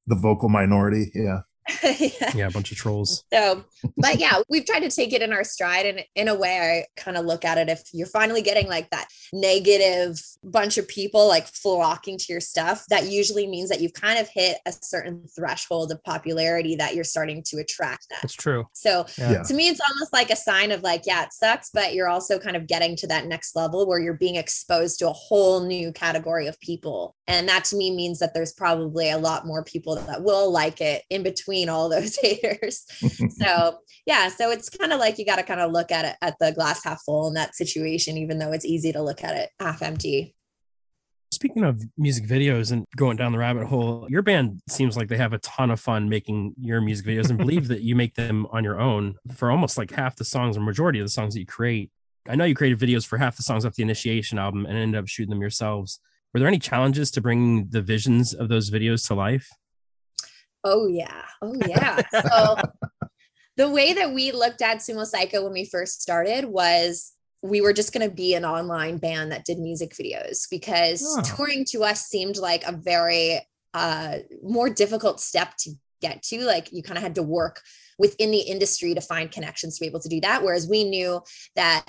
The 0.06 0.16
vocal 0.16 0.50
minority. 0.50 1.12
Yeah. 1.16 1.40
yeah. 1.84 2.32
Yeah, 2.34 2.48
a 2.48 2.52
bunch 2.52 2.72
of 2.72 2.78
trolls. 2.78 3.24
So, 3.34 3.64
but 3.98 4.20
yeah, 4.20 4.42
we've 4.50 4.66
tried 4.66 4.82
to 4.82 4.90
take 4.90 5.14
it 5.14 5.22
in 5.22 5.34
our 5.34 5.44
stride. 5.44 5.86
And 5.86 6.02
in 6.16 6.28
a 6.28 6.36
way, 6.36 6.86
I 6.98 7.02
kind 7.02 7.18
of 7.18 7.26
look 7.26 7.44
at 7.44 7.58
it 7.58 7.70
if 7.70 7.84
you're 7.94 8.08
finally 8.08 8.42
getting 8.42 8.68
like 8.68 8.90
that 8.92 9.08
negative 9.34 10.22
bunch 10.44 10.78
of 10.78 10.88
people 10.88 11.28
like 11.28 11.48
flocking 11.48 12.18
to 12.18 12.26
your 12.30 12.40
stuff, 12.40 12.86
that 12.90 13.10
usually 13.10 13.48
means 13.48 13.70
that 13.70 13.82
you've 13.82 13.94
kind 13.94 14.20
of 14.20 14.30
hit 14.30 14.58
a 14.66 14.72
certain 14.72 15.26
threshold 15.36 15.92
of 15.92 16.02
popularity 16.04 16.76
that 16.76 16.96
you're 16.96 17.04
starting 17.04 17.44
to 17.44 17.58
attract 17.58 18.08
that. 18.10 18.20
That's 18.22 18.34
true. 18.34 18.68
So 18.74 19.06
Yeah. 19.18 19.44
To 19.44 19.54
me, 19.54 19.68
it's 19.68 19.82
almost 19.82 20.14
like 20.14 20.30
a 20.30 20.36
sign 20.36 20.72
of 20.72 20.84
like, 20.84 21.04
yeah, 21.06 21.24
it 21.24 21.34
sucks, 21.34 21.70
but 21.74 21.94
you're 21.94 22.08
also 22.08 22.40
kind 22.40 22.56
of 22.56 22.68
getting 22.68 22.96
to 22.98 23.08
that 23.08 23.26
next 23.26 23.56
level 23.56 23.88
where 23.88 24.00
you're 24.00 24.14
being 24.14 24.36
exposed 24.36 25.00
to 25.00 25.10
a 25.10 25.14
whole 25.14 25.66
new 25.66 25.92
category 25.92 26.48
of 26.48 26.60
people. 26.60 27.16
And 27.28 27.48
that 27.50 27.66
to 27.66 27.76
me 27.76 27.94
means 27.96 28.20
that 28.20 28.34
there's 28.34 28.54
probably 28.54 29.10
a 29.10 29.18
lot 29.18 29.46
more 29.46 29.64
people 29.64 29.96
that 29.96 30.24
will 30.24 30.52
like 30.52 30.82
it 30.82 31.04
in 31.10 31.24
between 31.24 31.57
all 31.66 31.90
those 31.90 32.16
haters. 32.22 32.86
so 33.38 33.80
yeah, 34.06 34.30
so 34.30 34.52
it's 34.52 34.70
kind 34.70 34.94
of 34.94 35.00
like 35.00 35.18
you 35.18 35.26
got 35.26 35.38
to 35.38 35.44
kind 35.44 35.60
of 35.60 35.72
look 35.72 35.92
at 35.92 36.06
it 36.06 36.16
at 36.22 36.36
the 36.40 36.52
glass 36.52 36.84
half 36.84 37.02
full 37.04 37.28
in 37.28 37.34
that 37.34 37.56
situation, 37.56 38.18
even 38.18 38.40
though 38.40 38.52
it's 38.52 38.66
easy 38.66 38.92
to 38.92 39.02
look 39.02 39.24
at 39.24 39.36
it 39.36 39.50
half 39.60 39.82
empty. 39.82 40.36
Speaking 41.32 41.66
of 41.66 41.84
music 41.98 42.26
videos 42.26 42.72
and 42.72 42.86
going 42.96 43.18
down 43.18 43.34
the 43.34 43.38
rabbit 43.38 43.68
hole, 43.68 44.08
your 44.10 44.22
band 44.22 44.62
seems 44.70 44.96
like 44.96 45.10
they 45.10 45.18
have 45.18 45.34
a 45.34 45.40
ton 45.40 45.72
of 45.72 45.80
fun 45.80 46.08
making 46.08 46.54
your 46.58 46.80
music 46.80 47.06
videos 47.06 47.30
and 47.30 47.38
believe 47.38 47.68
that 47.68 47.82
you 47.82 47.96
make 47.96 48.16
them 48.16 48.48
on 48.52 48.64
your 48.64 48.80
own 48.80 49.16
for 49.36 49.52
almost 49.52 49.78
like 49.78 49.92
half 49.92 50.16
the 50.16 50.24
songs 50.24 50.56
or 50.56 50.62
majority 50.62 51.00
of 51.00 51.06
the 51.06 51.12
songs 51.12 51.34
that 51.34 51.42
you 51.42 51.46
create. 51.46 51.92
I 52.30 52.36
know 52.36 52.46
you 52.46 52.56
created 52.56 52.80
videos 52.80 53.06
for 53.06 53.18
half 53.18 53.36
the 53.36 53.44
songs 53.44 53.66
off 53.66 53.76
the 53.76 53.84
Initiation 53.84 54.40
album 54.40 54.66
and 54.66 54.78
ended 54.78 55.00
up 55.00 55.10
shooting 55.10 55.30
them 55.30 55.42
yourselves. 55.42 56.00
Were 56.34 56.40
there 56.40 56.48
any 56.48 56.60
challenges 56.60 57.12
to 57.12 57.22
bringing 57.22 57.68
the 57.70 57.82
visions 57.82 58.34
of 58.34 58.48
those 58.48 58.70
videos 58.70 59.06
to 59.08 59.14
life? 59.14 59.50
Oh 60.64 60.88
yeah. 60.88 61.24
Oh 61.42 61.56
yeah. 61.68 62.02
so 62.12 62.56
the 63.56 63.70
way 63.70 63.94
that 63.94 64.14
we 64.14 64.32
looked 64.32 64.62
at 64.62 64.78
Sumo 64.80 65.06
Cyco 65.12 65.44
when 65.44 65.54
we 65.54 65.66
first 65.66 66.02
started 66.02 66.46
was 66.46 67.14
we 67.44 67.62
were 67.62 67.74
just 67.74 67.94
going 67.94 68.08
to 68.08 68.14
be 68.14 68.34
an 68.34 68.46
online 68.46 68.98
band 68.98 69.32
that 69.32 69.46
did 69.46 69.60
music 69.60 69.94
videos 69.94 70.48
because 70.50 71.04
Oh. 71.06 71.22
touring 71.22 71.66
to 71.66 71.84
us 71.84 72.06
seemed 72.06 72.38
like 72.38 72.64
a 72.66 72.72
very 72.72 73.40
uh 73.74 74.18
more 74.44 74.70
difficult 74.70 75.20
step 75.20 75.56
to 75.60 75.72
get 76.02 76.22
to 76.24 76.42
like 76.44 76.72
you 76.72 76.82
kind 76.84 76.98
of 76.98 77.04
had 77.04 77.16
to 77.16 77.24
work 77.24 77.62
within 78.00 78.32
the 78.32 78.40
industry 78.40 78.94
to 78.94 79.02
find 79.02 79.32
connections 79.32 79.76
to 79.78 79.82
be 79.82 79.88
able 79.88 80.00
to 80.00 80.10
do 80.10 80.22
that 80.22 80.44
whereas 80.44 80.68
we 80.68 80.84
knew 80.84 81.22
that 81.56 81.84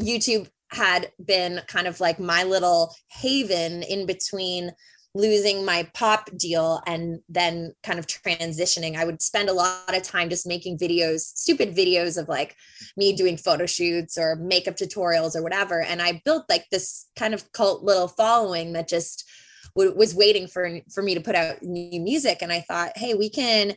YouTube 0.00 0.48
had 0.70 1.10
been 1.24 1.60
kind 1.66 1.86
of 1.86 2.00
like 2.00 2.18
my 2.20 2.44
little 2.44 2.94
haven 3.10 3.82
in 3.82 4.06
between 4.06 4.70
losing 5.14 5.64
my 5.64 5.88
pop 5.94 6.30
deal 6.36 6.80
and 6.86 7.20
then 7.28 7.74
kind 7.82 7.98
of 7.98 8.06
transitioning 8.06 8.96
i 8.96 9.04
would 9.04 9.20
spend 9.20 9.48
a 9.48 9.52
lot 9.52 9.94
of 9.94 10.02
time 10.02 10.28
just 10.28 10.46
making 10.46 10.78
videos 10.78 11.20
stupid 11.20 11.74
videos 11.74 12.16
of 12.20 12.28
like 12.28 12.54
me 12.96 13.14
doing 13.14 13.36
photo 13.36 13.66
shoots 13.66 14.18
or 14.18 14.36
makeup 14.36 14.76
tutorials 14.76 15.34
or 15.36 15.42
whatever. 15.42 15.82
And 15.82 16.00
i 16.00 16.20
built 16.24 16.44
like 16.48 16.66
this 16.70 17.06
kind 17.16 17.34
of 17.34 17.50
cult 17.52 17.82
little 17.82 18.08
following 18.08 18.72
that 18.74 18.88
just 18.88 19.28
was 19.76 20.14
waiting 20.14 20.48
for 20.48 20.80
for 20.92 21.02
me 21.02 21.14
to 21.14 21.20
put 21.20 21.34
out 21.34 21.62
new 21.62 22.00
music. 22.00 22.38
And 22.42 22.52
i 22.52 22.60
thought 22.60 22.96
hey 22.96 23.14
we 23.14 23.30
can 23.30 23.74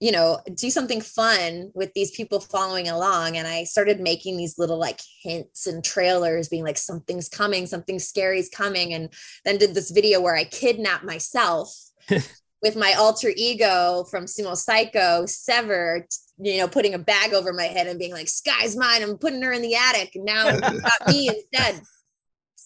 you 0.00 0.12
know 0.12 0.38
do 0.54 0.70
something 0.70 1.00
fun 1.00 1.70
with 1.74 1.92
these 1.94 2.10
people 2.10 2.40
following 2.40 2.88
along 2.88 3.36
and 3.36 3.46
i 3.46 3.64
started 3.64 4.00
making 4.00 4.36
these 4.36 4.58
little 4.58 4.78
like 4.78 5.00
hints 5.22 5.66
and 5.66 5.84
trailers 5.84 6.48
being 6.48 6.64
like 6.64 6.78
something's 6.78 7.28
coming 7.28 7.66
something 7.66 7.98
scary 7.98 8.38
is 8.38 8.48
coming 8.48 8.92
and 8.92 9.12
then 9.44 9.56
did 9.56 9.74
this 9.74 9.90
video 9.90 10.20
where 10.20 10.36
i 10.36 10.44
kidnapped 10.44 11.04
myself 11.04 11.74
with 12.62 12.76
my 12.76 12.94
alter 12.98 13.32
ego 13.36 14.04
from 14.10 14.24
sumo 14.24 14.52
cyco 14.52 15.28
sever 15.28 16.06
you 16.38 16.58
know 16.58 16.68
putting 16.68 16.94
a 16.94 16.98
bag 16.98 17.32
over 17.32 17.52
my 17.52 17.64
head 17.64 17.86
and 17.86 17.98
being 17.98 18.12
like 18.12 18.28
Skye's 18.28 18.76
mine 18.76 19.02
i'm 19.02 19.16
putting 19.16 19.42
her 19.42 19.52
in 19.52 19.62
the 19.62 19.74
attic 19.74 20.10
and 20.14 20.24
now 20.24 20.48
you 20.50 20.60
got 20.60 21.08
me 21.08 21.28
instead 21.28 21.80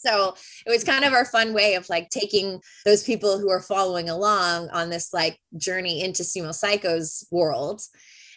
so 0.04 0.34
it 0.66 0.70
was 0.70 0.84
kind 0.84 1.04
of 1.04 1.12
our 1.12 1.24
fun 1.24 1.52
way 1.52 1.74
of 1.74 1.88
like 1.88 2.08
taking 2.10 2.60
those 2.84 3.04
people 3.04 3.38
who 3.38 3.50
are 3.50 3.60
following 3.60 4.08
along 4.08 4.68
on 4.70 4.90
this 4.90 5.12
like 5.12 5.38
journey 5.56 6.02
into 6.02 6.22
sumo 6.22 6.50
cyco's 6.50 7.26
world. 7.30 7.82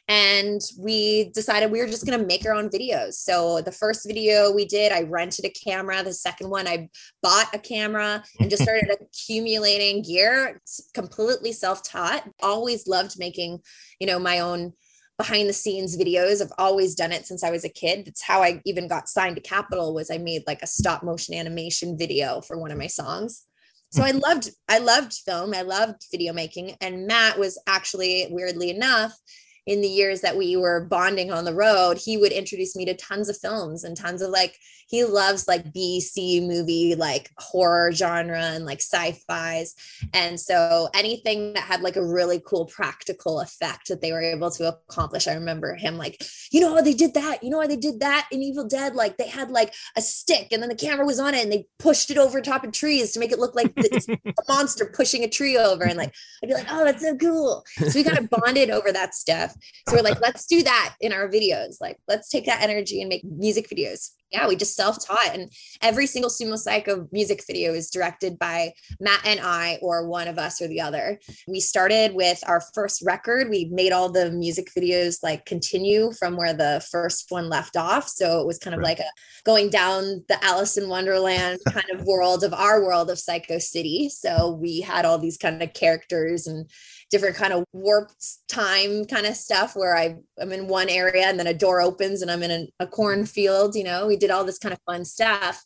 And 0.09 0.59
we 0.77 1.29
decided 1.29 1.71
we 1.71 1.79
were 1.79 1.87
just 1.87 2.05
going 2.05 2.19
to 2.19 2.25
make 2.25 2.45
our 2.45 2.53
own 2.53 2.69
videos. 2.69 3.13
So 3.13 3.61
the 3.61 3.71
first 3.71 4.05
video 4.05 4.51
we 4.51 4.65
did 4.65 4.91
i 4.91 5.03
rented 5.03 5.45
a 5.45 5.49
camera. 5.49 6.03
The 6.03 6.13
second 6.13 6.49
one 6.49 6.67
i 6.67 6.89
bought 7.21 7.55
a 7.55 7.59
camera 7.59 8.21
and 8.39 8.49
just 8.49 8.63
started 8.63 8.91
accumulating 9.01 10.01
gear. 10.03 10.57
It's 10.57 10.89
completely 10.93 11.53
self-taught. 11.53 12.29
Always 12.41 12.85
loved 12.85 13.17
making 13.17 13.59
you 13.99 14.07
know 14.07 14.19
my 14.19 14.39
own 14.39 14.73
behind 15.17 15.47
the 15.47 15.53
scenes 15.53 15.97
videos. 15.97 16.41
I've 16.41 16.51
always 16.57 16.95
done 16.95 17.11
it 17.11 17.25
since 17.25 17.43
i 17.43 17.51
was 17.51 17.63
a 17.63 17.69
kid. 17.69 18.05
That's 18.05 18.23
how 18.23 18.41
i 18.41 18.61
even 18.65 18.87
got 18.87 19.09
signed 19.09 19.35
to 19.35 19.41
Capitol 19.41 19.93
was 19.93 20.09
i 20.11 20.17
made 20.17 20.43
like 20.47 20.61
a 20.61 20.67
stop 20.67 21.03
motion 21.03 21.35
animation 21.35 21.97
video 21.97 22.41
for 22.41 22.59
one 22.59 22.71
of 22.71 22.77
my 22.77 22.87
songs. 22.87 23.43
So 23.91 24.01
hmm. 24.01 24.07
i 24.07 24.11
loved 24.11 24.49
i 24.69 24.79
loved 24.79 25.13
film. 25.13 25.53
I 25.53 25.61
loved 25.61 26.05
video 26.11 26.33
making. 26.33 26.75
And 26.81 27.07
matt 27.07 27.37
was 27.37 27.61
actually 27.67 28.27
weirdly 28.29 28.69
enough 28.69 29.13
in 29.65 29.81
the 29.81 29.87
years 29.87 30.21
that 30.21 30.35
we 30.35 30.57
were 30.57 30.85
bonding 30.89 31.31
on 31.31 31.45
the 31.45 31.53
road 31.53 31.97
he 31.97 32.17
would 32.17 32.33
introduce 32.33 32.75
me 32.75 32.83
to 32.83 32.93
tons 32.95 33.29
of 33.29 33.37
films 33.37 33.85
and 33.85 33.95
tons 33.95 34.21
of 34.21 34.29
like 34.29 34.57
he 34.87 35.03
loves 35.03 35.47
like 35.47 35.73
b 35.73 35.99
c 35.99 36.39
movie 36.41 36.95
like 36.95 37.29
horror 37.37 37.91
genre 37.91 38.39
and 38.39 38.65
like 38.65 38.79
sci-fis 38.79 39.75
and 40.13 40.39
so 40.39 40.89
anything 40.93 41.53
that 41.53 41.63
had 41.63 41.81
like 41.81 41.95
a 41.95 42.05
really 42.05 42.41
cool 42.45 42.65
practical 42.65 43.39
effect 43.39 43.87
that 43.87 44.01
they 44.01 44.11
were 44.11 44.21
able 44.21 44.51
to 44.51 44.67
accomplish, 44.67 45.27
I 45.27 45.33
remember 45.33 45.75
him 45.75 45.97
like, 45.97 46.23
you 46.51 46.59
know 46.59 46.75
how 46.75 46.81
they 46.81 46.93
did 46.93 47.13
that? 47.13 47.43
You 47.43 47.49
know 47.49 47.61
how 47.61 47.67
they 47.67 47.77
did 47.77 47.99
that 48.01 48.27
in 48.31 48.41
Evil 48.41 48.67
Dead? 48.67 48.95
Like 48.95 49.17
they 49.17 49.27
had 49.27 49.51
like 49.51 49.73
a 49.95 50.01
stick 50.01 50.47
and 50.51 50.61
then 50.61 50.69
the 50.69 50.75
camera 50.75 51.05
was 51.05 51.19
on 51.19 51.33
it 51.33 51.43
and 51.43 51.51
they 51.51 51.65
pushed 51.79 52.11
it 52.11 52.17
over 52.17 52.41
top 52.41 52.63
of 52.63 52.71
trees 52.71 53.11
to 53.13 53.19
make 53.19 53.31
it 53.31 53.39
look 53.39 53.55
like 53.55 53.71
it's 53.77 54.07
a 54.09 54.17
monster 54.47 54.85
pushing 54.85 55.23
a 55.23 55.29
tree 55.29 55.57
over. 55.57 55.83
And 55.83 55.97
like, 55.97 56.13
I'd 56.43 56.47
be 56.47 56.53
like, 56.53 56.67
oh, 56.69 56.83
that's 56.83 57.01
so 57.01 57.15
cool. 57.15 57.63
So 57.77 57.91
we 57.95 58.03
kind 58.03 58.17
of 58.17 58.29
bonded 58.29 58.69
over 58.69 58.91
that 58.91 59.15
stuff. 59.15 59.55
So 59.89 59.95
we're 59.95 60.01
like, 60.03 60.21
let's 60.21 60.45
do 60.45 60.63
that 60.63 60.95
in 61.01 61.13
our 61.13 61.27
videos. 61.27 61.77
Like, 61.81 61.97
let's 62.07 62.29
take 62.29 62.45
that 62.45 62.61
energy 62.61 63.01
and 63.01 63.09
make 63.09 63.23
music 63.23 63.69
videos. 63.69 64.09
Yeah, 64.31 64.47
we 64.47 64.55
just 64.55 64.72
self-taught 64.75 65.31
and 65.33 65.51
every 65.81 66.07
single 66.07 66.29
Sumo 66.29 66.53
Cyco 66.53 67.07
music 67.11 67.43
video 67.45 67.73
is 67.73 67.89
directed 67.89 68.37
by 68.39 68.73
Matt 68.99 69.21
and 69.25 69.39
I, 69.39 69.79
or 69.81 70.07
one 70.07 70.27
of 70.27 70.37
us 70.37 70.61
or 70.61 70.67
the 70.67 70.81
other. 70.81 71.19
We 71.47 71.59
started 71.59 72.13
with 72.13 72.39
our 72.47 72.61
first 72.73 73.01
record. 73.05 73.49
We 73.49 73.65
made 73.71 73.91
all 73.91 74.09
the 74.11 74.31
music 74.31 74.69
videos 74.77 75.17
like 75.23 75.45
continue 75.45 76.11
from 76.13 76.35
where 76.37 76.53
the 76.53 76.85
first 76.91 77.27
one 77.29 77.49
left 77.49 77.75
off. 77.77 78.07
So 78.07 78.39
it 78.41 78.47
was 78.47 78.59
kind 78.59 78.73
of 78.73 78.79
Right. 78.79 78.97
like 78.97 78.99
a 78.99 79.09
going 79.45 79.69
down 79.69 80.23
the 80.27 80.43
Alice 80.43 80.77
in 80.77 80.89
Wonderland 80.89 81.59
kind 81.69 81.89
of 81.91 82.05
world 82.05 82.43
of 82.43 82.53
our 82.53 82.83
world 82.83 83.09
of 83.09 83.17
Cyco 83.17 83.61
City. 83.61 84.09
So 84.09 84.51
we 84.51 84.81
had 84.81 85.05
all 85.05 85.17
these 85.17 85.37
kind 85.37 85.61
of 85.61 85.73
characters 85.73 86.47
and 86.47 86.69
different 87.13 87.35
kind 87.35 87.53
of 87.53 87.63
warped 87.73 88.47
time 88.47 89.05
kind 89.05 89.27
of 89.27 89.35
stuff 89.35 89.75
where 89.75 89.95
I, 89.95 90.15
I'm 90.41 90.51
in 90.51 90.67
one 90.67 90.89
area 90.89 91.27
and 91.27 91.39
then 91.39 91.45
a 91.45 91.53
door 91.53 91.79
opens 91.79 92.23
and 92.23 92.31
I'm 92.31 92.41
in 92.41 92.49
a, 92.49 92.67
a 92.79 92.87
cornfield, 92.87 93.75
you 93.75 93.83
know, 93.83 94.07
we 94.07 94.17
did 94.17 94.31
all 94.31 94.43
this 94.43 94.57
kind 94.57 94.73
of 94.73 94.79
fun 94.87 95.05
stuff. 95.05 95.63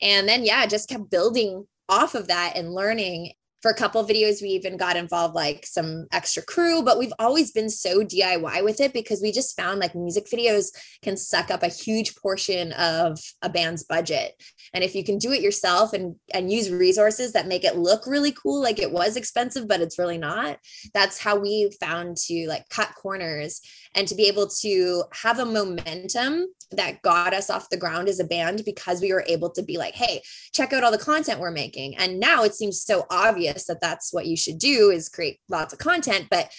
And 0.00 0.26
then, 0.26 0.42
yeah, 0.42 0.64
just 0.64 0.88
kept 0.88 1.10
building 1.10 1.66
off 1.90 2.14
of 2.14 2.28
that 2.28 2.54
and 2.56 2.72
learning. 2.72 3.34
For 3.62 3.70
a 3.70 3.74
couple 3.74 4.00
of 4.00 4.08
videos, 4.08 4.40
we 4.40 4.48
even 4.50 4.76
got 4.76 4.96
involved 4.96 5.34
like 5.34 5.66
some 5.66 6.06
extra 6.12 6.42
crew, 6.42 6.82
but 6.82 6.98
we've 6.98 7.12
always 7.18 7.50
been 7.50 7.68
so 7.68 8.02
DIY 8.02 8.64
with 8.64 8.80
it 8.80 8.92
because 8.92 9.20
we 9.20 9.32
just 9.32 9.56
found 9.56 9.80
like 9.80 9.94
music 9.94 10.26
videos 10.30 10.68
can 11.02 11.16
suck 11.16 11.50
up 11.50 11.62
a 11.62 11.68
huge 11.68 12.16
portion 12.16 12.72
of 12.72 13.20
a 13.42 13.50
band's 13.50 13.84
budget. 13.84 14.32
And 14.72 14.82
if 14.82 14.94
you 14.94 15.04
can 15.04 15.18
do 15.18 15.32
it 15.32 15.42
yourself 15.42 15.92
and 15.92 16.16
and 16.32 16.50
use 16.50 16.70
resources 16.70 17.32
that 17.32 17.48
make 17.48 17.64
it 17.64 17.76
look 17.76 18.06
really 18.06 18.32
cool, 18.32 18.62
like 18.62 18.78
it 18.78 18.92
was 18.92 19.16
expensive, 19.16 19.68
but 19.68 19.80
it's 19.80 19.98
really 19.98 20.18
not, 20.18 20.58
that's 20.94 21.18
how 21.18 21.36
we 21.38 21.70
found 21.80 22.16
to 22.28 22.46
like 22.48 22.68
cut 22.70 22.94
corners 22.94 23.60
and 23.94 24.08
to 24.08 24.14
be 24.14 24.28
able 24.28 24.48
to 24.60 25.04
have 25.12 25.38
a 25.38 25.44
momentum 25.44 26.46
that 26.72 27.02
got 27.02 27.34
us 27.34 27.50
off 27.50 27.68
the 27.70 27.76
ground 27.76 28.08
as 28.08 28.20
a 28.20 28.24
band 28.24 28.62
because 28.64 29.00
we 29.00 29.12
were 29.12 29.24
able 29.26 29.50
to 29.50 29.62
be 29.62 29.76
like, 29.76 29.94
hey, 29.94 30.22
check 30.52 30.72
out 30.72 30.84
all 30.84 30.92
the 30.92 30.98
content 30.98 31.40
we're 31.40 31.50
making. 31.50 31.96
And 31.96 32.20
now 32.20 32.44
it 32.44 32.54
seems 32.54 32.82
so 32.82 33.06
obvious 33.10 33.66
that 33.66 33.80
that's 33.80 34.12
what 34.12 34.26
you 34.26 34.36
should 34.36 34.58
do 34.58 34.90
is 34.90 35.08
create 35.08 35.40
lots 35.48 35.72
of 35.72 35.78
content. 35.78 36.28
But 36.30 36.50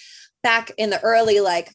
back 0.43 0.71
in 0.77 0.89
the 0.89 1.01
early, 1.01 1.39
like, 1.39 1.73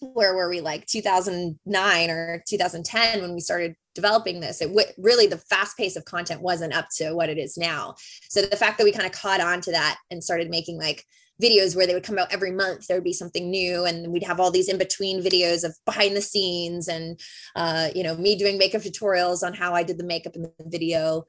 where 0.00 0.34
were 0.34 0.48
we 0.48 0.60
like 0.60 0.84
2009 0.86 2.10
or 2.10 2.42
2010 2.46 3.22
when 3.22 3.34
we 3.34 3.40
started 3.40 3.74
developing 3.94 4.40
this 4.40 4.60
it 4.60 4.68
w- 4.68 4.86
really 4.98 5.26
the 5.26 5.38
fast 5.38 5.76
pace 5.76 5.96
of 5.96 6.04
content 6.04 6.42
wasn't 6.42 6.74
up 6.74 6.86
to 6.94 7.14
what 7.14 7.30
it 7.30 7.38
is 7.38 7.56
now 7.56 7.94
so 8.28 8.42
the 8.42 8.56
fact 8.56 8.76
that 8.76 8.84
we 8.84 8.92
kind 8.92 9.06
of 9.06 9.12
caught 9.12 9.40
on 9.40 9.60
to 9.60 9.72
that 9.72 9.96
and 10.10 10.22
started 10.22 10.50
making 10.50 10.78
like 10.78 11.02
videos 11.42 11.76
where 11.76 11.86
they 11.86 11.94
would 11.94 12.02
come 12.02 12.18
out 12.18 12.32
every 12.32 12.52
month 12.52 12.86
there 12.86 12.96
would 12.96 13.04
be 13.04 13.12
something 13.12 13.50
new 13.50 13.84
and 13.84 14.10
we'd 14.12 14.22
have 14.22 14.40
all 14.40 14.50
these 14.50 14.68
in 14.68 14.78
between 14.78 15.22
videos 15.22 15.64
of 15.64 15.76
behind 15.84 16.16
the 16.16 16.20
scenes 16.20 16.88
and 16.88 17.20
uh, 17.54 17.88
you 17.94 18.02
know 18.02 18.16
me 18.16 18.36
doing 18.36 18.58
makeup 18.58 18.82
tutorials 18.82 19.42
on 19.42 19.52
how 19.52 19.74
i 19.74 19.82
did 19.82 19.98
the 19.98 20.04
makeup 20.04 20.34
in 20.34 20.42
the 20.42 20.52
video 20.66 21.24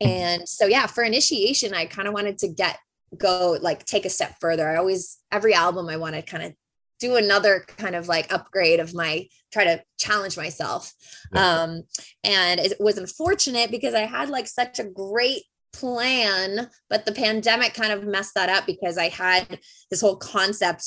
and 0.00 0.48
so 0.48 0.66
yeah 0.66 0.86
for 0.86 1.02
initiation 1.02 1.74
i 1.74 1.84
kind 1.84 2.08
of 2.08 2.14
wanted 2.14 2.38
to 2.38 2.48
get 2.48 2.78
go 3.18 3.58
like 3.60 3.84
take 3.84 4.04
a 4.04 4.10
step 4.10 4.36
further 4.40 4.68
i 4.68 4.76
always 4.76 5.18
every 5.32 5.52
album 5.52 5.88
i 5.88 5.96
want 5.96 6.14
to 6.14 6.22
kind 6.22 6.44
of 6.44 6.52
do 7.00 7.16
another 7.16 7.64
kind 7.66 7.96
of 7.96 8.06
like 8.06 8.32
upgrade 8.32 8.78
of 8.78 8.94
my 8.94 9.26
try 9.52 9.64
to 9.64 9.82
challenge 9.98 10.36
myself. 10.36 10.92
Yeah. 11.34 11.62
Um, 11.62 11.82
and 12.22 12.60
it 12.60 12.74
was 12.78 12.98
unfortunate 12.98 13.70
because 13.70 13.94
I 13.94 14.00
had 14.00 14.28
like 14.28 14.46
such 14.46 14.78
a 14.78 14.84
great 14.84 15.42
plan, 15.72 16.68
but 16.88 17.06
the 17.06 17.12
pandemic 17.12 17.74
kind 17.74 17.92
of 17.92 18.04
messed 18.04 18.34
that 18.34 18.48
up 18.48 18.66
because 18.66 18.98
I 18.98 19.08
had 19.08 19.58
this 19.90 20.00
whole 20.00 20.16
concept 20.16 20.84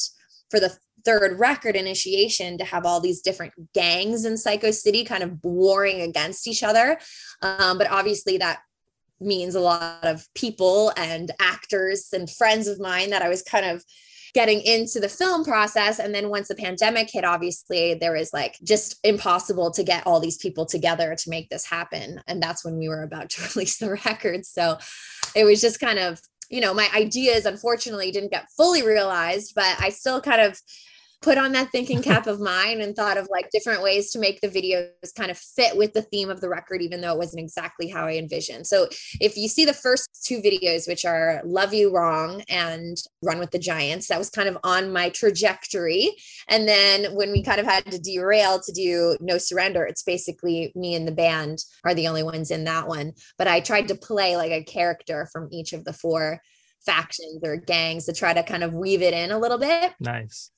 for 0.50 0.60
the 0.60 0.76
third 1.06 1.40
record 1.40 1.76
initiation 1.76 2.58
to 2.58 2.64
have 2.64 2.86
all 2.86 3.00
these 3.00 3.22
different 3.22 3.54
gangs 3.74 4.26
in 4.26 4.34
Cyco 4.34 4.74
City 4.74 5.04
kind 5.04 5.24
of 5.24 5.44
warring 5.44 6.02
against 6.02 6.48
each 6.48 6.64
other. 6.64 7.00
Um, 7.42 7.78
but 7.78 7.90
obviously 7.90 8.38
that 8.38 8.60
means 9.20 9.56
a 9.56 9.60
lot 9.60 10.04
of 10.04 10.26
people 10.36 10.92
and 10.98 11.32
actors 11.40 12.10
and 12.14 12.30
friends 12.30 12.68
of 12.68 12.80
mine 12.80 13.10
that 13.10 13.22
I 13.22 13.30
was 13.30 13.42
kind 13.42 13.66
of 13.66 13.84
getting 14.34 14.62
into 14.62 15.00
the 15.00 15.10
film 15.10 15.44
process. 15.44 16.00
And 16.00 16.14
then 16.14 16.30
once 16.30 16.48
the 16.48 16.56
pandemic 16.56 17.10
hit, 17.12 17.24
obviously 17.24 17.94
there 17.94 18.14
was 18.14 18.34
like 18.34 18.58
just 18.64 19.00
impossible 19.04 19.70
to 19.72 19.84
get 19.84 20.06
all 20.08 20.20
these 20.20 20.38
people 20.38 20.66
together 20.66 21.16
to 21.16 21.30
make 21.30 21.50
this 21.50 21.66
happen. 21.66 22.22
And 22.28 22.42
that's 22.42 22.66
when 22.66 22.78
we 22.78 22.90
were 22.90 23.04
about 23.04 23.30
to 23.32 23.44
release 23.54 23.78
the 23.78 23.92
record. 24.06 24.46
So 24.46 24.78
it 25.36 25.46
was 25.46 25.62
just 25.62 25.80
kind 25.80 26.00
of, 26.00 26.20
you 26.50 26.62
know, 26.62 26.74
my 26.74 26.90
ideas 26.96 27.46
unfortunately 27.46 28.12
didn't 28.12 28.32
get 28.32 28.50
fully 28.58 28.84
realized, 28.84 29.54
but 29.56 29.76
I 29.80 29.90
still 29.90 30.22
kind 30.22 30.42
of 30.42 30.60
put 31.24 31.38
on 31.38 31.54
that 31.54 31.72
thinking 31.72 32.02
cap 32.04 32.28
of 32.28 32.40
mine 32.40 32.82
and 32.82 32.96
thought 32.96 33.18
of 33.18 33.28
like 33.32 33.50
different 33.50 33.82
ways 33.82 34.12
to 34.12 34.20
make 34.20 34.42
the 34.42 34.50
videos 34.50 34.90
kind 35.16 35.32
of 35.32 35.38
fit 35.38 35.76
with 35.76 35.94
the 35.94 36.02
theme 36.02 36.30
of 36.30 36.42
the 36.42 36.50
record, 36.50 36.82
even 36.82 37.02
though 37.02 37.14
it 37.14 37.18
wasn't 37.18 37.42
exactly 37.42 37.88
how 37.88 38.06
I 38.06 38.14
envisioned. 38.14 38.68
So 38.68 38.88
if 39.20 39.38
you 39.38 39.48
see 39.48 39.66
the 39.66 39.74
first 39.74 40.26
two 40.26 40.42
videos, 40.42 40.88
which 40.88 41.06
are 41.06 41.42
Love 41.46 41.74
You 41.74 41.94
Wrong 41.96 42.44
and 42.50 42.98
Run 43.24 43.40
with 43.40 43.52
the 43.52 43.60
Giants, 43.60 44.08
that 44.08 44.20
was 44.20 44.30
kind 44.30 44.50
of 44.50 44.58
on 44.64 44.92
my 44.92 45.10
trajectory. 45.10 46.12
And 46.48 46.68
then 46.68 47.16
when 47.16 47.32
we 47.32 47.42
kind 47.42 47.60
of 47.60 47.66
had 47.66 47.86
to 47.92 48.00
derail 48.00 48.60
to 48.60 48.72
do 48.72 49.18
No 49.22 49.38
Surrender, 49.38 49.86
it's 49.86 50.04
basically 50.04 50.72
me 50.76 50.96
and 50.96 51.08
the 51.08 51.12
band 51.12 51.60
are 51.86 51.94
the 51.94 52.08
only 52.08 52.24
ones 52.24 52.52
in 52.52 52.66
that 52.66 52.88
one. 52.88 53.14
But 53.38 53.48
I 53.48 53.62
tried 53.62 53.88
to 53.88 53.96
play 53.96 54.36
like 54.36 54.52
a 54.52 54.64
character 54.64 55.28
from 55.32 55.48
each 55.52 55.74
of 55.74 55.86
the 55.86 55.94
four 55.94 56.42
factions 56.86 57.42
or 57.44 57.56
gangs 57.56 58.06
to 58.06 58.14
try 58.14 58.34
to 58.34 58.44
kind 58.44 58.64
of 58.64 58.74
weave 58.74 59.02
it 59.02 59.14
in 59.14 59.32
a 59.32 59.40
little 59.40 59.58
bit. 59.58 59.94
Nice. 60.00 60.52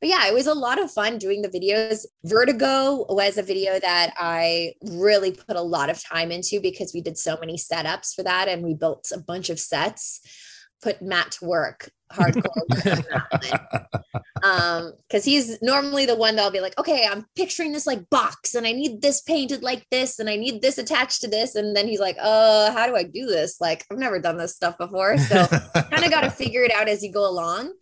But 0.00 0.08
yeah, 0.08 0.26
it 0.26 0.34
was 0.34 0.46
a 0.46 0.54
lot 0.54 0.80
of 0.80 0.90
fun 0.90 1.18
doing 1.18 1.42
the 1.42 1.48
videos. 1.48 2.04
Vertigo 2.24 3.06
was 3.08 3.38
a 3.38 3.42
video 3.42 3.78
that 3.80 4.12
I 4.18 4.74
really 4.82 5.32
put 5.32 5.56
a 5.56 5.62
lot 5.62 5.90
of 5.90 6.02
time 6.02 6.30
into 6.30 6.60
because 6.60 6.92
we 6.92 7.00
did 7.00 7.18
so 7.18 7.36
many 7.40 7.56
setups 7.56 8.14
for 8.14 8.22
that 8.22 8.48
and 8.48 8.62
we 8.62 8.74
built 8.74 9.10
a 9.12 9.18
bunch 9.18 9.50
of 9.50 9.58
sets, 9.58 10.20
put 10.82 11.00
Matt 11.00 11.32
to 11.32 11.46
work 11.46 11.90
hardcore. 12.12 13.04
um, 14.44 14.92
because 15.08 15.24
he's 15.24 15.60
normally 15.62 16.06
the 16.06 16.14
one 16.14 16.36
that'll 16.36 16.50
be 16.50 16.60
like, 16.60 16.78
okay, 16.78 17.06
I'm 17.10 17.26
picturing 17.36 17.72
this 17.72 17.86
like 17.86 18.08
box 18.10 18.54
and 18.54 18.66
I 18.66 18.72
need 18.72 19.02
this 19.02 19.20
painted 19.22 19.62
like 19.62 19.86
this 19.90 20.18
and 20.18 20.28
I 20.28 20.36
need 20.36 20.62
this 20.62 20.78
attached 20.78 21.22
to 21.22 21.28
this. 21.28 21.54
And 21.54 21.74
then 21.74 21.88
he's 21.88 22.00
like, 22.00 22.16
oh 22.22 22.72
how 22.72 22.86
do 22.86 22.96
I 22.96 23.02
do 23.02 23.26
this? 23.26 23.60
Like, 23.60 23.84
I've 23.90 23.98
never 23.98 24.18
done 24.18 24.36
this 24.36 24.54
stuff 24.54 24.78
before. 24.78 25.16
So 25.18 25.46
kind 25.46 26.04
of 26.04 26.10
got 26.10 26.22
to 26.22 26.30
figure 26.30 26.62
it 26.62 26.72
out 26.72 26.88
as 26.88 27.02
you 27.02 27.12
go 27.12 27.28
along. 27.28 27.72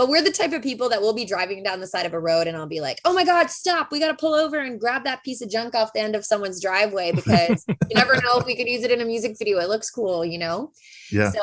But 0.00 0.08
we're 0.08 0.22
the 0.22 0.30
type 0.30 0.54
of 0.54 0.62
people 0.62 0.88
that 0.88 1.02
will 1.02 1.12
be 1.12 1.26
driving 1.26 1.62
down 1.62 1.78
the 1.78 1.86
side 1.86 2.06
of 2.06 2.14
a 2.14 2.18
road 2.18 2.46
and 2.46 2.56
I'll 2.56 2.66
be 2.66 2.80
like, 2.80 3.02
oh 3.04 3.12
my 3.12 3.22
God, 3.22 3.50
stop. 3.50 3.92
We 3.92 4.00
got 4.00 4.08
to 4.08 4.16
pull 4.16 4.32
over 4.32 4.58
and 4.58 4.80
grab 4.80 5.04
that 5.04 5.22
piece 5.22 5.42
of 5.42 5.50
junk 5.50 5.74
off 5.74 5.92
the 5.92 6.00
end 6.00 6.16
of 6.16 6.24
someone's 6.24 6.58
driveway 6.58 7.12
because 7.14 7.66
you 7.68 7.94
never 7.94 8.14
know 8.14 8.38
if 8.38 8.46
we 8.46 8.56
could 8.56 8.66
use 8.66 8.82
it 8.82 8.90
in 8.90 9.02
a 9.02 9.04
music 9.04 9.36
video. 9.38 9.58
It 9.58 9.68
looks 9.68 9.90
cool, 9.90 10.24
you 10.24 10.38
know? 10.38 10.72
Yeah. 11.12 11.30
So 11.30 11.42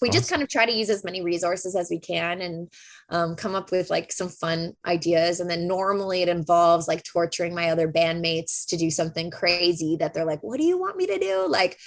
we 0.00 0.10
just 0.10 0.30
kind 0.30 0.44
of 0.44 0.48
try 0.48 0.64
to 0.64 0.70
use 0.70 0.90
as 0.90 1.02
many 1.02 1.22
resources 1.22 1.74
as 1.74 1.90
we 1.90 1.98
can 1.98 2.40
and 2.40 2.72
um, 3.08 3.34
come 3.34 3.56
up 3.56 3.72
with 3.72 3.90
like 3.90 4.12
some 4.12 4.28
fun 4.28 4.74
ideas. 4.86 5.40
And 5.40 5.50
then 5.50 5.66
normally 5.66 6.22
it 6.22 6.28
involves 6.28 6.86
like 6.86 7.02
torturing 7.02 7.52
my 7.52 7.70
other 7.70 7.90
bandmates 7.90 8.64
to 8.66 8.76
do 8.76 8.92
something 8.92 9.28
crazy 9.28 9.96
that 9.98 10.14
they're 10.14 10.24
like, 10.24 10.44
what 10.44 10.58
do 10.58 10.64
you 10.64 10.78
want 10.78 10.96
me 10.96 11.08
to 11.08 11.18
do? 11.18 11.46
Like 11.48 11.80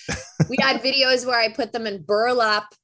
we 0.49 0.57
had 0.59 0.81
videos 0.83 1.25
where 1.25 1.39
I 1.39 1.53
put 1.53 1.71
them 1.71 1.87
in 1.87 2.03
burlap 2.03 2.75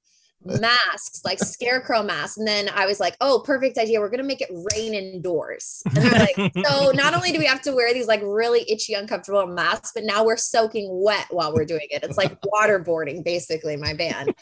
masks, 0.44 1.22
like 1.26 1.40
scarecrow 1.40 2.04
masks. 2.04 2.38
And 2.38 2.48
then 2.48 2.70
I 2.70 2.86
was 2.86 3.00
like, 3.00 3.16
oh, 3.22 3.42
perfect 3.46 3.78
idea. 3.78 4.00
We're 4.00 4.10
going 4.10 4.22
to 4.22 4.28
make 4.28 4.42
it 4.42 4.50
rain 4.74 4.94
indoors. 4.94 5.82
And 5.86 5.98
they're 5.98 6.20
like, 6.20 6.54
so 6.66 6.92
not 6.92 7.14
only 7.14 7.32
do 7.32 7.40
we 7.40 7.46
have 7.46 7.62
to 7.64 7.74
wear 7.74 7.94
these 7.94 8.08
like 8.08 8.22
really 8.24 8.70
itchy, 8.70 8.94
uncomfortable 8.94 9.46
masks, 9.48 9.92
but 9.94 10.04
now 10.04 10.24
we're 10.24 10.38
soaking 10.38 10.88
wet 10.92 11.26
while 11.30 11.54
we're 11.54 11.66
doing 11.66 11.88
it. 11.90 12.04
It's 12.04 12.18
like 12.18 12.40
waterboarding, 12.54 13.24
basically, 13.24 13.76
my 13.78 13.94
band. 13.94 14.34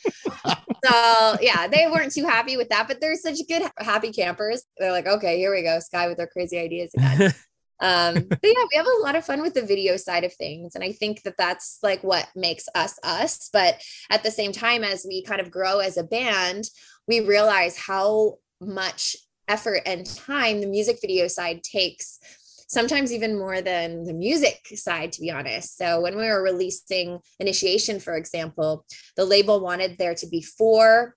So 0.86 1.38
yeah, 1.42 1.68
they 1.68 1.88
weren't 1.92 2.14
too 2.14 2.26
happy 2.26 2.58
with 2.58 2.70
that, 2.70 2.88
but 2.88 3.02
they're 3.02 3.16
such 3.16 3.40
good, 3.48 3.64
happy 3.78 4.12
campers. 4.12 4.64
They're 4.78 4.92
like, 4.92 5.08
okay, 5.08 5.38
here 5.38 5.54
we 5.54 5.64
go. 5.64 5.80
Skye 5.80 6.08
with 6.08 6.18
their 6.18 6.28
crazy 6.28 6.60
ideas 6.60 6.92
again 6.96 7.34
um 7.80 8.16
but 8.30 8.40
yeah 8.44 8.64
we 8.72 8.78
have 8.78 8.88
a 8.88 9.04
lot 9.04 9.16
of 9.16 9.26
fun 9.26 9.42
with 9.42 9.54
the 9.54 9.62
video 9.62 9.98
side 9.98 10.24
of 10.24 10.34
things 10.34 10.76
and 10.76 10.84
i 10.84 10.92
think 10.92 11.22
that 11.24 11.38
that's 11.38 11.80
like 11.84 12.04
what 12.04 12.28
makes 12.36 12.68
us 12.76 13.00
us 13.04 13.50
but 13.54 13.82
at 14.10 14.24
the 14.24 14.32
same 14.32 14.52
time 14.52 14.84
as 14.84 15.06
we 15.08 15.24
kind 15.24 15.42
of 15.42 15.52
grow 15.52 15.80
as 15.80 15.98
a 15.98 16.04
band 16.04 16.66
we 17.08 17.20
realize 17.20 17.78
how 17.78 18.36
much 18.60 19.16
effort 19.48 19.82
and 19.86 20.06
time 20.06 20.62
the 20.62 20.68
music 20.68 20.98
video 21.02 21.28
side 21.28 21.64
takes 21.64 22.20
sometimes 22.68 23.14
even 23.14 23.38
more 23.38 23.62
than 23.62 24.04
the 24.04 24.14
music 24.14 24.60
side 24.76 25.12
to 25.14 25.22
be 25.22 25.32
honest. 25.32 25.78
So 25.78 26.02
when 26.02 26.18
we 26.18 26.24
were 26.24 26.44
releasing 26.44 27.20
initiation 27.40 28.00
for 28.00 28.16
example 28.16 28.86
the 29.16 29.26
label 29.26 29.60
wanted 29.60 29.98
there 29.98 30.16
to 30.16 30.28
be 30.28 30.42
four 30.42 31.16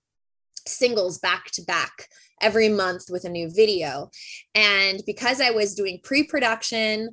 singles 0.67 1.19
back 1.19 1.45
to 1.51 1.63
back 1.63 2.07
every 2.41 2.69
month 2.69 3.03
with 3.09 3.25
a 3.25 3.29
new 3.29 3.49
video. 3.53 4.09
And 4.55 5.01
because 5.05 5.41
I 5.41 5.51
was 5.51 5.75
doing 5.75 5.99
pre 6.03 6.23
production, 6.23 7.09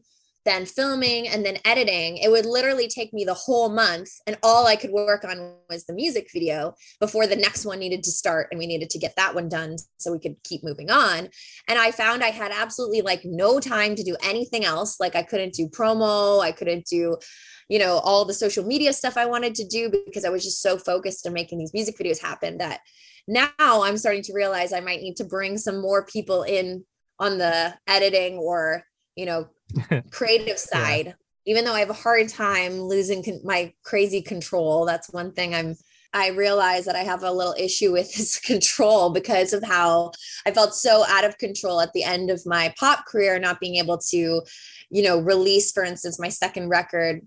then 0.49 0.65
filming, 0.65 1.29
and 1.29 1.45
then 1.45 1.59
editing, 1.67 2.17
it 2.17 2.31
would 2.31 2.47
literally 2.47 2.89
take 2.89 3.13
me 3.13 3.23
the 3.23 3.35
whole 3.35 3.69
month. 3.69 4.09
And 4.27 4.39
all 4.43 4.67
I 4.67 4.77
could 4.77 4.91
work 4.91 5.23
on 5.25 5.57
was 5.69 5.85
the 5.85 5.93
music 5.93 6.29
video 6.33 6.75
before 7.01 7.27
the 7.27 7.37
next 7.37 7.67
one 7.67 7.79
needed 7.79 8.03
to 8.05 8.11
start. 8.11 8.49
And 8.51 8.59
we 8.59 8.67
needed 8.67 8.89
to 8.91 8.99
get 8.99 9.15
that 9.17 9.35
one 9.35 9.51
done 9.51 9.77
so 9.99 10.11
we 10.11 10.19
could 10.19 10.43
keep 10.45 10.65
moving 10.65 10.91
on. 10.91 11.29
And 11.69 11.79
I 11.79 11.91
found 11.91 12.25
I 12.25 12.31
had 12.31 12.51
absolutely 12.51 13.03
like 13.03 13.23
no 13.25 13.61
time 13.61 13.95
to 13.97 14.03
do 14.03 14.17
anything 14.23 14.65
else. 14.65 14.99
Like 14.99 15.15
I 15.15 15.23
couldn't 15.23 15.53
do 15.53 15.69
promo, 15.69 16.43
I 16.43 16.53
couldn't 16.53 16.87
do 16.87 17.19
you 17.69 17.79
know 17.79 17.99
all 17.99 18.25
the 18.25 18.33
social 18.33 18.65
media 18.65 18.95
stuff 18.95 19.19
i 19.19 19.27
wanted 19.27 19.55
to 19.55 19.67
do 19.67 19.91
because 20.07 20.25
i 20.25 20.31
was 20.31 20.43
just 20.43 20.63
so 20.63 20.79
focused 20.79 21.27
on 21.27 21.35
making 21.35 21.59
these 21.59 21.75
music 21.75 21.99
videos 21.99 22.19
happen 22.19 22.57
that 22.57 22.81
now 23.29 23.51
i'm 23.59 23.99
starting 23.99 24.23
to 24.23 24.33
realize 24.33 24.73
i 24.73 24.81
might 24.81 25.03
need 25.03 25.15
to 25.15 25.25
bring 25.25 25.57
some 25.57 25.81
more 25.81 26.05
people 26.07 26.43
in 26.43 26.83
on 27.21 27.39
the 27.39 27.75
editing 27.87 28.39
or 28.39 28.83
you 29.17 29.27
know 29.27 29.49
creative 30.11 30.59
side. 30.59 31.15
Even 31.45 31.65
though 31.65 31.75
i 31.75 31.81
have 31.81 31.91
a 31.91 31.95
hard 31.95 32.29
time 32.29 32.81
losing 32.81 33.23
con- 33.23 33.41
my 33.45 33.73
crazy 33.85 34.21
control 34.21 34.85
that's 34.85 35.11
one 35.13 35.33
thing 35.33 35.55
i'm 35.55 35.75
i 36.13 36.29
realize 36.29 36.85
that 36.85 36.97
i 36.97 37.01
have 37.01 37.23
a 37.23 37.33
little 37.33 37.55
issue 37.59 37.93
with 37.93 38.15
this 38.17 38.39
control 38.39 39.11
because 39.11 39.53
of 39.53 39.63
how 39.63 40.13
i 40.47 40.51
felt 40.51 40.75
so 40.75 41.05
out 41.09 41.25
of 41.25 41.39
control 41.39 41.81
at 41.81 41.93
the 41.95 42.05
end 42.05 42.31
of 42.31 42.43
my 42.45 42.73
pop 42.79 43.07
career 43.07 43.39
not 43.39 43.61
being 43.61 43.77
able 43.77 43.97
to 43.97 44.43
you 44.91 45.03
know 45.03 45.19
release 45.19 45.73
for 45.73 45.85
instance 45.85 46.19
my 46.19 46.29
second 46.29 46.69
record 46.69 47.27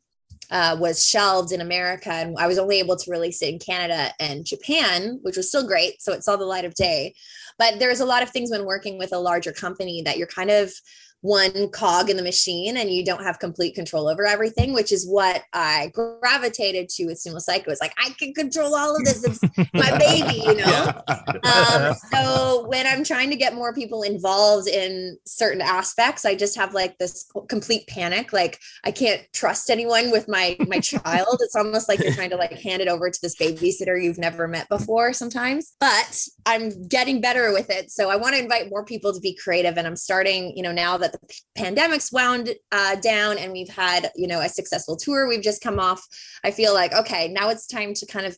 uh, 0.51 0.75
was 0.79 1.05
shelved 1.05 1.53
in 1.53 1.61
America, 1.61 2.11
and 2.11 2.37
I 2.37 2.47
was 2.47 2.59
only 2.59 2.79
able 2.79 2.97
to 2.97 3.11
release 3.11 3.41
it 3.41 3.53
in 3.53 3.59
Canada 3.59 4.11
and 4.19 4.45
Japan, 4.45 5.19
which 5.21 5.37
was 5.37 5.47
still 5.47 5.65
great. 5.65 6.01
So 6.01 6.11
it 6.11 6.23
saw 6.23 6.35
the 6.35 6.45
light 6.45 6.65
of 6.65 6.73
day. 6.73 7.15
But 7.57 7.79
there's 7.79 8.01
a 8.01 8.05
lot 8.05 8.21
of 8.21 8.29
things 8.29 8.51
when 8.51 8.65
working 8.65 8.97
with 8.97 9.13
a 9.13 9.19
larger 9.19 9.53
company 9.53 10.01
that 10.03 10.17
you're 10.17 10.27
kind 10.27 10.51
of 10.51 10.73
one 11.21 11.69
cog 11.69 12.09
in 12.09 12.17
the 12.17 12.23
machine 12.23 12.77
and 12.77 12.89
you 12.89 13.05
don't 13.05 13.23
have 13.23 13.39
complete 13.39 13.75
control 13.75 14.07
over 14.07 14.25
everything, 14.25 14.73
which 14.73 14.91
is 14.91 15.07
what 15.07 15.43
I 15.53 15.91
gravitated 15.93 16.89
to 16.89 17.05
with 17.05 17.23
Sumo 17.23 17.37
Cyco. 17.37 17.67
It's 17.67 17.81
like, 17.81 17.93
I 17.97 18.09
can 18.17 18.33
control 18.33 18.75
all 18.75 18.95
of 18.95 19.03
this. 19.05 19.23
It's 19.23 19.41
my 19.73 19.97
baby, 19.99 20.41
you 20.43 20.55
know? 20.55 21.01
Um, 21.43 21.95
so 22.11 22.67
when 22.67 22.87
I'm 22.87 23.03
trying 23.03 23.29
to 23.29 23.35
get 23.35 23.53
more 23.53 23.73
people 23.73 24.01
involved 24.01 24.67
in 24.67 25.17
certain 25.25 25.61
aspects, 25.61 26.25
I 26.25 26.35
just 26.35 26.57
have 26.57 26.73
like 26.73 26.97
this 26.97 27.29
complete 27.47 27.85
panic. 27.87 28.33
Like 28.33 28.59
I 28.83 28.91
can't 28.91 29.21
trust 29.31 29.69
anyone 29.69 30.09
with 30.09 30.27
my, 30.27 30.57
my 30.67 30.79
child. 30.79 31.37
It's 31.41 31.55
almost 31.55 31.87
like 31.87 31.99
you're 31.99 32.13
trying 32.13 32.31
to 32.31 32.37
like 32.37 32.51
hand 32.53 32.81
it 32.81 32.87
over 32.87 33.11
to 33.11 33.19
this 33.21 33.35
babysitter 33.35 34.01
you've 34.01 34.17
never 34.17 34.47
met 34.47 34.67
before 34.69 35.13
sometimes, 35.13 35.75
but 35.79 36.25
I'm 36.47 36.87
getting 36.87 37.21
better 37.21 37.53
with 37.53 37.69
it. 37.69 37.91
So 37.91 38.09
I 38.09 38.15
want 38.15 38.33
to 38.33 38.41
invite 38.41 38.71
more 38.71 38.83
people 38.83 39.13
to 39.13 39.19
be 39.19 39.35
creative. 39.35 39.77
And 39.77 39.85
I'm 39.85 39.95
starting, 39.95 40.55
you 40.57 40.63
know, 40.63 40.71
now 40.71 40.97
that 40.97 41.10
the 41.11 41.19
pandemic's 41.55 42.11
wound 42.11 42.53
uh, 42.71 42.95
down 42.95 43.37
and 43.37 43.51
we've 43.51 43.69
had 43.69 44.11
you 44.15 44.27
know 44.27 44.39
a 44.41 44.49
successful 44.49 44.95
tour 44.95 45.27
we've 45.27 45.43
just 45.43 45.61
come 45.61 45.79
off 45.79 46.05
i 46.43 46.51
feel 46.51 46.73
like 46.73 46.93
okay 46.93 47.27
now 47.27 47.49
it's 47.49 47.67
time 47.67 47.93
to 47.93 48.05
kind 48.05 48.25
of 48.25 48.37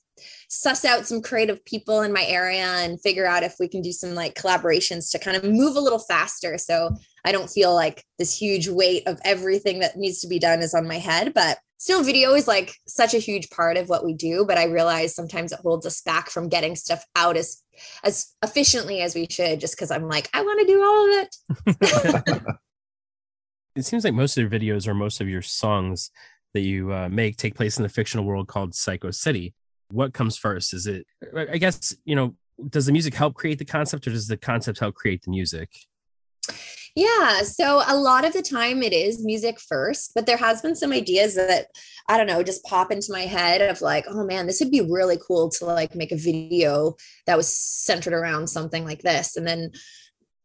suss 0.49 0.85
out 0.85 1.07
some 1.07 1.21
creative 1.21 1.63
people 1.65 2.01
in 2.01 2.13
my 2.13 2.23
area 2.25 2.65
and 2.65 3.01
figure 3.01 3.25
out 3.25 3.43
if 3.43 3.55
we 3.59 3.67
can 3.67 3.81
do 3.81 3.91
some 3.91 4.13
like 4.13 4.35
collaborations 4.35 5.11
to 5.11 5.17
kind 5.17 5.35
of 5.35 5.43
move 5.43 5.75
a 5.75 5.79
little 5.81 5.99
faster. 5.99 6.57
So 6.57 6.95
i 7.25 7.31
don't 7.31 7.49
feel 7.49 7.73
like 7.73 8.03
this 8.19 8.37
huge 8.37 8.67
weight 8.67 9.07
of 9.07 9.19
everything 9.25 9.79
that 9.79 9.97
needs 9.97 10.19
to 10.21 10.27
be 10.27 10.39
done 10.39 10.61
is 10.61 10.73
on 10.73 10.87
my 10.87 10.99
head 10.99 11.33
but 11.33 11.57
still 11.83 12.01
video 12.01 12.33
is 12.33 12.47
like 12.47 12.77
such 12.87 13.13
a 13.13 13.17
huge 13.17 13.49
part 13.49 13.75
of 13.75 13.89
what 13.89 14.05
we 14.05 14.13
do, 14.13 14.45
but 14.45 14.57
I 14.57 14.67
realize 14.67 15.13
sometimes 15.13 15.51
it 15.51 15.59
holds 15.59 15.85
us 15.85 15.99
back 15.99 16.29
from 16.29 16.47
getting 16.47 16.77
stuff 16.77 17.03
out 17.13 17.35
as 17.35 17.61
as 18.05 18.33
efficiently 18.41 19.01
as 19.01 19.15
we 19.15 19.27
should 19.29 19.59
just 19.59 19.75
because 19.75 19.91
I'm 19.91 20.07
like, 20.07 20.29
I 20.33 20.43
want 20.43 20.61
to 20.61 20.65
do 20.65 20.81
all 20.81 21.09
of 21.09 22.37
it. 22.39 22.43
it 23.75 23.83
seems 23.83 24.05
like 24.05 24.13
most 24.13 24.37
of 24.37 24.41
your 24.41 24.59
videos 24.59 24.87
or 24.87 24.93
most 24.93 25.19
of 25.19 25.27
your 25.27 25.41
songs 25.41 26.09
that 26.53 26.61
you 26.61 26.93
uh, 26.93 27.09
make 27.09 27.35
take 27.35 27.53
place 27.53 27.75
in 27.75 27.83
the 27.83 27.89
fictional 27.89 28.23
world 28.23 28.47
called 28.47 28.71
Cyco 28.71 29.13
City. 29.13 29.53
What 29.91 30.13
comes 30.13 30.37
first? 30.37 30.73
Is 30.73 30.87
it, 30.87 31.05
I 31.35 31.57
guess, 31.57 31.93
you 32.05 32.15
know, 32.15 32.33
does 32.69 32.85
the 32.85 32.93
music 32.93 33.13
help 33.13 33.33
create 33.33 33.59
the 33.59 33.65
concept 33.65 34.07
or 34.07 34.11
does 34.11 34.27
the 34.27 34.37
concept 34.37 34.79
help 34.79 34.95
create 34.95 35.21
the 35.23 35.31
music? 35.31 35.69
Yeah. 36.95 37.41
So 37.41 37.81
a 37.87 37.97
lot 37.97 38.23
of 38.23 38.33
the 38.33 38.43
time 38.43 38.83
it 38.83 38.93
is 38.93 39.23
music 39.23 39.59
first, 39.59 40.11
but 40.13 40.27
there 40.27 40.37
has 40.37 40.61
been 40.61 40.75
some 40.75 40.91
ideas 40.91 41.35
that 41.35 41.67
I 42.07 42.17
don't 42.17 42.27
know, 42.27 42.43
just 42.43 42.63
pop 42.65 42.91
into 42.91 43.11
my 43.11 43.21
head 43.21 43.61
of 43.61 43.81
like, 43.81 44.05
oh 44.07 44.25
man, 44.25 44.45
this 44.45 44.59
would 44.59 44.71
be 44.71 44.81
really 44.81 45.17
cool 45.25 45.49
to 45.51 45.65
like 45.65 45.95
make 45.95 46.11
a 46.11 46.17
video 46.17 46.95
that 47.25 47.37
was 47.37 47.55
centered 47.55 48.13
around 48.13 48.47
something 48.47 48.85
like 48.85 49.01
this. 49.01 49.37
And 49.37 49.47
then 49.47 49.71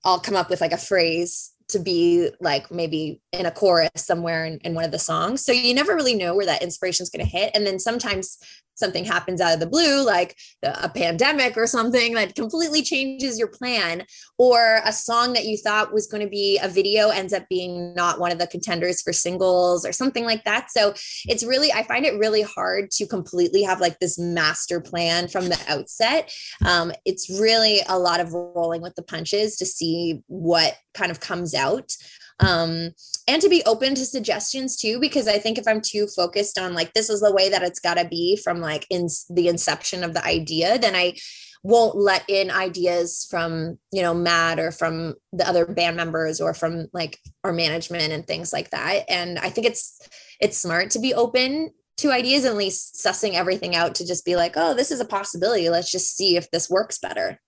I'll 0.04 0.20
come 0.20 0.36
up 0.36 0.48
with 0.48 0.60
like 0.60 0.72
a 0.72 0.78
phrase 0.78 1.52
to 1.68 1.78
be 1.78 2.30
like 2.40 2.70
maybe 2.70 3.20
in 3.32 3.44
a 3.44 3.50
chorus 3.50 3.90
somewhere 3.96 4.46
in, 4.46 4.58
in 4.58 4.74
one 4.74 4.84
of 4.84 4.90
the 4.90 4.98
songs. 4.98 5.44
So 5.44 5.52
you 5.52 5.74
never 5.74 5.94
really 5.94 6.14
know 6.14 6.34
where 6.34 6.46
that 6.46 6.62
inspiration 6.62 7.02
is 7.02 7.10
going 7.10 7.26
to 7.26 7.30
hit. 7.30 7.50
And 7.54 7.66
then 7.66 7.78
sometimes 7.78 8.38
something 8.78 9.04
happens 9.04 9.40
out 9.40 9.54
of 9.54 9.60
the 9.60 9.66
blue, 9.66 10.04
like 10.04 10.36
a 10.62 10.88
pandemic 10.88 11.56
or 11.56 11.66
something 11.66 12.14
that 12.14 12.34
completely 12.34 12.82
changes 12.82 13.38
your 13.38 13.48
plan, 13.48 14.04
or 14.38 14.80
a 14.84 14.92
song 14.92 15.32
that 15.32 15.44
you 15.44 15.56
thought 15.56 15.92
was 15.92 16.06
going 16.06 16.22
to 16.22 16.28
be 16.28 16.58
a 16.62 16.68
video 16.68 17.08
ends 17.08 17.32
up 17.32 17.44
being 17.48 17.94
not 17.94 18.20
one 18.20 18.32
of 18.32 18.38
the 18.38 18.46
contenders 18.46 19.02
for 19.02 19.12
singles 19.12 19.84
or 19.84 19.92
something 19.92 20.24
like 20.24 20.44
that. 20.44 20.70
So 20.70 20.94
it's 21.26 21.44
really, 21.44 21.72
I 21.72 21.82
find 21.82 22.06
it 22.06 22.18
really 22.18 22.42
hard 22.42 22.90
to 22.92 23.06
completely 23.06 23.62
have 23.62 23.80
like 23.80 23.98
this 23.98 24.18
master 24.18 24.80
plan 24.80 25.28
from 25.28 25.48
the 25.48 25.60
outset. 25.68 26.32
Um, 26.64 26.92
it's 27.04 27.28
really 27.40 27.80
a 27.88 27.98
lot 27.98 28.20
of 28.20 28.32
rolling 28.32 28.82
with 28.82 28.94
the 28.94 29.02
punches 29.02 29.56
to 29.56 29.66
see 29.66 30.22
what 30.26 30.76
kind 30.94 31.10
of 31.10 31.20
comes 31.20 31.54
out 31.54 31.92
um, 32.40 32.90
and 33.28 33.40
to 33.40 33.48
be 33.48 33.62
open 33.66 33.94
to 33.94 34.04
suggestions 34.04 34.76
too 34.76 34.98
because 34.98 35.28
i 35.28 35.38
think 35.38 35.58
if 35.58 35.68
i'm 35.68 35.80
too 35.80 36.06
focused 36.08 36.58
on 36.58 36.74
like 36.74 36.92
this 36.94 37.08
is 37.10 37.20
the 37.20 37.32
way 37.32 37.48
that 37.48 37.62
it's 37.62 37.80
got 37.80 37.94
to 37.94 38.08
be 38.08 38.36
from 38.36 38.60
like 38.60 38.86
in 38.90 39.06
the 39.30 39.46
inception 39.46 40.02
of 40.02 40.14
the 40.14 40.24
idea 40.24 40.78
then 40.78 40.96
i 40.96 41.14
won't 41.62 41.96
let 41.96 42.24
in 42.28 42.50
ideas 42.50 43.26
from 43.30 43.78
you 43.92 44.02
know 44.02 44.14
matt 44.14 44.58
or 44.58 44.70
from 44.70 45.14
the 45.32 45.46
other 45.46 45.66
band 45.66 45.96
members 45.96 46.40
or 46.40 46.54
from 46.54 46.86
like 46.92 47.18
our 47.44 47.52
management 47.52 48.12
and 48.12 48.26
things 48.26 48.52
like 48.52 48.70
that. 48.70 49.04
And 49.08 49.38
i 49.38 49.50
think 49.50 49.66
it's 49.66 50.00
it's 50.40 50.58
smart 50.58 50.90
to 50.90 50.98
be 50.98 51.14
open 51.14 51.70
to 51.98 52.12
ideas 52.12 52.44
and 52.44 52.52
at 52.52 52.58
least 52.58 52.94
sussing 52.94 53.34
everything 53.34 53.74
out 53.74 53.96
to 53.96 54.06
just 54.06 54.24
be 54.24 54.36
like 54.36 54.54
oh 54.56 54.74
this 54.74 54.90
is 54.90 55.00
a 55.00 55.04
possibility. 55.04 55.68
Let's 55.68 55.90
just 55.90 56.16
see 56.16 56.36
if 56.36 56.50
this 56.50 56.70
works 56.70 56.98
better. 56.98 57.40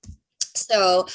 So 0.57 1.07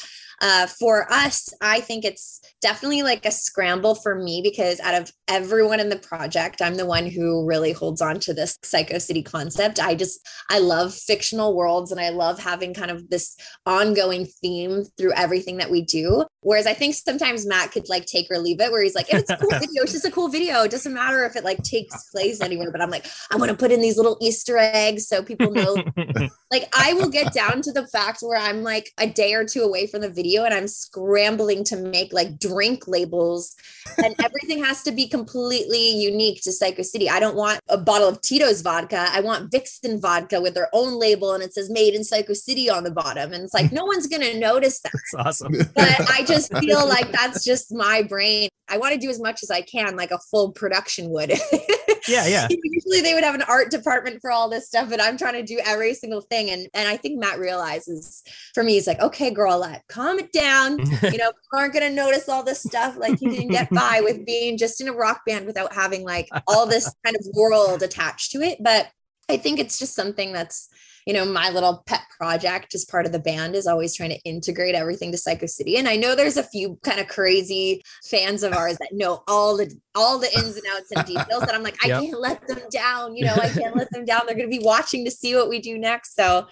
uh, 0.45 0.67
for 0.67 1.11
us, 1.11 1.51
I 1.59 1.79
think 1.79 2.05
it's 2.05 2.39
definitely 2.61 3.01
like 3.01 3.25
a 3.25 3.31
scramble 3.31 3.95
for 3.95 4.13
me 4.13 4.41
because 4.43 4.79
out 4.79 4.93
of 4.93 5.11
everyone 5.27 5.79
in 5.79 5.89
the 5.89 5.97
project, 5.97 6.61
I'm 6.61 6.75
the 6.75 6.85
one 6.85 7.07
who 7.07 7.43
really 7.47 7.71
holds 7.71 7.99
on 7.99 8.19
to 8.19 8.33
this 8.33 8.55
Cyco 8.63 9.01
City 9.01 9.23
concept. 9.23 9.79
I 9.79 9.95
just, 9.95 10.19
I 10.51 10.59
love 10.59 10.93
fictional 10.93 11.55
worlds 11.55 11.91
and 11.91 11.99
I 11.99 12.09
love 12.09 12.37
having 12.37 12.75
kind 12.75 12.91
of 12.91 13.09
this 13.09 13.35
ongoing 13.65 14.27
theme 14.39 14.83
through 14.99 15.13
everything 15.13 15.57
that 15.57 15.71
we 15.71 15.81
do. 15.81 16.25
Whereas 16.41 16.67
I 16.67 16.75
think 16.75 16.93
sometimes 16.93 17.47
Matt 17.47 17.71
could 17.71 17.89
like 17.89 18.05
take 18.05 18.27
or 18.29 18.37
leave 18.37 18.61
it, 18.61 18.71
where 18.71 18.83
he's 18.83 18.93
like, 18.93 19.11
if 19.11 19.21
it's 19.21 19.31
a 19.31 19.37
cool 19.37 19.49
video, 19.59 19.81
it's 19.81 19.93
just 19.93 20.05
a 20.05 20.11
cool 20.11 20.27
video. 20.27 20.61
It 20.61 20.69
doesn't 20.69 20.93
matter 20.93 21.25
if 21.25 21.35
it 21.35 21.43
like 21.43 21.63
takes 21.63 22.11
place 22.11 22.39
anywhere. 22.39 22.71
But 22.71 22.81
I'm 22.81 22.91
like, 22.91 23.07
I 23.31 23.35
want 23.37 23.49
to 23.49 23.57
put 23.57 23.71
in 23.71 23.81
these 23.81 23.97
little 23.97 24.15
Easter 24.21 24.59
eggs 24.59 25.07
so 25.07 25.23
people 25.23 25.49
know. 25.49 25.75
like, 26.51 26.71
I 26.77 26.93
will 26.93 27.09
get 27.09 27.33
down 27.33 27.63
to 27.63 27.71
the 27.71 27.87
fact 27.87 28.19
where 28.21 28.39
I'm 28.39 28.61
like 28.61 28.91
a 28.99 29.07
day 29.07 29.33
or 29.33 29.43
two 29.43 29.63
away 29.63 29.87
from 29.87 30.01
the 30.01 30.09
video 30.09 30.34
video 30.35 30.45
and 30.45 30.53
I'm 30.53 30.67
scrambling 30.67 31.63
to 31.65 31.77
make 31.77 32.13
like 32.13 32.39
drink 32.39 32.87
labels 32.87 33.55
and 33.97 34.15
everything 34.23 34.63
has 34.63 34.83
to 34.83 34.91
be 34.91 35.07
completely 35.07 35.95
unique 35.95 36.41
to 36.43 36.49
Cyco 36.49 36.83
City. 36.83 37.09
I 37.09 37.19
don't 37.19 37.35
want 37.35 37.59
a 37.69 37.77
bottle 37.77 38.07
of 38.07 38.21
Tito's 38.21 38.61
vodka. 38.61 39.07
I 39.11 39.21
want 39.21 39.51
Vixen 39.51 39.99
vodka 39.99 40.41
with 40.41 40.53
their 40.53 40.69
own 40.73 40.99
label 40.99 41.33
and 41.33 41.43
it 41.43 41.53
says 41.53 41.69
made 41.69 41.93
in 41.93 42.01
Cyco 42.01 42.35
City 42.35 42.69
on 42.69 42.83
the 42.83 42.91
bottom. 42.91 43.33
And 43.33 43.43
it's 43.43 43.53
like, 43.53 43.71
no 43.71 43.85
one's 43.85 44.07
going 44.07 44.21
to 44.21 44.39
notice 44.39 44.81
that. 44.81 44.91
That's 45.13 45.41
awesome. 45.41 45.53
But 45.75 46.09
I 46.11 46.23
just 46.25 46.55
feel 46.59 46.87
like 46.87 47.11
that's 47.11 47.43
just 47.43 47.73
my 47.73 48.01
brain. 48.03 48.49
I 48.67 48.77
want 48.77 48.93
to 48.93 48.99
do 48.99 49.09
as 49.09 49.19
much 49.19 49.43
as 49.43 49.51
I 49.51 49.61
can, 49.61 49.95
like 49.95 50.11
a 50.11 50.19
full 50.31 50.51
production 50.51 51.09
would. 51.09 51.29
yeah, 52.07 52.25
yeah. 52.27 52.47
Usually 52.63 53.01
they 53.01 53.13
would 53.13 53.23
have 53.23 53.35
an 53.35 53.43
art 53.43 53.69
department 53.71 54.21
for 54.21 54.31
all 54.31 54.49
this 54.49 54.67
stuff, 54.67 54.89
but 54.89 55.01
I'm 55.01 55.17
trying 55.17 55.33
to 55.33 55.43
do 55.43 55.59
every 55.63 55.93
single 55.93 56.21
thing. 56.21 56.49
And 56.49 56.67
and 56.73 56.87
I 56.87 56.97
think 56.97 57.19
Matt 57.19 57.39
realizes 57.39 58.23
for 58.53 58.63
me, 58.63 58.73
he's 58.73 58.87
like, 58.87 58.99
okay, 58.99 59.31
girl, 59.31 59.59
let 59.59 59.87
calm 59.87 60.19
it 60.19 60.31
down. 60.31 60.79
you 60.79 61.17
know, 61.17 61.31
people 61.31 61.59
aren't 61.59 61.73
gonna 61.73 61.89
notice 61.89 62.27
all 62.27 62.43
this 62.43 62.61
stuff. 62.63 62.97
Like 62.97 63.21
you 63.21 63.29
didn't 63.29 63.51
get 63.51 63.69
by 63.69 64.01
with 64.03 64.25
being 64.25 64.57
just 64.57 64.81
in 64.81 64.87
a 64.87 64.93
rock 64.93 65.21
band 65.25 65.45
without 65.45 65.73
having 65.73 66.03
like 66.03 66.29
all 66.47 66.65
this 66.65 66.93
kind 67.03 67.15
of 67.15 67.25
world 67.33 67.83
attached 67.83 68.31
to 68.31 68.41
it. 68.41 68.57
But 68.61 68.87
I 69.29 69.37
think 69.37 69.59
it's 69.59 69.77
just 69.77 69.95
something 69.95 70.33
that's 70.33 70.69
you 71.05 71.13
know, 71.13 71.25
my 71.25 71.49
little 71.49 71.83
pet 71.85 72.01
project 72.17 72.73
as 72.73 72.83
part 72.83 73.05
of 73.05 73.11
the 73.11 73.19
band 73.19 73.55
is 73.55 73.67
always 73.67 73.95
trying 73.95 74.09
to 74.09 74.19
integrate 74.21 74.73
everything 74.73 75.11
to 75.11 75.17
Cyco 75.17 75.47
City. 75.47 75.77
And 75.77 75.87
I 75.87 75.95
know 75.95 76.15
there's 76.15 76.37
a 76.37 76.43
few 76.43 76.79
kind 76.83 76.99
of 76.99 77.07
crazy 77.07 77.83
fans 78.05 78.41
of 78.41 78.53
ours 78.53 78.77
that 78.79 78.91
know 78.91 79.23
all 79.27 79.57
the 79.57 79.71
all 79.93 80.17
the 80.17 80.33
ins 80.33 80.57
and 80.57 80.65
outs 80.73 80.91
and 80.95 81.05
details 81.05 81.41
that 81.41 81.53
I'm 81.53 81.63
like, 81.63 81.77
I 81.83 81.89
yep. 81.89 82.01
can't 82.01 82.19
let 82.19 82.47
them 82.47 82.59
down. 82.71 83.15
You 83.15 83.25
know, 83.25 83.35
I 83.35 83.49
can't 83.49 83.75
let 83.75 83.91
them 83.91 84.05
down. 84.05 84.21
They're 84.25 84.35
going 84.35 84.49
to 84.49 84.57
be 84.57 84.63
watching 84.63 85.05
to 85.05 85.11
see 85.11 85.35
what 85.35 85.49
we 85.49 85.59
do 85.59 85.77
next. 85.77 86.15
So 86.15 86.47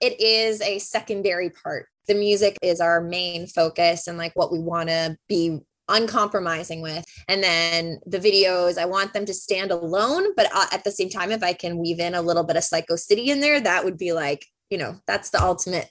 it 0.00 0.20
is 0.20 0.60
a 0.60 0.78
secondary 0.78 1.50
part. 1.50 1.86
The 2.06 2.14
music 2.14 2.58
is 2.62 2.80
our 2.80 3.00
main 3.00 3.46
focus 3.46 4.06
and 4.06 4.18
like 4.18 4.32
what 4.34 4.52
we 4.52 4.60
want 4.60 4.90
to 4.90 5.16
be 5.26 5.60
uncompromising 5.88 6.82
with. 6.82 7.04
And 7.28 7.42
then 7.42 8.00
the 8.06 8.18
videos, 8.18 8.78
I 8.78 8.86
want 8.86 9.12
them 9.12 9.24
to 9.26 9.34
stand 9.34 9.70
alone, 9.70 10.34
but 10.36 10.48
uh, 10.54 10.66
at 10.72 10.84
the 10.84 10.90
same 10.90 11.08
time, 11.08 11.30
if 11.30 11.42
I 11.42 11.52
can 11.52 11.78
weave 11.78 12.00
in 12.00 12.14
a 12.14 12.22
little 12.22 12.44
bit 12.44 12.56
of 12.56 12.62
Cyco 12.62 12.98
City 12.98 13.30
in 13.30 13.40
there, 13.40 13.60
that 13.60 13.84
would 13.84 13.98
be 13.98 14.12
like, 14.12 14.46
you 14.70 14.78
know, 14.78 14.96
that's 15.06 15.30
the 15.30 15.42
ultimate 15.42 15.90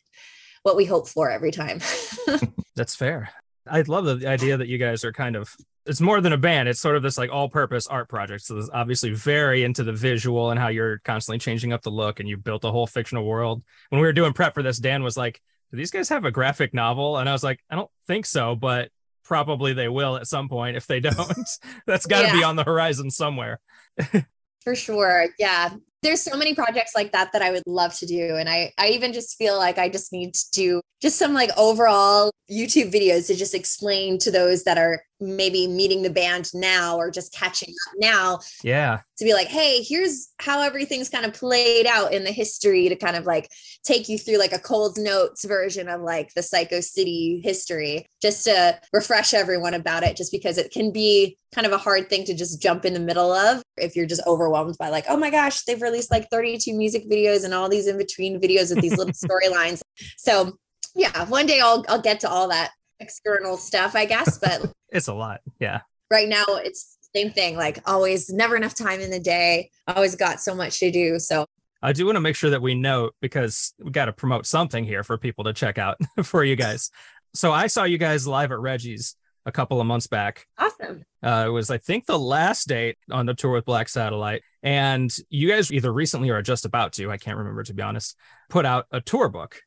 what 0.63 0.75
we 0.75 0.85
hope 0.85 1.07
for 1.07 1.29
every 1.29 1.51
time. 1.51 1.79
that's 2.75 2.95
fair. 2.95 3.29
I 3.67 3.81
love 3.81 4.05
the 4.05 4.27
idea 4.27 4.57
that 4.57 4.67
you 4.67 4.77
guys 4.77 5.03
are 5.03 5.13
kind 5.13 5.35
of 5.35 5.55
it's 5.85 6.01
more 6.01 6.19
than 6.19 6.33
a 6.33 6.37
band. 6.37 6.67
It's 6.67 6.79
sort 6.79 6.95
of 6.95 7.03
this 7.03 7.17
like 7.17 7.31
all-purpose 7.31 7.85
art 7.87 8.09
project. 8.09 8.43
So 8.43 8.57
it's 8.57 8.69
obviously 8.73 9.11
very 9.11 9.63
into 9.63 9.83
the 9.83 9.93
visual 9.93 10.49
and 10.49 10.59
how 10.59 10.69
you're 10.69 10.97
constantly 10.99 11.37
changing 11.37 11.73
up 11.73 11.83
the 11.83 11.91
look 11.91 12.19
and 12.19 12.27
you 12.27 12.37
built 12.37 12.63
a 12.63 12.71
whole 12.71 12.87
fictional 12.87 13.23
world. 13.23 13.61
When 13.89 14.01
we 14.01 14.07
were 14.07 14.13
doing 14.13 14.33
prep 14.33 14.55
for 14.55 14.63
this, 14.63 14.79
Dan 14.79 15.03
was 15.03 15.15
like, 15.15 15.39
Do 15.69 15.77
these 15.77 15.91
guys 15.91 16.09
have 16.09 16.25
a 16.25 16.31
graphic 16.31 16.73
novel? 16.73 17.17
And 17.17 17.29
I 17.29 17.33
was 17.33 17.43
like, 17.43 17.59
I 17.69 17.75
don't 17.75 17.91
think 18.07 18.25
so, 18.25 18.55
but 18.55 18.89
probably 19.25 19.73
they 19.73 19.89
will 19.89 20.15
at 20.15 20.27
some 20.27 20.47
point. 20.47 20.77
If 20.77 20.87
they 20.87 20.99
don't, 20.99 21.17
that's 21.87 22.05
got 22.05 22.21
to 22.21 22.27
yeah. 22.27 22.33
be 22.33 22.43
on 22.43 22.55
the 22.55 22.63
horizon 22.63 23.11
somewhere. 23.11 23.59
For 24.63 24.75
sure. 24.75 25.27
Yeah. 25.37 25.73
There's 26.01 26.21
so 26.21 26.37
many 26.37 26.53
projects 26.53 26.93
like 26.95 27.11
that 27.11 27.31
that 27.33 27.41
I 27.41 27.51
would 27.51 27.63
love 27.65 27.93
to 27.95 28.05
do. 28.05 28.35
And 28.35 28.47
I, 28.47 28.71
I 28.77 28.89
even 28.89 29.11
just 29.11 29.37
feel 29.37 29.57
like 29.57 29.77
I 29.77 29.89
just 29.89 30.13
need 30.13 30.33
to 30.35 30.45
do 30.51 30.81
just 31.01 31.17
some 31.17 31.33
like 31.33 31.49
overall 31.57 32.31
YouTube 32.49 32.91
videos 32.91 33.27
to 33.27 33.35
just 33.35 33.55
explain 33.55 34.17
to 34.19 34.31
those 34.31 34.63
that 34.63 34.77
are 34.77 35.01
maybe 35.19 35.67
meeting 35.67 36.01
the 36.01 36.09
band 36.09 36.49
now 36.53 36.97
or 36.97 37.09
just 37.09 37.33
catching 37.33 37.69
up 37.69 37.93
now. 37.97 38.39
Yeah. 38.63 38.99
To 39.17 39.25
be 39.25 39.33
like, 39.33 39.47
hey, 39.47 39.81
here's 39.81 40.33
how 40.39 40.61
everything's 40.61 41.09
kind 41.09 41.25
of 41.25 41.33
played 41.33 41.85
out 41.85 42.13
in 42.13 42.23
the 42.23 42.31
history 42.31 42.89
to 42.89 42.95
kind 42.95 43.15
of 43.15 43.25
like 43.25 43.49
take 43.83 44.09
you 44.09 44.17
through 44.17 44.37
like 44.37 44.51
a 44.51 44.59
cold 44.59 44.97
notes 44.97 45.45
version 45.45 45.87
of 45.87 46.01
like 46.01 46.33
the 46.33 46.41
Cyco 46.41 46.83
City 46.83 47.41
history, 47.43 48.05
just 48.21 48.43
to 48.45 48.79
refresh 48.91 49.33
everyone 49.33 49.73
about 49.73 50.03
it, 50.03 50.17
just 50.17 50.31
because 50.31 50.57
it 50.57 50.71
can 50.71 50.91
be 50.91 51.37
kind 51.53 51.65
of 51.65 51.73
a 51.73 51.77
hard 51.77 52.09
thing 52.09 52.25
to 52.25 52.33
just 52.33 52.61
jump 52.61 52.83
in 52.83 52.93
the 52.93 52.99
middle 52.99 53.31
of 53.31 53.61
if 53.77 53.95
you're 53.95 54.05
just 54.05 54.25
overwhelmed 54.27 54.75
by 54.77 54.89
like, 54.89 55.05
oh 55.07 55.17
my 55.17 55.29
gosh, 55.29 55.63
they've 55.63 55.81
released 55.81 56.11
like 56.11 56.29
32 56.29 56.73
music 56.73 57.09
videos 57.09 57.45
and 57.45 57.53
all 57.53 57.69
these 57.69 57.87
in 57.87 57.97
between 57.97 58.41
videos 58.41 58.73
with 58.73 58.81
these 58.81 58.97
little 58.97 59.13
storylines. 59.13 59.81
So 60.17 60.57
yeah, 60.95 61.25
one 61.25 61.45
day 61.45 61.59
I'll 61.59 61.85
I'll 61.87 62.01
get 62.01 62.21
to 62.21 62.29
all 62.29 62.49
that 62.49 62.71
external 62.99 63.57
stuff, 63.57 63.95
I 63.95 64.05
guess, 64.05 64.37
but 64.37 64.71
it's 64.89 65.07
a 65.07 65.13
lot. 65.13 65.41
Yeah. 65.59 65.81
Right 66.11 66.29
now 66.29 66.43
it's 66.47 66.97
same 67.15 67.31
thing, 67.31 67.55
like 67.55 67.79
always 67.85 68.29
never 68.29 68.55
enough 68.55 68.75
time 68.75 68.99
in 68.99 69.09
the 69.09 69.19
day. 69.19 69.71
Always 69.87 70.15
got 70.15 70.41
so 70.41 70.53
much 70.53 70.79
to 70.79 70.91
do. 70.91 71.17
So 71.17 71.45
I 71.81 71.93
do 71.93 72.05
want 72.05 72.17
to 72.17 72.21
make 72.21 72.35
sure 72.35 72.49
that 72.49 72.61
we 72.61 72.75
note 72.75 73.15
because 73.21 73.73
we 73.81 73.91
got 73.91 74.05
to 74.05 74.13
promote 74.13 74.45
something 74.45 74.83
here 74.83 75.03
for 75.03 75.17
people 75.17 75.45
to 75.45 75.53
check 75.53 75.77
out 75.77 75.97
for 76.23 76.43
you 76.43 76.55
guys. 76.55 76.91
So 77.33 77.51
I 77.51 77.67
saw 77.67 77.83
you 77.83 77.97
guys 77.97 78.27
live 78.27 78.51
at 78.51 78.59
Reggie's 78.59 79.15
a 79.45 79.51
couple 79.51 79.79
of 79.79 79.87
months 79.87 80.07
back. 80.07 80.45
Awesome. 80.57 81.03
Uh, 81.23 81.45
it 81.47 81.49
was, 81.51 81.69
I 81.69 81.77
think, 81.77 82.05
the 82.05 82.19
last 82.19 82.67
date 82.67 82.97
on 83.11 83.25
the 83.25 83.33
tour 83.33 83.51
with 83.51 83.65
Black 83.65 83.87
Satellite. 83.87 84.41
And 84.63 85.15
you 85.29 85.49
guys 85.49 85.71
either 85.71 85.93
recently 85.93 86.29
or 86.29 86.41
just 86.41 86.65
about 86.65 86.93
to, 86.93 87.11
I 87.11 87.17
can't 87.17 87.37
remember 87.37 87.63
to 87.63 87.73
be 87.73 87.83
honest, 87.83 88.15
put 88.49 88.65
out 88.65 88.87
a 88.91 88.99
tour 88.99 89.29
book. 89.29 89.61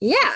Yeah 0.00 0.34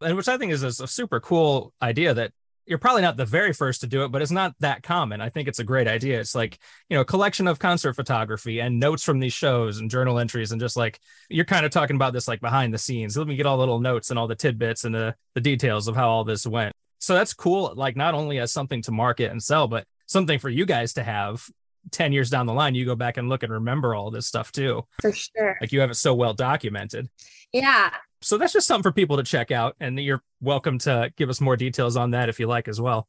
and 0.00 0.16
which 0.16 0.28
I 0.28 0.38
think 0.38 0.52
is 0.52 0.62
a, 0.62 0.84
a 0.84 0.88
super 0.88 1.20
cool 1.20 1.72
idea 1.82 2.14
that 2.14 2.32
you're 2.66 2.78
probably 2.78 3.02
not 3.02 3.16
the 3.16 3.24
very 3.24 3.52
first 3.52 3.80
to 3.80 3.88
do 3.88 4.04
it, 4.04 4.12
but 4.12 4.22
it's 4.22 4.30
not 4.30 4.54
that 4.60 4.82
common. 4.84 5.20
I 5.20 5.28
think 5.28 5.48
it's 5.48 5.58
a 5.58 5.64
great 5.64 5.88
idea. 5.88 6.20
It's 6.20 6.36
like, 6.36 6.58
you 6.88 6.96
know, 6.96 7.00
a 7.00 7.04
collection 7.04 7.48
of 7.48 7.58
concert 7.58 7.94
photography 7.94 8.60
and 8.60 8.78
notes 8.78 9.02
from 9.02 9.18
these 9.18 9.32
shows 9.32 9.78
and 9.78 9.90
journal 9.90 10.20
entries 10.20 10.52
and 10.52 10.60
just 10.60 10.76
like 10.76 11.00
you're 11.28 11.44
kind 11.44 11.66
of 11.66 11.72
talking 11.72 11.96
about 11.96 12.12
this 12.12 12.28
like 12.28 12.40
behind 12.40 12.72
the 12.72 12.78
scenes. 12.78 13.16
Let 13.16 13.26
me 13.26 13.34
get 13.34 13.46
all 13.46 13.56
the 13.56 13.62
little 13.62 13.80
notes 13.80 14.10
and 14.10 14.18
all 14.18 14.28
the 14.28 14.36
tidbits 14.36 14.84
and 14.84 14.94
the, 14.94 15.16
the 15.34 15.40
details 15.40 15.88
of 15.88 15.96
how 15.96 16.08
all 16.08 16.22
this 16.22 16.46
went. 16.46 16.72
So 17.00 17.14
that's 17.14 17.34
cool, 17.34 17.72
like 17.74 17.96
not 17.96 18.14
only 18.14 18.38
as 18.38 18.52
something 18.52 18.82
to 18.82 18.92
market 18.92 19.32
and 19.32 19.42
sell, 19.42 19.66
but 19.66 19.84
something 20.06 20.38
for 20.38 20.50
you 20.50 20.64
guys 20.64 20.92
to 20.92 21.02
have 21.02 21.44
10 21.90 22.12
years 22.12 22.30
down 22.30 22.46
the 22.46 22.52
line. 22.52 22.76
You 22.76 22.84
go 22.84 22.94
back 22.94 23.16
and 23.16 23.28
look 23.28 23.42
and 23.42 23.52
remember 23.52 23.96
all 23.96 24.12
this 24.12 24.26
stuff 24.26 24.52
too. 24.52 24.86
For 25.00 25.12
sure. 25.12 25.56
Like 25.60 25.72
you 25.72 25.80
have 25.80 25.90
it 25.90 25.94
so 25.94 26.14
well 26.14 26.34
documented. 26.34 27.08
Yeah. 27.52 27.90
So 28.22 28.36
that's 28.36 28.52
just 28.52 28.66
something 28.66 28.82
for 28.82 28.92
people 28.92 29.16
to 29.16 29.22
check 29.22 29.50
out. 29.50 29.76
And 29.80 29.98
you're 29.98 30.22
welcome 30.40 30.78
to 30.80 31.12
give 31.16 31.30
us 31.30 31.40
more 31.40 31.56
details 31.56 31.96
on 31.96 32.10
that 32.10 32.28
if 32.28 32.38
you 32.38 32.46
like 32.46 32.68
as 32.68 32.80
well. 32.80 33.08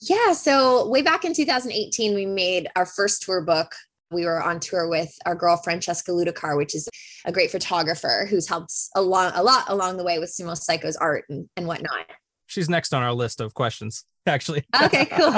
Yeah. 0.00 0.32
So, 0.32 0.88
way 0.88 1.02
back 1.02 1.24
in 1.24 1.32
2018, 1.34 2.14
we 2.14 2.26
made 2.26 2.68
our 2.76 2.86
first 2.86 3.22
tour 3.22 3.40
book. 3.40 3.74
We 4.10 4.24
were 4.24 4.42
on 4.42 4.60
tour 4.60 4.88
with 4.88 5.12
our 5.24 5.34
girl 5.34 5.56
Francesca 5.56 6.10
Ludikar, 6.10 6.56
which 6.56 6.74
is 6.74 6.88
a 7.24 7.32
great 7.32 7.50
photographer 7.50 8.26
who's 8.28 8.48
helped 8.48 8.72
a 8.94 9.02
lot, 9.02 9.32
a 9.36 9.42
lot 9.42 9.64
along 9.68 9.96
the 9.96 10.04
way 10.04 10.18
with 10.18 10.30
Sumo 10.30 10.56
Cyco's 10.56 10.96
art 10.96 11.24
and, 11.28 11.48
and 11.56 11.66
whatnot. 11.66 12.06
She's 12.46 12.68
next 12.68 12.94
on 12.94 13.02
our 13.02 13.12
list 13.12 13.40
of 13.40 13.54
questions, 13.54 14.04
actually. 14.26 14.64
Okay, 14.84 15.06
cool. 15.06 15.34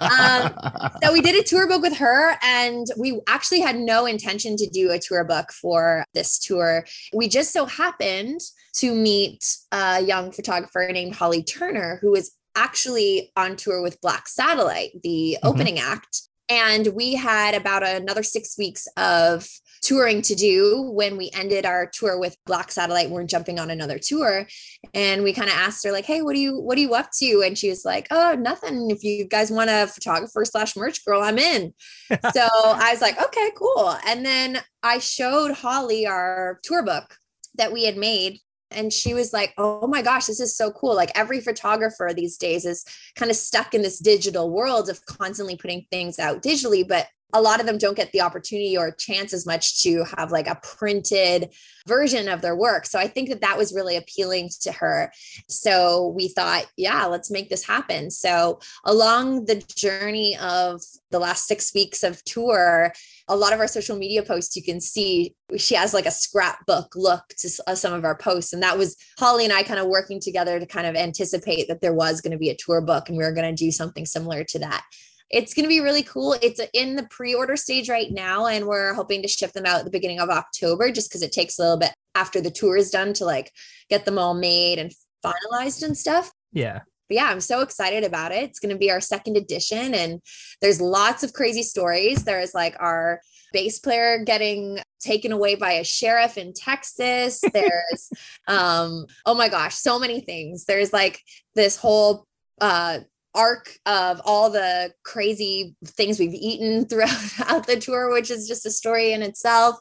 Um, 0.00 0.54
so 1.02 1.12
we 1.12 1.20
did 1.20 1.34
a 1.34 1.42
tour 1.42 1.66
book 1.66 1.82
with 1.82 1.96
her, 1.96 2.36
and 2.42 2.86
we 2.96 3.20
actually 3.26 3.60
had 3.60 3.76
no 3.76 4.06
intention 4.06 4.56
to 4.56 4.68
do 4.68 4.90
a 4.90 4.98
tour 4.98 5.24
book 5.24 5.50
for 5.52 6.04
this 6.14 6.38
tour. 6.38 6.84
We 7.14 7.28
just 7.28 7.52
so 7.52 7.64
happened 7.66 8.40
to 8.76 8.94
meet 8.94 9.56
a 9.72 10.00
young 10.02 10.30
photographer 10.32 10.88
named 10.92 11.14
Holly 11.14 11.42
Turner, 11.42 11.98
who 12.00 12.10
was 12.10 12.32
actually 12.54 13.32
on 13.36 13.56
tour 13.56 13.82
with 13.82 14.00
Black 14.00 14.28
Satellite, 14.28 14.92
the 15.02 15.38
Mhm. 15.42 15.48
opening 15.48 15.78
act. 15.78 16.22
And 16.48 16.88
we 16.88 17.14
had 17.14 17.54
about 17.54 17.82
another 17.86 18.22
six 18.22 18.58
weeks 18.58 18.86
of 18.96 19.48
touring 19.82 20.22
to 20.22 20.34
do 20.34 20.90
when 20.92 21.16
we 21.16 21.30
ended 21.34 21.66
our 21.66 21.86
tour 21.86 22.18
with 22.18 22.36
Black 22.46 22.70
Satellite. 22.70 23.10
We're 23.10 23.24
jumping 23.24 23.58
on 23.58 23.70
another 23.70 23.98
tour. 23.98 24.46
And 24.94 25.22
we 25.22 25.32
kind 25.32 25.48
of 25.48 25.56
asked 25.56 25.84
her, 25.84 25.92
like, 25.92 26.06
hey, 26.06 26.22
what 26.22 26.34
are 26.34 26.38
you 26.38 26.58
what 26.58 26.78
are 26.78 26.80
you 26.80 26.94
up 26.94 27.10
to? 27.18 27.42
And 27.44 27.58
she 27.58 27.68
was 27.68 27.84
like, 27.84 28.06
Oh, 28.10 28.34
nothing. 28.34 28.90
If 28.90 29.02
you 29.04 29.26
guys 29.26 29.50
want 29.50 29.70
a 29.70 29.86
photographer 29.86 30.44
slash 30.44 30.76
merch 30.76 31.04
girl, 31.04 31.22
I'm 31.22 31.38
in. 31.38 31.74
so 32.32 32.48
I 32.52 32.90
was 32.92 33.00
like, 33.00 33.20
okay, 33.22 33.50
cool. 33.56 33.96
And 34.06 34.24
then 34.24 34.60
I 34.82 34.98
showed 34.98 35.52
Holly 35.52 36.06
our 36.06 36.60
tour 36.62 36.82
book 36.82 37.16
that 37.56 37.72
we 37.72 37.84
had 37.84 37.96
made. 37.96 38.38
And 38.70 38.92
she 38.92 39.12
was 39.12 39.34
like, 39.34 39.52
oh 39.58 39.86
my 39.86 40.00
gosh, 40.00 40.26
this 40.26 40.40
is 40.40 40.56
so 40.56 40.70
cool. 40.70 40.94
Like 40.94 41.12
every 41.14 41.40
photographer 41.40 42.10
these 42.14 42.38
days 42.38 42.64
is 42.64 42.84
kind 43.16 43.30
of 43.30 43.36
stuck 43.36 43.74
in 43.74 43.82
this 43.82 43.98
digital 43.98 44.50
world 44.50 44.88
of 44.88 45.04
constantly 45.04 45.56
putting 45.56 45.86
things 45.90 46.18
out 46.18 46.42
digitally. 46.42 46.86
But 46.86 47.06
a 47.32 47.40
lot 47.40 47.60
of 47.60 47.66
them 47.66 47.78
don't 47.78 47.96
get 47.96 48.12
the 48.12 48.20
opportunity 48.20 48.76
or 48.76 48.92
chance 48.92 49.32
as 49.32 49.46
much 49.46 49.82
to 49.82 50.04
have 50.16 50.30
like 50.30 50.46
a 50.46 50.60
printed 50.62 51.50
version 51.86 52.28
of 52.28 52.42
their 52.42 52.56
work. 52.56 52.86
So 52.86 52.98
I 52.98 53.08
think 53.08 53.28
that 53.30 53.40
that 53.40 53.58
was 53.58 53.74
really 53.74 53.96
appealing 53.96 54.50
to 54.60 54.72
her. 54.72 55.12
So 55.48 56.12
we 56.16 56.28
thought, 56.28 56.66
yeah, 56.76 57.06
let's 57.06 57.30
make 57.30 57.48
this 57.48 57.66
happen. 57.66 58.10
So 58.10 58.60
along 58.84 59.46
the 59.46 59.62
journey 59.74 60.36
of 60.38 60.80
the 61.10 61.18
last 61.18 61.46
six 61.46 61.72
weeks 61.74 62.02
of 62.02 62.22
tour, 62.24 62.92
a 63.28 63.36
lot 63.36 63.52
of 63.52 63.60
our 63.60 63.68
social 63.68 63.96
media 63.96 64.22
posts 64.22 64.56
you 64.56 64.62
can 64.62 64.80
see 64.80 65.34
she 65.56 65.74
has 65.74 65.94
like 65.94 66.06
a 66.06 66.10
scrapbook 66.10 66.94
look 66.96 67.22
to 67.38 67.48
uh, 67.66 67.74
some 67.74 67.92
of 67.92 68.04
our 68.04 68.16
posts 68.16 68.52
and 68.52 68.62
that 68.62 68.76
was 68.76 68.96
holly 69.18 69.44
and 69.44 69.52
i 69.52 69.62
kind 69.62 69.80
of 69.80 69.86
working 69.86 70.20
together 70.20 70.58
to 70.58 70.66
kind 70.66 70.86
of 70.86 70.96
anticipate 70.96 71.68
that 71.68 71.80
there 71.80 71.94
was 71.94 72.20
going 72.20 72.32
to 72.32 72.38
be 72.38 72.50
a 72.50 72.56
tour 72.56 72.80
book 72.80 73.08
and 73.08 73.16
we 73.16 73.24
were 73.24 73.32
going 73.32 73.54
to 73.54 73.64
do 73.64 73.70
something 73.70 74.04
similar 74.04 74.44
to 74.44 74.58
that 74.58 74.84
it's 75.32 75.54
going 75.54 75.64
to 75.64 75.68
be 75.68 75.80
really 75.80 76.02
cool 76.02 76.34
it's 76.42 76.60
in 76.74 76.94
the 76.96 77.04
pre-order 77.04 77.56
stage 77.56 77.88
right 77.88 78.10
now 78.10 78.46
and 78.46 78.66
we're 78.66 78.94
hoping 78.94 79.22
to 79.22 79.28
ship 79.28 79.52
them 79.52 79.64
out 79.66 79.78
at 79.78 79.84
the 79.84 79.90
beginning 79.90 80.20
of 80.20 80.28
october 80.28 80.90
just 80.92 81.08
because 81.10 81.22
it 81.22 81.32
takes 81.32 81.58
a 81.58 81.62
little 81.62 81.78
bit 81.78 81.92
after 82.14 82.40
the 82.40 82.50
tour 82.50 82.76
is 82.76 82.90
done 82.90 83.12
to 83.12 83.24
like 83.24 83.50
get 83.88 84.04
them 84.04 84.18
all 84.18 84.34
made 84.34 84.78
and 84.78 84.92
finalized 85.24 85.82
and 85.82 85.96
stuff 85.96 86.30
Yeah. 86.52 86.80
but 87.08 87.14
yeah, 87.16 87.26
I'm 87.26 87.40
so 87.40 87.60
excited 87.60 88.04
about 88.04 88.32
it. 88.32 88.44
It's 88.44 88.58
going 88.58 88.72
to 88.74 88.78
be 88.78 88.90
our 88.90 89.00
second 89.00 89.36
edition, 89.36 89.94
and 89.94 90.20
there's 90.60 90.80
lots 90.80 91.22
of 91.22 91.32
crazy 91.32 91.62
stories. 91.62 92.24
There's 92.24 92.54
like 92.54 92.74
our 92.80 93.20
bass 93.52 93.78
player 93.78 94.24
getting 94.24 94.78
taken 95.00 95.30
away 95.30 95.54
by 95.56 95.72
a 95.72 95.84
sheriff 95.84 96.38
in 96.38 96.54
Texas. 96.54 97.40
There's, 97.52 98.10
um, 98.48 99.06
oh 99.26 99.34
my 99.34 99.48
gosh, 99.48 99.74
so 99.74 99.98
many 99.98 100.20
things. 100.22 100.64
There's 100.64 100.92
like 100.92 101.20
this 101.54 101.76
whole 101.76 102.26
uh, 102.60 103.00
arc 103.34 103.78
of 103.86 104.20
all 104.24 104.50
the 104.50 104.92
crazy 105.04 105.74
things 105.84 106.18
we've 106.18 106.34
eaten 106.34 106.84
throughout 106.88 107.66
the 107.66 107.78
tour, 107.80 108.10
which 108.12 108.30
is 108.30 108.48
just 108.48 108.66
a 108.66 108.70
story 108.70 109.12
in 109.12 109.22
itself. 109.22 109.78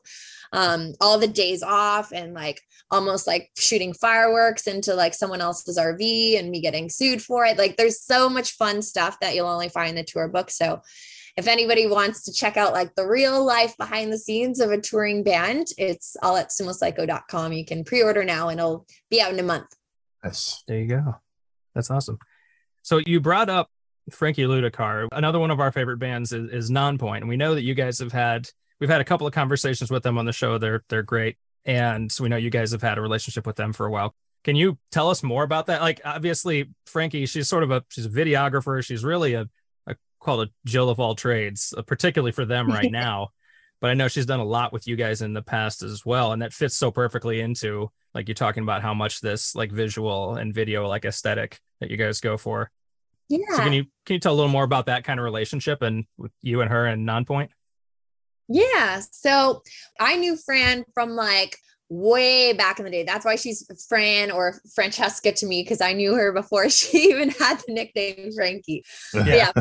Um, 0.54 0.94
all 1.00 1.18
the 1.18 1.30
days 1.30 1.64
off 1.64 2.12
and 2.12 2.34
like 2.34 2.62
almost 2.92 3.26
like 3.26 3.50
shooting 3.58 3.94
fireworks 3.94 4.68
into 4.68 4.94
like 4.94 5.14
someone 5.14 5.40
else's 5.40 5.80
RV 5.80 6.38
and 6.38 6.52
me 6.52 6.60
getting 6.60 6.90
sued 6.90 7.22
for 7.22 7.46
it. 7.46 7.58
Like 7.58 7.78
there's 7.78 8.02
so 8.02 8.30
much 8.30 8.58
fun 8.58 8.82
stuff 8.82 9.18
that 9.22 9.34
you'll 9.34 9.48
only 9.48 9.70
find 9.70 9.92
in 9.92 9.96
the 9.96 10.04
tour 10.04 10.28
book. 10.28 10.52
So 10.52 10.82
if 11.38 11.48
anybody 11.48 11.88
wants 11.88 12.24
to 12.24 12.34
check 12.34 12.58
out 12.58 12.74
like 12.74 12.94
the 12.96 13.08
real 13.08 13.44
life 13.44 13.78
behind 13.78 14.12
the 14.12 14.18
scenes 14.18 14.60
of 14.60 14.72
a 14.72 14.82
touring 14.82 15.24
band, 15.24 15.68
it's 15.78 16.18
all 16.22 16.36
at 16.36 16.50
sumocyco.com. 16.50 17.54
You 17.54 17.66
can 17.66 17.86
pre-order 17.86 18.26
now 18.26 18.50
and 18.50 18.60
it'll 18.60 18.86
be 19.10 19.22
out 19.22 19.32
in 19.32 19.40
a 19.40 19.44
month. 19.44 19.74
Yes. 20.24 20.64
There 20.68 20.80
you 20.80 20.88
go. 20.88 21.16
That's 21.74 21.90
awesome. 21.90 22.20
So 22.84 23.02
you 23.06 23.20
brought 23.20 23.50
up 23.50 23.70
Frankie 24.10 24.44
Ludikar. 24.44 25.08
Another 25.12 25.40
one 25.40 25.52
of 25.52 25.60
our 25.60 25.72
favorite 25.72 25.98
bands 25.98 26.34
is, 26.34 26.52
is 26.52 26.72
Nonpoint, 26.72 27.18
and 27.18 27.30
we 27.30 27.38
know 27.38 27.56
that 27.56 27.64
you 27.64 27.74
guys 27.74 28.00
have 28.00 28.12
had 28.12 28.50
we've 28.80 28.90
had 28.90 29.02
a 29.02 29.06
couple 29.06 29.28
of 29.28 29.34
conversations 29.34 29.92
with 29.92 30.04
them 30.04 30.18
on 30.18 30.26
the 30.26 30.34
show. 30.34 30.58
They're 30.58 30.84
they're 30.90 31.04
great, 31.04 31.38
and 31.66 32.12
we 32.20 32.30
know 32.30 32.38
you 32.38 32.50
guys 32.50 32.72
have 32.72 32.82
had 32.82 32.98
a 32.98 33.02
relationship 33.02 33.46
with 33.46 33.56
them 33.56 33.74
for 33.74 33.86
a 33.86 33.92
while. 33.92 34.16
Can 34.44 34.56
you 34.56 34.80
tell 34.92 35.10
us 35.10 35.22
more 35.22 35.44
about 35.44 35.68
that? 35.68 35.82
Like, 35.82 36.02
obviously, 36.04 36.72
Frankie, 36.88 37.28
she's 37.28 37.48
sort 37.48 37.64
of 37.64 37.72
a 37.72 37.84
she's 37.90 38.08
a 38.08 38.10
videographer. 38.10 38.84
She's 38.84 39.04
really 39.04 39.36
a, 39.36 39.48
a 39.88 39.96
called 40.20 40.48
a 40.48 40.52
Jill 40.66 40.90
of 40.90 41.00
all 41.00 41.16
trades, 41.16 41.74
uh, 41.78 41.84
particularly 41.84 42.32
for 42.32 42.46
them 42.46 42.68
right 42.68 42.92
now. 42.92 43.30
But 43.80 43.92
I 43.92 43.94
know 43.94 44.08
she's 44.08 44.28
done 44.28 44.40
a 44.40 44.46
lot 44.46 44.74
with 44.74 44.88
you 44.88 44.96
guys 44.96 45.22
in 45.22 45.34
the 45.34 45.42
past 45.42 45.84
as 45.84 46.06
well, 46.06 46.34
and 46.34 46.42
that 46.42 46.54
fits 46.54 46.76
so 46.76 46.92
perfectly 46.92 47.40
into 47.40 47.92
like 48.14 48.28
you're 48.28 48.36
talking 48.36 48.64
about 48.64 48.82
how 48.82 48.94
much 48.94 49.22
this 49.22 49.56
like 49.56 49.72
visual 49.72 50.36
and 50.36 50.54
video 50.54 50.88
like 50.88 51.06
aesthetic 51.06 51.60
that 51.82 51.92
you 51.92 51.98
guys 51.98 52.22
go 52.22 52.38
for. 52.38 52.72
Yeah. 53.28 53.40
So 53.52 53.64
can 53.64 53.74
you 53.74 53.84
can 54.06 54.16
you 54.16 54.20
tell 54.20 54.34
a 54.34 54.36
little 54.36 54.52
more 54.52 54.64
about 54.64 54.86
that 54.86 55.04
kind 55.04 55.20
of 55.20 55.24
relationship 55.24 55.82
and 55.82 56.06
with 56.18 56.32
you 56.42 56.62
and 56.62 56.72
her 56.72 56.86
and 56.86 57.08
Nonpoint? 57.08 57.50
Yeah. 58.48 59.02
So 59.12 59.64
I 60.00 60.18
knew 60.18 60.38
Fran 60.38 60.84
from 60.94 61.12
like 61.12 61.58
way 61.90 62.54
back 62.54 62.80
in 62.80 62.86
the 62.86 62.92
day. 62.92 63.04
That's 63.04 63.26
why 63.26 63.36
she's 63.36 63.66
Fran 63.88 64.32
or 64.32 64.60
Francesca 64.74 65.32
to 65.34 65.46
me 65.46 65.62
because 65.64 65.82
I 65.82 65.94
knew 65.94 66.16
her 66.16 66.32
before 66.32 66.70
she 66.70 67.10
even 67.10 67.30
had 67.30 67.60
the 67.68 67.74
nickname 67.74 68.32
Frankie. 68.34 68.84
Yeah. 69.14 69.52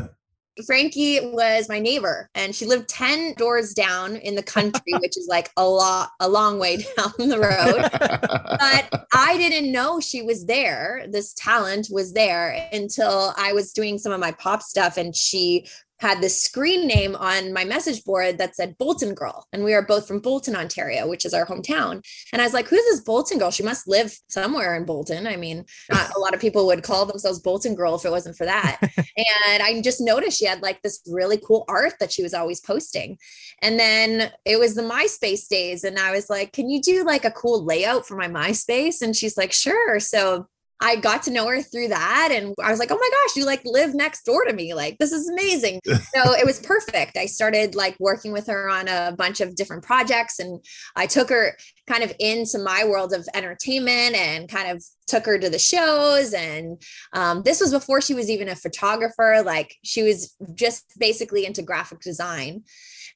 Frankie 0.66 1.20
was 1.20 1.68
my 1.68 1.78
neighbor 1.78 2.28
and 2.34 2.54
she 2.54 2.66
lived 2.66 2.88
10 2.88 3.34
doors 3.34 3.72
down 3.72 4.16
in 4.16 4.34
the 4.34 4.42
country, 4.42 4.92
which 5.00 5.16
is 5.16 5.26
like 5.28 5.50
a 5.56 5.66
lot, 5.66 6.10
a 6.20 6.28
long 6.28 6.58
way 6.58 6.76
down 6.96 7.12
the 7.16 7.38
road. 7.38 7.88
But 7.92 9.06
I 9.14 9.36
didn't 9.36 9.72
know 9.72 10.00
she 10.00 10.22
was 10.22 10.46
there. 10.46 11.06
This 11.10 11.32
talent 11.34 11.88
was 11.90 12.12
there 12.12 12.68
until 12.72 13.32
I 13.36 13.52
was 13.52 13.72
doing 13.72 13.98
some 13.98 14.12
of 14.12 14.20
my 14.20 14.32
pop 14.32 14.62
stuff 14.62 14.96
and 14.96 15.14
she 15.14 15.66
had 16.00 16.22
this 16.22 16.42
screen 16.42 16.86
name 16.86 17.14
on 17.14 17.52
my 17.52 17.62
message 17.62 18.02
board 18.04 18.38
that 18.38 18.56
said 18.56 18.78
Bolton 18.78 19.14
Girl. 19.14 19.46
And 19.52 19.62
we 19.62 19.74
are 19.74 19.82
both 19.82 20.08
from 20.08 20.20
Bolton, 20.20 20.56
Ontario, 20.56 21.06
which 21.06 21.26
is 21.26 21.34
our 21.34 21.44
hometown. 21.44 22.02
And 22.32 22.40
I 22.40 22.44
was 22.44 22.54
like, 22.54 22.68
who's 22.68 22.84
this 22.86 23.00
Bolton 23.00 23.38
Girl? 23.38 23.50
She 23.50 23.62
must 23.62 23.86
live 23.86 24.16
somewhere 24.28 24.74
in 24.76 24.86
Bolton. 24.86 25.26
I 25.26 25.36
mean, 25.36 25.66
not 25.90 26.14
a 26.16 26.18
lot 26.18 26.32
of 26.34 26.40
people 26.40 26.66
would 26.66 26.82
call 26.82 27.04
themselves 27.04 27.38
Bolton 27.38 27.74
Girl 27.74 27.94
if 27.96 28.06
it 28.06 28.10
wasn't 28.10 28.36
for 28.36 28.46
that. 28.46 28.78
and 28.96 29.62
I 29.62 29.80
just 29.82 30.00
noticed 30.00 30.38
she 30.38 30.46
had 30.46 30.62
like 30.62 30.80
this 30.82 31.02
really 31.06 31.38
cool 31.38 31.66
art 31.68 31.94
that 32.00 32.12
she 32.12 32.22
was 32.22 32.32
always 32.32 32.60
posting. 32.60 33.18
And 33.60 33.78
then 33.78 34.32
it 34.46 34.58
was 34.58 34.74
the 34.74 34.82
MySpace 34.82 35.48
days. 35.48 35.84
And 35.84 35.98
I 35.98 36.12
was 36.12 36.30
like, 36.30 36.52
can 36.54 36.70
you 36.70 36.80
do 36.80 37.04
like 37.04 37.26
a 37.26 37.30
cool 37.30 37.62
layout 37.62 38.08
for 38.08 38.16
my 38.16 38.28
MySpace? 38.28 39.02
And 39.02 39.14
she's 39.14 39.36
like, 39.36 39.52
sure. 39.52 40.00
So 40.00 40.46
I 40.80 40.96
got 40.96 41.22
to 41.24 41.30
know 41.30 41.46
her 41.46 41.60
through 41.60 41.88
that. 41.88 42.30
And 42.32 42.54
I 42.62 42.70
was 42.70 42.78
like, 42.78 42.90
oh 42.90 42.98
my 42.98 43.10
gosh, 43.10 43.36
you 43.36 43.44
like 43.44 43.60
live 43.64 43.94
next 43.94 44.24
door 44.24 44.44
to 44.46 44.52
me. 44.52 44.72
Like, 44.72 44.98
this 44.98 45.12
is 45.12 45.28
amazing. 45.28 45.80
so 45.86 46.32
it 46.32 46.46
was 46.46 46.58
perfect. 46.60 47.16
I 47.16 47.26
started 47.26 47.74
like 47.74 47.96
working 48.00 48.32
with 48.32 48.46
her 48.46 48.68
on 48.68 48.88
a 48.88 49.14
bunch 49.16 49.40
of 49.40 49.54
different 49.54 49.82
projects 49.82 50.38
and 50.38 50.64
I 50.96 51.06
took 51.06 51.28
her 51.28 51.56
kind 51.86 52.02
of 52.02 52.12
into 52.18 52.58
my 52.58 52.84
world 52.84 53.12
of 53.12 53.28
entertainment 53.34 54.14
and 54.14 54.48
kind 54.48 54.70
of 54.70 54.82
took 55.06 55.26
her 55.26 55.38
to 55.38 55.50
the 55.50 55.58
shows. 55.58 56.32
And 56.32 56.80
um, 57.12 57.42
this 57.42 57.60
was 57.60 57.72
before 57.72 58.00
she 58.00 58.14
was 58.14 58.30
even 58.30 58.48
a 58.48 58.56
photographer. 58.56 59.42
Like, 59.44 59.74
she 59.82 60.02
was 60.02 60.34
just 60.54 60.84
basically 60.98 61.44
into 61.44 61.62
graphic 61.62 62.00
design. 62.00 62.62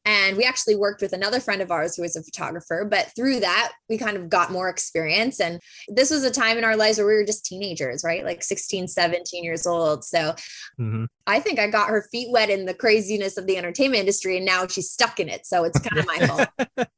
And 0.04 0.36
we 0.36 0.44
actually 0.44 0.76
worked 0.76 1.00
with 1.00 1.14
another 1.14 1.40
friend 1.40 1.62
of 1.62 1.70
ours 1.70 1.96
who 1.96 2.02
was 2.02 2.14
a 2.14 2.22
photographer. 2.22 2.86
But 2.88 3.10
through 3.16 3.40
that, 3.40 3.72
we 3.88 3.96
kind 3.96 4.18
of 4.18 4.28
got 4.28 4.52
more 4.52 4.68
experience. 4.68 5.40
And 5.40 5.60
this 5.88 6.10
was 6.10 6.24
a 6.24 6.30
time 6.30 6.58
in 6.58 6.64
our 6.64 6.76
lives 6.76 6.98
where 6.98 7.06
we 7.06 7.14
were 7.14 7.24
just 7.24 7.46
teenagers, 7.46 8.04
right? 8.04 8.22
Like 8.24 8.42
16, 8.42 8.88
17 8.88 9.44
years 9.44 9.66
old. 9.66 10.04
So 10.04 10.34
Mhm. 10.78 11.06
I 11.26 11.40
think 11.40 11.58
I 11.58 11.68
got 11.68 11.88
her 11.88 12.06
feet 12.12 12.30
wet 12.30 12.50
in 12.50 12.66
the 12.66 12.74
craziness 12.74 13.38
of 13.38 13.46
the 13.46 13.56
entertainment 13.56 14.00
industry. 14.00 14.36
And 14.36 14.44
now 14.44 14.66
she's 14.66 14.90
stuck 14.90 15.18
in 15.20 15.30
it. 15.30 15.46
So 15.46 15.64
it's 15.64 15.78
kind 15.78 15.98
of 15.98 16.06
my 16.06 16.18
fault. 16.26 16.50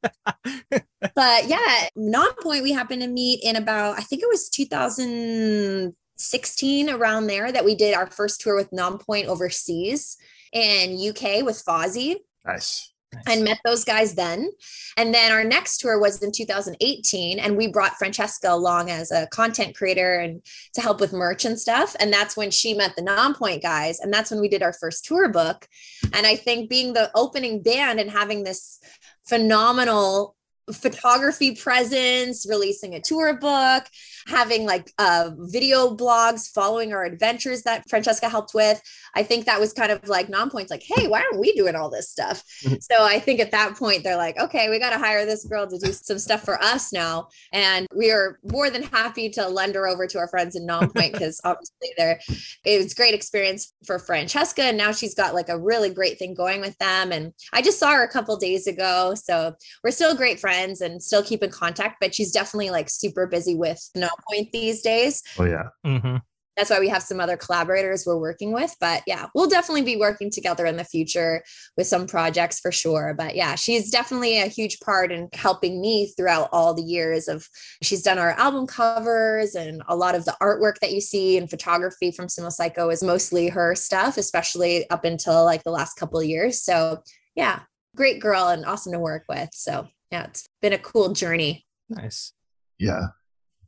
but 1.15 1.47
yeah, 1.47 1.87
Nonpoint 1.97 2.61
we 2.61 2.73
happened 2.73 3.03
to 3.03 3.07
meet 3.07 3.41
in 3.43 3.55
about 3.55 3.97
I 3.97 4.01
think 4.01 4.21
it 4.21 4.27
was 4.29 4.49
2016 4.49 6.89
around 6.89 7.27
there 7.27 7.53
that 7.53 7.63
we 7.63 7.73
did 7.75 7.93
our 7.93 8.11
first 8.11 8.41
tour 8.41 8.55
with 8.55 8.69
Nonpoint 8.71 9.27
overseas 9.27 10.17
in 10.51 10.97
UK 10.97 11.43
with 11.43 11.63
Fozzy 11.65 12.17
Nice. 12.45 12.91
And 13.25 13.43
met 13.43 13.59
those 13.65 13.83
guys 13.83 14.15
then. 14.15 14.51
And 14.97 15.13
then 15.13 15.31
our 15.31 15.43
next 15.43 15.79
tour 15.79 15.99
was 15.99 16.21
in 16.21 16.31
2018 16.31 17.39
and 17.39 17.57
we 17.57 17.67
brought 17.67 17.97
Francesca 17.97 18.51
along 18.51 18.89
as 18.89 19.11
a 19.11 19.27
content 19.27 19.75
creator 19.75 20.15
and 20.19 20.41
to 20.73 20.81
help 20.81 20.99
with 20.99 21.13
merch 21.13 21.45
and 21.45 21.59
stuff. 21.59 21.95
And 21.99 22.11
that's 22.11 22.37
when 22.37 22.51
she 22.51 22.73
met 22.73 22.95
the 22.95 23.01
Nonpoint 23.01 23.61
guys 23.61 23.99
and 23.99 24.13
that's 24.13 24.31
when 24.31 24.41
we 24.41 24.49
did 24.49 24.63
our 24.63 24.73
first 24.73 25.05
tour 25.05 25.29
book. 25.29 25.67
And 26.13 26.25
I 26.25 26.35
think 26.35 26.69
being 26.69 26.93
the 26.93 27.11
opening 27.15 27.61
band 27.61 27.99
and 27.99 28.09
having 28.09 28.43
this 28.43 28.79
phenomenal 29.27 30.35
photography 30.71 31.55
presence, 31.55 32.45
releasing 32.47 32.93
a 32.93 33.01
tour 33.01 33.37
book, 33.37 33.85
having 34.27 34.65
like 34.65 34.91
uh, 34.97 35.31
video 35.37 35.95
blogs 35.95 36.51
following 36.51 36.93
our 36.93 37.05
adventures 37.05 37.63
that 37.63 37.89
Francesca 37.89 38.27
helped 38.27 38.53
with. 38.53 38.81
I 39.15 39.23
think 39.23 39.45
that 39.45 39.59
was 39.59 39.73
kind 39.73 39.91
of 39.91 40.07
like 40.07 40.27
Nonpoint's, 40.27 40.69
like, 40.69 40.83
hey, 40.83 41.07
why 41.07 41.21
aren't 41.21 41.39
we 41.39 41.53
doing 41.53 41.75
all 41.75 41.89
this 41.89 42.09
stuff? 42.09 42.43
so 42.81 42.95
I 42.99 43.19
think 43.19 43.39
at 43.39 43.51
that 43.51 43.75
point, 43.75 44.03
they're 44.03 44.17
like, 44.17 44.37
okay, 44.39 44.69
we 44.69 44.79
got 44.79 44.91
to 44.91 44.97
hire 44.97 45.25
this 45.25 45.45
girl 45.45 45.67
to 45.67 45.77
do 45.77 45.93
some 45.93 46.19
stuff 46.19 46.43
for 46.43 46.61
us 46.61 46.91
now. 46.91 47.29
And 47.53 47.87
we 47.95 48.11
are 48.11 48.39
more 48.51 48.69
than 48.69 48.83
happy 48.83 49.29
to 49.31 49.47
lend 49.47 49.75
her 49.75 49.87
over 49.87 50.07
to 50.07 50.17
our 50.17 50.27
friends 50.27 50.55
in 50.55 50.67
Nonpoint 50.67 51.13
because 51.13 51.39
obviously 51.45 51.89
they're, 51.97 52.19
it 52.65 52.83
was 52.83 52.93
great 52.93 53.13
experience 53.13 53.73
for 53.85 53.97
Francesca. 53.97 54.63
And 54.63 54.77
now 54.77 54.91
she's 54.91 55.15
got 55.15 55.33
like 55.33 55.49
a 55.49 55.59
really 55.59 55.89
great 55.89 56.19
thing 56.19 56.33
going 56.33 56.59
with 56.59 56.77
them. 56.79 57.11
And 57.11 57.33
I 57.53 57.61
just 57.61 57.79
saw 57.79 57.93
her 57.93 58.03
a 58.03 58.11
couple 58.11 58.35
days 58.37 58.67
ago. 58.67 59.15
So 59.15 59.55
we're 59.83 59.91
still 59.91 60.15
great 60.15 60.39
friends 60.39 60.81
and 60.81 61.01
still 61.01 61.23
keep 61.23 61.43
in 61.43 61.49
contact, 61.49 61.97
but 62.01 62.13
she's 62.13 62.31
definitely 62.31 62.71
like 62.71 62.89
super 62.89 63.25
busy 63.25 63.55
with 63.55 63.89
no 63.95 64.09
point 64.29 64.51
these 64.51 64.81
days. 64.81 65.23
Oh 65.37 65.45
yeah. 65.45 65.69
Mhm. 65.85 66.21
That's 66.55 66.71
why 66.71 66.79
we 66.79 66.89
have 66.89 67.03
some 67.03 67.19
other 67.19 67.37
collaborators 67.37 68.03
we're 68.03 68.17
working 68.17 68.51
with. 68.51 68.75
But 68.81 69.03
yeah, 69.05 69.27
we'll 69.35 69.47
definitely 69.47 69.83
be 69.83 69.95
working 69.95 70.31
together 70.31 70.65
in 70.65 70.75
the 70.75 70.83
future 70.83 71.43
with 71.77 71.85
some 71.85 72.07
projects 72.07 72.59
for 72.59 72.71
sure. 72.71 73.13
But 73.15 73.35
yeah, 73.35 73.53
she's 73.53 73.91
definitely 73.91 74.39
a 74.39 74.47
huge 74.47 74.79
part 74.79 75.11
in 75.11 75.29
helping 75.33 75.79
me 75.79 76.11
throughout 76.17 76.49
all 76.51 76.73
the 76.73 76.81
years 76.81 77.27
of 77.27 77.47
she's 77.83 78.01
done 78.01 78.17
our 78.17 78.31
album 78.31 78.65
covers 78.65 79.53
and 79.53 79.83
a 79.87 79.95
lot 79.95 80.15
of 80.15 80.25
the 80.25 80.35
artwork 80.41 80.79
that 80.81 80.93
you 80.93 80.99
see 80.99 81.37
and 81.37 81.47
photography 81.47 82.09
from 82.09 82.27
Cinema 82.27 82.49
Psycho 82.49 82.89
is 82.89 83.03
mostly 83.03 83.49
her 83.49 83.75
stuff, 83.75 84.17
especially 84.17 84.89
up 84.89 85.05
until 85.05 85.45
like 85.45 85.63
the 85.63 85.69
last 85.69 85.93
couple 85.93 86.19
of 86.19 86.25
years. 86.25 86.59
So 86.59 87.03
yeah, 87.35 87.59
great 87.95 88.19
girl 88.19 88.47
and 88.47 88.65
awesome 88.65 88.93
to 88.93 88.99
work 88.99 89.25
with. 89.29 89.49
So 89.53 89.89
yeah, 90.11 90.23
it's 90.23 90.47
been 90.63 90.73
a 90.73 90.79
cool 90.79 91.13
journey. 91.13 91.67
Nice. 91.87 92.33
Yeah. 92.79 93.09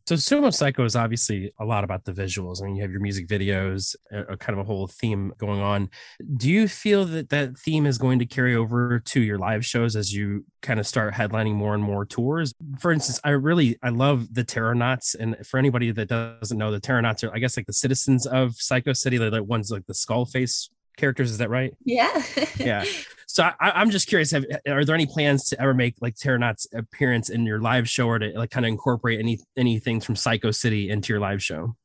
So 0.09 0.15
Sumo 0.15 0.47
Cyco 0.47 0.83
is 0.85 0.95
obviously 0.95 1.53
a 1.59 1.65
lot 1.65 1.83
about 1.83 2.03
the 2.03 2.11
visuals. 2.11 2.63
I 2.63 2.65
mean, 2.65 2.75
you 2.75 2.81
have 2.81 2.89
your 2.89 2.99
music 2.99 3.27
videos, 3.27 3.95
a, 4.11 4.21
a 4.21 4.37
kind 4.37 4.57
of 4.57 4.65
a 4.65 4.67
whole 4.67 4.87
theme 4.87 5.31
going 5.37 5.61
on. 5.61 5.87
Do 6.35 6.49
you 6.49 6.67
feel 6.67 7.05
that 7.05 7.29
that 7.29 7.55
theme 7.59 7.85
is 7.85 7.99
going 7.99 8.17
to 8.17 8.25
carry 8.25 8.55
over 8.55 8.99
to 9.01 9.21
your 9.21 9.37
live 9.37 9.63
shows 9.63 9.95
as 9.95 10.11
you 10.11 10.45
kind 10.63 10.79
of 10.79 10.87
start 10.87 11.13
headlining 11.13 11.53
more 11.53 11.75
and 11.75 11.83
more 11.83 12.05
tours? 12.05 12.55
For 12.79 12.91
instance, 12.91 13.19
I 13.23 13.29
really 13.29 13.77
I 13.83 13.89
love 13.89 14.33
the 14.33 14.43
Terranauts, 14.43 15.13
and 15.13 15.35
for 15.45 15.59
anybody 15.59 15.91
that 15.91 16.07
doesn't 16.07 16.57
know, 16.57 16.71
the 16.71 16.81
Terranauts 16.81 17.23
are 17.23 17.31
I 17.31 17.37
guess 17.37 17.55
like 17.55 17.67
the 17.67 17.73
citizens 17.73 18.25
of 18.25 18.53
Cyco 18.53 18.97
City. 18.97 19.19
They're 19.19 19.29
the 19.29 19.43
ones 19.43 19.69
like 19.69 19.85
the 19.85 19.93
skull 19.93 20.25
face 20.25 20.71
characters. 20.97 21.29
Is 21.29 21.37
that 21.37 21.51
right? 21.51 21.75
Yeah. 21.85 22.23
Yeah. 22.57 22.83
So 23.31 23.43
I, 23.43 23.53
I'm 23.59 23.91
just 23.91 24.07
curious. 24.07 24.31
Have, 24.31 24.43
are 24.67 24.83
there 24.83 24.95
any 24.95 25.05
plans 25.05 25.49
to 25.49 25.61
ever 25.61 25.75
make 25.75 25.93
like 26.01 26.15
Terranauts 26.15 26.65
appearance 26.73 27.29
in 27.29 27.45
your 27.45 27.59
live 27.59 27.87
show, 27.87 28.07
or 28.07 28.17
to 28.17 28.31
like 28.35 28.49
kind 28.49 28.65
of 28.65 28.69
incorporate 28.69 29.19
any 29.19 29.39
any 29.55 29.77
things 29.77 30.03
from 30.03 30.15
Cyco 30.15 30.53
City 30.53 30.89
into 30.89 31.13
your 31.13 31.19
live 31.19 31.41
show? 31.43 31.75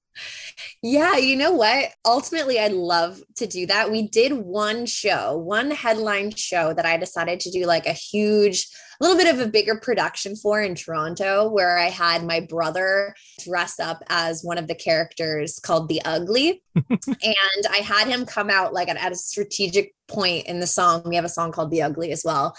Yeah, 0.82 1.16
you 1.16 1.36
know 1.36 1.52
what? 1.52 1.90
Ultimately, 2.04 2.58
I'd 2.60 2.72
love 2.72 3.22
to 3.36 3.46
do 3.46 3.66
that. 3.66 3.90
We 3.90 4.08
did 4.08 4.32
one 4.32 4.86
show, 4.86 5.36
one 5.36 5.70
headline 5.70 6.30
show 6.32 6.72
that 6.74 6.86
I 6.86 6.96
decided 6.96 7.40
to 7.40 7.50
do 7.50 7.64
like 7.64 7.86
a 7.86 7.92
huge, 7.92 8.68
a 9.00 9.04
little 9.04 9.16
bit 9.16 9.32
of 9.32 9.40
a 9.40 9.50
bigger 9.50 9.76
production 9.76 10.36
for 10.36 10.60
in 10.60 10.74
Toronto, 10.74 11.48
where 11.48 11.78
I 11.78 11.86
had 11.86 12.24
my 12.24 12.40
brother 12.40 13.14
dress 13.42 13.80
up 13.80 14.02
as 14.08 14.42
one 14.42 14.58
of 14.58 14.68
the 14.68 14.74
characters 14.74 15.58
called 15.58 15.88
the 15.88 16.02
Ugly. 16.04 16.62
and 16.76 17.66
I 17.70 17.78
had 17.78 18.08
him 18.08 18.26
come 18.26 18.50
out 18.50 18.72
like 18.72 18.88
at, 18.88 18.96
at 18.96 19.12
a 19.12 19.16
strategic 19.16 19.94
point 20.06 20.46
in 20.46 20.60
the 20.60 20.66
song. 20.66 21.02
We 21.06 21.16
have 21.16 21.24
a 21.24 21.30
song 21.30 21.50
called 21.50 21.70
The 21.70 21.82
Ugly 21.82 22.12
as 22.12 22.22
well. 22.24 22.56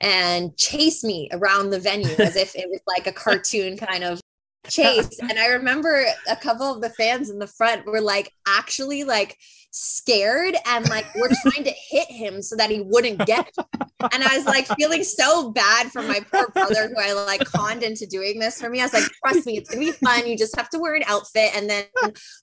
And 0.00 0.56
chase 0.56 1.02
me 1.02 1.28
around 1.32 1.70
the 1.70 1.80
venue 1.80 2.14
as 2.18 2.36
if 2.36 2.54
it 2.54 2.68
was 2.68 2.80
like 2.86 3.06
a 3.06 3.12
cartoon 3.18 3.76
kind 3.76 4.04
of 4.04 4.20
chase 4.68 5.18
and 5.20 5.38
i 5.38 5.46
remember 5.46 6.04
a 6.28 6.36
couple 6.36 6.72
of 6.74 6.80
the 6.80 6.90
fans 6.90 7.30
in 7.30 7.38
the 7.38 7.46
front 7.46 7.86
were 7.86 8.00
like 8.00 8.32
actually 8.46 9.04
like 9.04 9.36
scared 9.70 10.56
and 10.66 10.88
like 10.88 11.06
we're 11.14 11.28
trying 11.42 11.64
to 11.64 11.72
hit 11.90 12.10
him 12.10 12.40
so 12.42 12.56
that 12.56 12.70
he 12.70 12.80
wouldn't 12.80 13.24
get 13.26 13.48
it. 13.58 13.66
and 14.12 14.24
i 14.24 14.36
was 14.36 14.46
like 14.46 14.66
feeling 14.78 15.04
so 15.04 15.50
bad 15.52 15.90
for 15.92 16.02
my 16.02 16.20
poor 16.32 16.48
brother 16.50 16.88
who 16.88 16.94
i 16.98 17.12
like 17.12 17.44
conned 17.44 17.82
into 17.82 18.06
doing 18.06 18.38
this 18.38 18.60
for 18.60 18.68
me. 18.70 18.80
I 18.80 18.84
was 18.84 18.92
like 18.92 19.04
trust 19.24 19.46
me 19.46 19.56
it's 19.58 19.70
gonna 19.70 19.84
be 19.84 19.92
fun. 19.92 20.26
You 20.26 20.36
just 20.36 20.56
have 20.56 20.68
to 20.70 20.78
wear 20.78 20.94
an 20.94 21.02
outfit. 21.06 21.50
And 21.54 21.68
then 21.68 21.84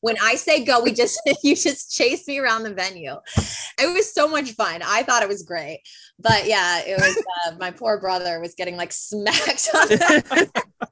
when 0.01 0.15
i 0.21 0.36
say 0.36 0.63
go 0.63 0.82
we 0.82 0.93
just 0.93 1.19
you 1.43 1.55
just 1.55 1.95
chase 1.95 2.28
me 2.28 2.39
around 2.39 2.63
the 2.63 2.73
venue. 2.73 3.15
It 3.80 3.93
was 3.93 4.13
so 4.13 4.28
much 4.28 4.51
fun. 4.51 4.82
I 4.84 5.03
thought 5.03 5.23
it 5.23 5.30
was 5.30 5.43
great. 5.43 5.82
But 6.19 6.47
yeah 6.47 6.82
it 6.86 6.97
was 6.97 7.23
uh, 7.47 7.55
my 7.59 7.71
poor 7.71 7.99
brother 7.99 8.39
was 8.39 8.55
getting 8.55 8.78
like 8.78 8.91
smacked 8.91 9.69
on 9.73 10.88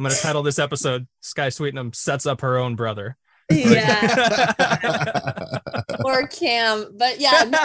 I'm 0.00 0.04
going 0.04 0.16
to 0.16 0.22
title 0.22 0.42
this 0.42 0.58
episode 0.58 1.06
Skye 1.20 1.50
Sweetnam 1.50 1.92
sets 1.94 2.24
up 2.24 2.40
her 2.40 2.56
own 2.56 2.74
brother. 2.74 3.18
yeah 3.50 4.78
or 6.06 6.26
cam 6.28 6.86
but 6.96 7.20
yeah 7.20 7.44
no, 7.46 7.58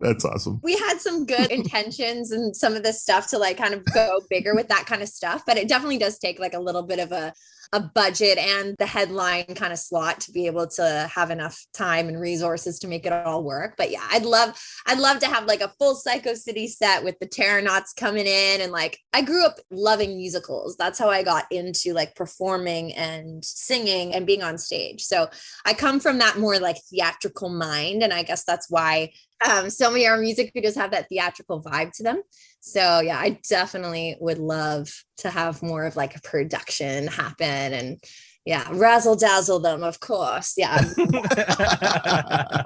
That's 0.00 0.26
awesome. 0.26 0.60
we 0.62 0.76
had 0.76 0.98
some 1.00 1.24
good 1.24 1.50
intentions 1.52 2.32
and 2.32 2.54
some 2.54 2.74
of 2.76 2.82
this 2.82 3.00
stuff 3.00 3.30
to 3.30 3.38
like 3.38 3.56
kind 3.56 3.72
of 3.72 3.82
go 3.94 4.20
bigger 4.28 4.54
with 4.54 4.68
that 4.68 4.84
kind 4.84 5.00
of 5.00 5.08
stuff 5.08 5.42
but 5.46 5.56
it 5.56 5.68
definitely 5.68 5.96
does 5.96 6.18
take 6.18 6.38
like 6.38 6.52
a 6.52 6.60
little 6.60 6.82
bit 6.82 6.98
of 6.98 7.12
a 7.12 7.32
a 7.72 7.80
budget 7.80 8.36
and 8.38 8.74
the 8.78 8.86
headline 8.86 9.44
kind 9.54 9.72
of 9.72 9.78
slot 9.78 10.20
to 10.20 10.32
be 10.32 10.46
able 10.46 10.66
to 10.66 11.08
have 11.12 11.30
enough 11.30 11.64
time 11.72 12.08
and 12.08 12.20
resources 12.20 12.78
to 12.80 12.88
make 12.88 13.06
it 13.06 13.12
all 13.12 13.44
work. 13.44 13.74
But 13.76 13.90
yeah 13.90 14.06
i'd 14.10 14.24
love 14.24 14.60
i'd 14.86 14.98
love 14.98 15.20
to 15.20 15.26
have 15.26 15.44
like 15.44 15.60
a 15.60 15.72
full 15.78 15.94
cyco 15.94 16.36
city 16.36 16.66
set 16.66 17.04
with 17.04 17.18
the 17.18 17.26
terranauts 17.26 17.92
coming 17.92 18.26
in 18.26 18.60
and 18.60 18.72
like 18.72 18.98
i 19.12 19.22
grew 19.22 19.44
up 19.44 19.58
loving 19.70 20.16
musicals. 20.16 20.76
That's 20.76 20.98
how 20.98 21.08
i 21.10 21.22
got 21.22 21.44
into 21.50 21.92
like 21.92 22.14
performing 22.14 22.94
and 22.94 23.44
singing 23.44 24.14
and 24.14 24.26
being 24.26 24.42
on 24.42 24.58
stage. 24.58 25.02
So 25.02 25.28
i 25.64 25.74
come 25.74 26.00
from 26.00 26.18
that 26.18 26.38
more 26.38 26.58
like 26.58 26.76
theatrical 26.90 27.48
mind 27.48 28.02
and 28.02 28.12
i 28.12 28.22
guess 28.22 28.44
that's 28.44 28.70
why 28.70 29.12
um, 29.48 29.70
so 29.70 29.90
many 29.90 30.06
of 30.06 30.12
our 30.12 30.18
music 30.18 30.52
videos 30.54 30.76
have 30.76 30.90
that 30.92 31.08
theatrical 31.08 31.62
vibe 31.62 31.92
to 31.92 32.02
them. 32.02 32.22
So 32.60 33.00
yeah, 33.00 33.18
I 33.18 33.38
definitely 33.48 34.16
would 34.20 34.38
love 34.38 34.90
to 35.18 35.30
have 35.30 35.62
more 35.62 35.84
of 35.84 35.96
like 35.96 36.16
a 36.16 36.20
production 36.20 37.06
happen 37.06 37.72
and 37.72 37.98
yeah, 38.46 38.66
razzle 38.72 39.16
dazzle 39.16 39.60
them, 39.60 39.82
of 39.82 40.00
course. 40.00 40.54
Yeah. 40.56 40.82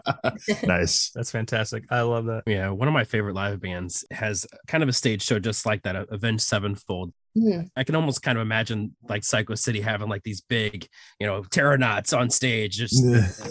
nice. 0.65 1.11
That's 1.11 1.33
fantastic. 1.33 1.85
I 1.91 2.03
love 2.03 2.27
that. 2.27 2.45
Yeah, 2.47 2.71
one 2.71 2.87
of 2.87 2.95
my 2.95 3.05
favorite 3.05 3.35
live 3.35 3.61
bands 3.61 4.05
has 4.11 4.47
kind 4.69 4.83
of 4.83 4.89
a 4.89 4.93
stage 4.93 5.23
show 5.23 5.39
just 5.41 5.67
like 5.67 5.83
that, 5.83 5.97
Avenged 6.11 6.45
Sevenfold. 6.45 7.13
I 7.77 7.85
can 7.85 7.95
almost 7.97 8.23
kind 8.23 8.39
of 8.39 8.43
imagine 8.43 8.95
like 9.09 9.23
Cyco 9.23 9.59
City 9.59 9.81
having 9.81 10.09
like 10.09 10.23
these 10.23 10.41
big, 10.41 10.87
you 11.19 11.27
know, 11.27 11.43
Terranauts 11.43 12.17
on 12.17 12.31
stage. 12.31 12.77
Just 12.77 13.03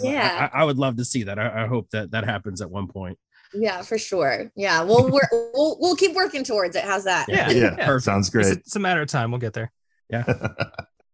Yeah. 0.02 0.48
I, 0.52 0.60
I 0.60 0.64
would 0.64 0.78
love 0.78 0.96
to 0.96 1.04
see 1.04 1.24
that. 1.24 1.38
I, 1.38 1.64
I 1.64 1.66
hope 1.66 1.90
that 1.90 2.10
that 2.12 2.24
happens 2.24 2.60
at 2.62 2.70
one 2.70 2.86
point. 2.88 3.18
Yeah, 3.52 3.82
for 3.82 3.98
sure. 3.98 4.50
Yeah. 4.56 4.82
Well, 4.82 5.10
we're, 5.10 5.28
we'll, 5.52 5.76
we'll 5.80 5.96
keep 5.96 6.14
working 6.14 6.44
towards 6.44 6.76
it. 6.76 6.84
How's 6.84 7.04
that? 7.04 7.26
Yeah. 7.28 7.50
Yeah. 7.50 7.98
Sounds 7.98 8.28
It's 8.28 8.34
a, 8.34 8.38
great. 8.38 8.58
it's 8.58 8.76
a 8.76 8.80
matter 8.80 9.02
of 9.02 9.08
time. 9.08 9.30
We'll 9.30 9.40
get 9.40 9.52
there. 9.52 9.70
Yeah. 10.10 10.24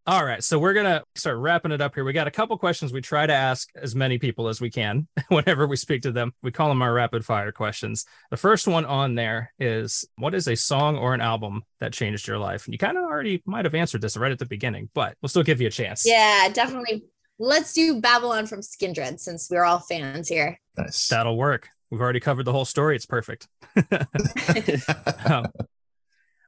All 0.07 0.24
right. 0.24 0.42
So 0.42 0.59
we're 0.59 0.72
going 0.72 0.86
to 0.86 1.05
start 1.14 1.36
wrapping 1.38 1.72
it 1.72 1.80
up 1.80 1.94
here. 1.94 2.05
We 2.05 2.12
got 2.12 2.26
a 2.26 2.30
couple 2.30 2.57
questions 2.57 2.92
we 2.92 3.03
try 3.03 3.26
to 3.26 3.34
ask 3.34 3.68
as 3.76 3.94
many 3.94 4.18
people 4.18 4.48
as 4.48 4.61
we 4.61 4.70
can 4.70 5.07
whenever 5.28 5.66
we 5.66 5.76
speak 5.76 6.03
to 6.03 6.12
them. 6.12 6.32
We 6.42 6.51
call 6.51 6.68
them 6.68 6.80
our 6.80 6.92
rapid 6.92 7.24
fire 7.24 7.53
questions. 7.53 8.07
The 8.30 8.36
first 8.38 8.66
one 8.66 8.86
on 8.86 9.14
there 9.14 9.53
is 9.59 10.07
what 10.16 10.34
is 10.34 10.48
a 10.48 10.57
song 10.57 10.96
or 10.96 11.12
an 11.12 11.20
album 11.20 11.62
that 11.80 11.92
changed 11.92 12.26
your 12.26 12.38
life? 12.38 12.64
And 12.64 12.74
you 12.74 12.78
kind 12.78 12.96
of 12.96 13.05
already 13.05 13.42
might 13.44 13.66
have 13.66 13.74
answered 13.74 14.01
this 14.01 14.16
right 14.16 14.32
at 14.32 14.38
the 14.38 14.46
beginning, 14.46 14.88
but 14.94 15.14
we'll 15.20 15.28
still 15.28 15.42
give 15.42 15.61
you 15.61 15.66
a 15.66 15.70
chance. 15.70 16.05
Yeah, 16.07 16.48
definitely. 16.48 17.05
Let's 17.38 17.72
do 17.72 18.01
Babylon 18.01 18.46
from 18.46 18.61
Skindred 18.61 19.20
since 19.20 19.48
we're 19.51 19.64
all 19.64 19.80
fans 19.80 20.28
here. 20.28 20.59
nice. 20.76 21.09
That'll 21.09 21.36
work. 21.36 21.68
We've 21.90 22.01
already 22.01 22.20
covered 22.20 22.44
the 22.44 22.53
whole 22.53 22.64
story. 22.64 22.96
It's 22.96 23.07
perfect. 23.07 23.48
Um, 25.26 25.46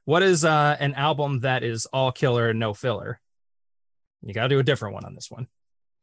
what 0.05 0.21
is 0.21 0.43
uh, 0.43 0.75
an 0.79 0.95
album 0.95 1.41
that 1.41 1.63
is 1.63 1.85
all 1.85 2.11
killer 2.11 2.49
and 2.49 2.59
no 2.59 2.73
filler? 2.73 3.21
You 4.25 4.33
got 4.33 4.43
to 4.43 4.49
do 4.49 4.59
a 4.59 4.63
different 4.63 4.93
one 4.95 5.05
on 5.05 5.15
this 5.15 5.29
one. 5.29 5.47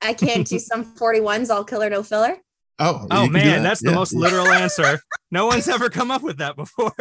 I 0.03 0.15
can't 0.15 0.47
do 0.47 0.59
some 0.59 0.95
41s 0.99 1.51
all 1.55 1.65
killer 1.65 1.91
no 1.91 2.03
filler. 2.03 2.37
Oh, 2.79 3.07
Oh 3.11 3.25
you 3.25 3.31
can 3.31 3.41
do 3.41 3.45
man, 3.47 3.63
that. 3.63 3.69
that's 3.69 3.81
the 3.83 3.91
Yeah. 3.91 3.95
most 3.97 4.15
literal 4.15 4.49
answer. 4.53 5.01
No 5.31 5.47
one's 5.47 5.69
ever 5.69 5.91
come 5.91 6.11
up 6.11 6.23
with 6.23 6.39
that 6.39 6.57
before. 6.57 6.93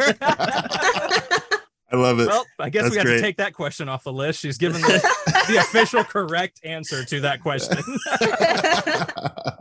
I 1.92 1.96
love 1.96 2.20
it. 2.20 2.28
well, 2.28 2.44
I 2.60 2.70
guess 2.70 2.82
That's 2.84 2.92
we 2.92 2.96
got 2.98 3.06
great. 3.06 3.16
to 3.16 3.20
take 3.22 3.36
that 3.38 3.52
question 3.52 3.88
off 3.88 4.04
the 4.04 4.12
list. 4.12 4.40
She's 4.40 4.58
given 4.58 4.80
the, 4.80 5.44
the 5.48 5.56
official 5.58 6.04
correct 6.04 6.60
answer 6.62 7.04
to 7.04 7.20
that 7.22 7.42
question. 7.42 7.78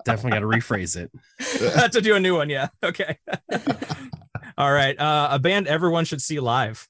Definitely 0.06 0.32
got 0.32 0.40
to 0.40 0.46
rephrase 0.46 0.96
it. 0.96 1.12
Have 1.76 1.92
to 1.92 2.02
do 2.02 2.16
a 2.16 2.20
new 2.20 2.36
one. 2.36 2.50
Yeah. 2.50 2.68
Okay. 2.84 3.18
All 4.58 4.72
right. 4.72 5.00
Uh, 5.00 5.30
a 5.32 5.40
band 5.40 5.68
everyone 5.68 6.06
should 6.06 6.22
see 6.22 6.40
live. 6.40 6.88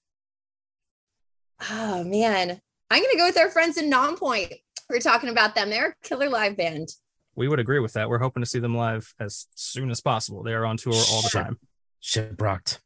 oh 1.72 2.04
man. 2.04 2.60
I'm 2.90 3.04
gonna 3.04 3.18
go 3.18 3.26
with 3.26 3.38
our 3.38 3.50
friends 3.50 3.78
in 3.78 3.90
Nonpoint. 3.90 4.54
We 4.90 4.98
are 4.98 5.02
talking 5.02 5.30
about 5.30 5.56
them. 5.56 5.70
They're 5.70 5.90
a 5.90 6.08
killer 6.08 6.30
live 6.30 6.58
band. 6.58 6.90
We 7.36 7.48
would 7.48 7.60
agree 7.60 7.80
with 7.80 7.94
that. 7.94 8.10
We're 8.10 8.20
hoping 8.20 8.42
to 8.42 8.50
see 8.50 8.60
them 8.60 8.76
live 8.76 9.14
as 9.20 9.48
soon 9.56 9.92
as 9.92 10.02
possible. 10.02 10.44
They 10.44 10.54
are 10.54 10.66
on 10.66 10.78
tour 10.78 10.94
all 10.94 11.22
the 11.22 11.30
time. 11.30 11.60
Shiprocked. 12.02 12.80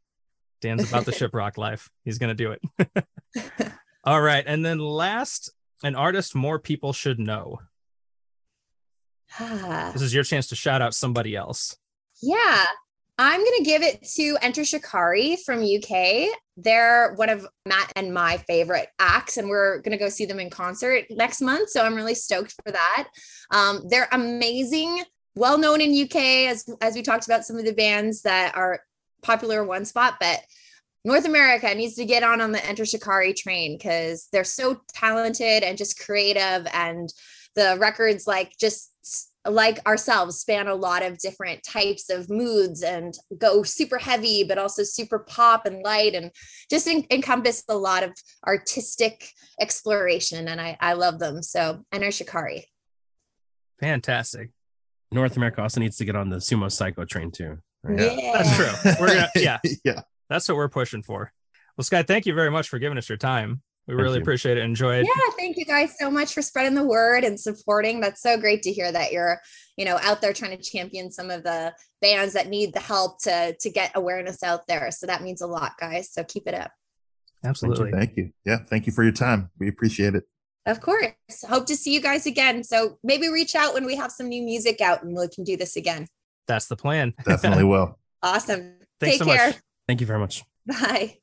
Dan's 0.61 0.87
about 0.87 1.05
the 1.05 1.11
shiprock 1.13 1.57
life. 1.57 1.89
He's 2.03 2.17
gonna 2.17 2.33
do 2.33 2.51
it. 2.51 3.05
all 4.03 4.21
right. 4.21 4.43
And 4.45 4.65
then 4.65 4.79
last, 4.79 5.51
an 5.83 5.95
artist 5.95 6.35
more 6.35 6.59
people 6.59 6.93
should 6.93 7.19
know. 7.19 7.59
This 9.93 10.01
is 10.01 10.13
your 10.13 10.23
chance 10.23 10.47
to 10.47 10.55
shout 10.55 10.81
out 10.81 10.93
somebody 10.93 11.35
else. 11.35 11.77
Yeah. 12.21 12.65
I'm 13.17 13.41
going 13.41 13.57
to 13.57 13.63
give 13.63 13.83
it 13.83 14.03
to 14.15 14.37
Enter 14.41 14.65
Shikari 14.65 15.37
from 15.45 15.63
UK. 15.63 16.29
They're 16.57 17.13
one 17.15 17.29
of 17.29 17.47
Matt 17.65 17.91
and 17.95 18.13
my 18.13 18.37
favorite 18.37 18.87
acts, 18.97 19.37
and 19.37 19.49
we're 19.49 19.81
going 19.81 19.91
to 19.91 20.03
go 20.03 20.09
see 20.09 20.25
them 20.25 20.39
in 20.39 20.49
concert 20.49 21.05
next 21.11 21.41
month. 21.41 21.69
So 21.69 21.85
I'm 21.85 21.95
really 21.95 22.15
stoked 22.15 22.55
for 22.65 22.71
that. 22.71 23.09
Um, 23.51 23.83
they're 23.87 24.09
amazing, 24.11 25.03
well 25.35 25.59
known 25.59 25.79
in 25.79 26.03
UK, 26.03 26.49
as, 26.49 26.65
as 26.81 26.95
we 26.95 27.03
talked 27.03 27.25
about 27.25 27.45
some 27.45 27.57
of 27.57 27.65
the 27.65 27.73
bands 27.73 28.23
that 28.23 28.55
are 28.55 28.79
popular 29.21 29.63
one 29.63 29.85
spot, 29.85 30.15
but 30.19 30.41
North 31.05 31.25
America 31.25 31.73
needs 31.75 31.95
to 31.95 32.05
get 32.05 32.23
on 32.23 32.41
on 32.41 32.51
the 32.51 32.65
Enter 32.65 32.85
Shikari 32.85 33.33
train 33.33 33.77
because 33.77 34.27
they're 34.31 34.43
so 34.43 34.81
talented 34.93 35.63
and 35.63 35.77
just 35.77 35.99
creative 35.99 36.65
and 36.73 37.13
the 37.55 37.77
records 37.79 38.25
like 38.25 38.53
just 38.57 38.92
like 39.45 39.85
ourselves 39.85 40.39
span 40.39 40.67
a 40.67 40.75
lot 40.75 41.03
of 41.03 41.17
different 41.17 41.61
types 41.63 42.09
of 42.09 42.29
moods 42.29 42.81
and 42.81 43.13
go 43.37 43.61
super 43.63 43.97
heavy 43.97 44.43
but 44.43 44.57
also 44.57 44.83
super 44.83 45.19
pop 45.19 45.65
and 45.65 45.83
light 45.83 46.15
and 46.15 46.31
just 46.69 46.87
en- 46.87 47.05
encompass 47.11 47.63
a 47.67 47.75
lot 47.75 48.03
of 48.03 48.11
artistic 48.47 49.29
exploration 49.59 50.47
and 50.47 50.61
I, 50.61 50.77
I 50.79 50.93
love 50.93 51.19
them 51.19 51.41
so 51.43 51.83
enter 51.91 52.11
shikari 52.11 52.65
Fantastic. 53.79 54.49
North 55.11 55.35
America 55.35 55.61
also 55.61 55.79
needs 55.79 55.97
to 55.97 56.05
get 56.05 56.15
on 56.15 56.29
the 56.29 56.37
sumo 56.37 56.67
cyco 56.67 57.07
train 57.07 57.31
too. 57.31 57.57
right? 57.83 57.99
yeah, 57.99 58.31
That's 58.33 58.55
true. 58.55 58.93
We're 58.99 59.07
gonna, 59.07 59.29
yeah, 59.35 59.59
yeah. 59.83 60.01
that's 60.29 60.47
what 60.47 60.55
we're 60.55 60.69
pushing 60.69 61.03
for. 61.03 61.31
Well, 61.77 61.83
Skye, 61.83 62.03
thank 62.03 62.25
you 62.25 62.33
very 62.33 62.49
much 62.49 62.69
for 62.69 62.79
giving 62.79 62.97
us 62.97 63.09
your 63.09 63.17
time. 63.17 63.61
We 63.87 63.93
Thank 63.93 64.03
really 64.03 64.17
you. 64.17 64.21
appreciate 64.21 64.57
it. 64.57 64.63
Enjoyed. 64.63 65.05
yeah 65.05 65.31
thank 65.37 65.57
you 65.57 65.65
guys 65.65 65.95
so 65.99 66.09
much 66.09 66.33
for 66.33 66.41
spreading 66.41 66.75
the 66.75 66.85
word 66.85 67.23
and 67.23 67.39
supporting 67.39 67.99
that's 67.99 68.21
so 68.21 68.37
great 68.37 68.63
to 68.63 68.71
hear 68.71 68.91
that 68.91 69.11
you're 69.11 69.39
you 69.77 69.85
know 69.85 69.97
out 70.01 70.21
there 70.21 70.33
trying 70.33 70.57
to 70.57 70.63
champion 70.63 71.11
some 71.11 71.29
of 71.29 71.43
the 71.43 71.73
bands 72.01 72.33
that 72.33 72.47
need 72.47 72.73
the 72.73 72.79
help 72.79 73.21
to 73.23 73.55
to 73.59 73.69
get 73.69 73.91
awareness 73.95 74.43
out 74.43 74.67
there 74.67 74.89
so 74.91 75.05
that 75.05 75.21
means 75.21 75.41
a 75.41 75.47
lot 75.47 75.73
guys 75.79 76.11
so 76.11 76.23
keep 76.23 76.47
it 76.47 76.53
up 76.53 76.71
Absolutely. 77.43 77.91
Thank 77.91 78.17
you. 78.17 78.31
Yeah. 78.45 78.57
Thank 78.57 78.87
you 78.87 78.93
for 78.93 79.03
your 79.03 79.11
time. 79.11 79.49
We 79.59 79.67
appreciate 79.67 80.15
it. 80.15 80.23
Of 80.65 80.79
course. 80.79 81.11
Hope 81.47 81.65
to 81.65 81.75
see 81.75 81.93
you 81.93 81.99
guys 81.99 82.25
again. 82.25 82.63
So 82.63 82.97
maybe 83.03 83.27
reach 83.27 83.53
out 83.53 83.73
when 83.73 83.85
we 83.85 83.97
have 83.97 84.11
some 84.11 84.29
new 84.29 84.41
music 84.41 84.79
out 84.79 85.03
and 85.03 85.15
we 85.15 85.27
can 85.27 85.43
do 85.43 85.57
this 85.57 85.75
again. 85.75 86.07
That's 86.47 86.67
the 86.67 86.77
plan. 86.77 87.13
Definitely 87.25 87.65
will. 87.65 87.99
Awesome. 88.21 88.75
Thanks 88.99 89.17
Take 89.17 89.19
so 89.19 89.25
care. 89.25 89.47
much. 89.47 89.57
Thank 89.87 89.99
you 89.99 90.07
very 90.07 90.19
much. 90.19 90.43
Bye. 90.65 91.17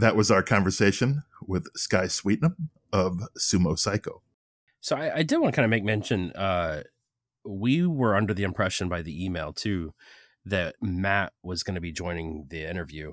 That 0.00 0.16
was 0.16 0.30
our 0.30 0.42
conversation 0.42 1.24
with 1.46 1.66
Skye 1.76 2.06
Sweetnam 2.06 2.70
of 2.90 3.20
Sumo 3.38 3.72
Cyco. 3.76 4.20
So 4.80 4.96
I, 4.96 5.16
I 5.16 5.22
did 5.22 5.38
want 5.38 5.52
to 5.52 5.56
kind 5.56 5.64
of 5.64 5.70
make 5.70 5.84
mention. 5.84 6.32
Uh, 6.32 6.84
we 7.44 7.86
were 7.86 8.16
under 8.16 8.32
the 8.32 8.44
impression 8.44 8.88
by 8.88 9.02
the 9.02 9.24
email 9.24 9.52
too 9.52 9.92
that 10.46 10.76
Matt 10.80 11.34
was 11.42 11.62
going 11.62 11.74
to 11.74 11.82
be 11.82 11.92
joining 11.92 12.46
the 12.48 12.64
interview, 12.68 13.12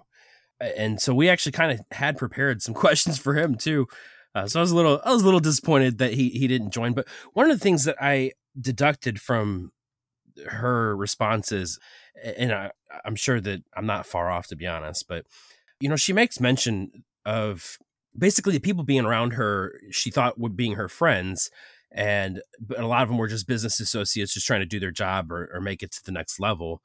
and 0.61 1.01
so 1.01 1.13
we 1.13 1.27
actually 1.27 1.51
kind 1.51 1.73
of 1.73 1.81
had 1.91 2.17
prepared 2.17 2.61
some 2.61 2.73
questions 2.85 3.17
for 3.17 3.35
him 3.35 3.55
too. 3.55 3.87
Uh, 4.33 4.47
so 4.47 4.59
I 4.59 4.61
was 4.61 4.71
a 4.71 4.75
little, 4.75 5.01
I 5.03 5.11
was 5.11 5.23
a 5.23 5.25
little 5.25 5.41
disappointed 5.41 5.97
that 5.97 6.13
he 6.13 6.29
he 6.29 6.47
didn't 6.47 6.71
join. 6.71 6.93
But 6.93 7.07
one 7.33 7.51
of 7.51 7.57
the 7.57 7.63
things 7.63 7.83
that 7.83 7.97
I 7.99 8.31
deducted 8.59 9.19
from 9.19 9.73
her 10.47 10.95
responses, 10.95 11.79
and 12.23 12.53
I, 12.53 12.71
I'm 13.03 13.15
sure 13.15 13.41
that 13.41 13.63
I'm 13.75 13.85
not 13.85 14.05
far 14.05 14.31
off 14.31 14.47
to 14.47 14.55
be 14.55 14.67
honest, 14.67 15.05
but 15.09 15.25
you 15.79 15.89
know, 15.89 15.95
she 15.95 16.13
makes 16.13 16.39
mention 16.39 16.91
of 17.25 17.77
basically 18.17 18.53
the 18.53 18.59
people 18.59 18.83
being 18.83 19.05
around 19.05 19.33
her 19.33 19.73
she 19.91 20.09
thought 20.09 20.39
would 20.39 20.55
being 20.55 20.73
her 20.73 20.87
friends 20.87 21.49
and 21.91 22.41
a 22.75 22.85
lot 22.85 23.03
of 23.03 23.09
them 23.09 23.17
were 23.17 23.27
just 23.27 23.47
business 23.47 23.79
associates 23.79 24.33
just 24.33 24.45
trying 24.45 24.59
to 24.59 24.65
do 24.65 24.79
their 24.79 24.91
job 24.91 25.31
or, 25.31 25.49
or 25.53 25.61
make 25.61 25.81
it 25.81 25.91
to 25.91 26.03
the 26.03 26.11
next 26.11 26.39
level. 26.39 26.81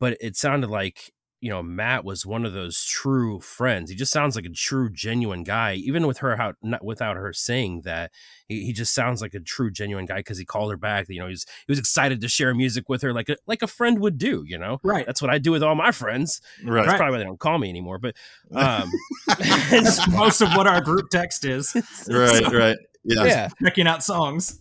But 0.00 0.16
it 0.20 0.36
sounded 0.36 0.70
like 0.70 1.12
you 1.40 1.48
know 1.50 1.62
matt 1.62 2.04
was 2.04 2.26
one 2.26 2.44
of 2.44 2.52
those 2.52 2.84
true 2.84 3.40
friends 3.40 3.90
he 3.90 3.96
just 3.96 4.12
sounds 4.12 4.34
like 4.34 4.44
a 4.44 4.50
true 4.50 4.90
genuine 4.90 5.42
guy 5.44 5.74
even 5.74 6.06
with 6.06 6.18
her 6.18 6.36
how 6.36 6.52
not 6.62 6.84
without 6.84 7.16
her 7.16 7.32
saying 7.32 7.82
that 7.84 8.10
he, 8.48 8.64
he 8.66 8.72
just 8.72 8.92
sounds 8.94 9.22
like 9.22 9.34
a 9.34 9.40
true 9.40 9.70
genuine 9.70 10.04
guy 10.04 10.16
because 10.16 10.38
he 10.38 10.44
called 10.44 10.70
her 10.70 10.76
back 10.76 11.06
you 11.08 11.20
know 11.20 11.28
he's 11.28 11.46
he 11.66 11.70
was 11.70 11.78
excited 11.78 12.20
to 12.20 12.28
share 12.28 12.54
music 12.54 12.88
with 12.88 13.02
her 13.02 13.12
like 13.12 13.28
a 13.28 13.36
like 13.46 13.62
a 13.62 13.66
friend 13.68 14.00
would 14.00 14.18
do 14.18 14.42
you 14.46 14.58
know 14.58 14.80
Right. 14.82 15.06
that's 15.06 15.22
what 15.22 15.30
i 15.30 15.38
do 15.38 15.52
with 15.52 15.62
all 15.62 15.74
my 15.76 15.92
friends 15.92 16.40
Right. 16.64 16.84
that's 16.84 16.96
probably 16.96 17.12
why 17.12 17.18
they 17.18 17.24
don't 17.24 17.38
call 17.38 17.58
me 17.58 17.68
anymore 17.68 17.98
but 17.98 18.14
um 18.54 18.90
That's 19.70 20.08
most 20.08 20.40
of 20.40 20.48
what 20.54 20.66
our 20.66 20.80
group 20.80 21.10
text 21.10 21.44
is. 21.44 21.74
Right. 22.10 22.42
Right. 22.52 22.78
Yeah. 23.04 23.24
yeah 23.24 23.48
Checking 23.62 23.86
out 23.86 24.02
songs. 24.02 24.60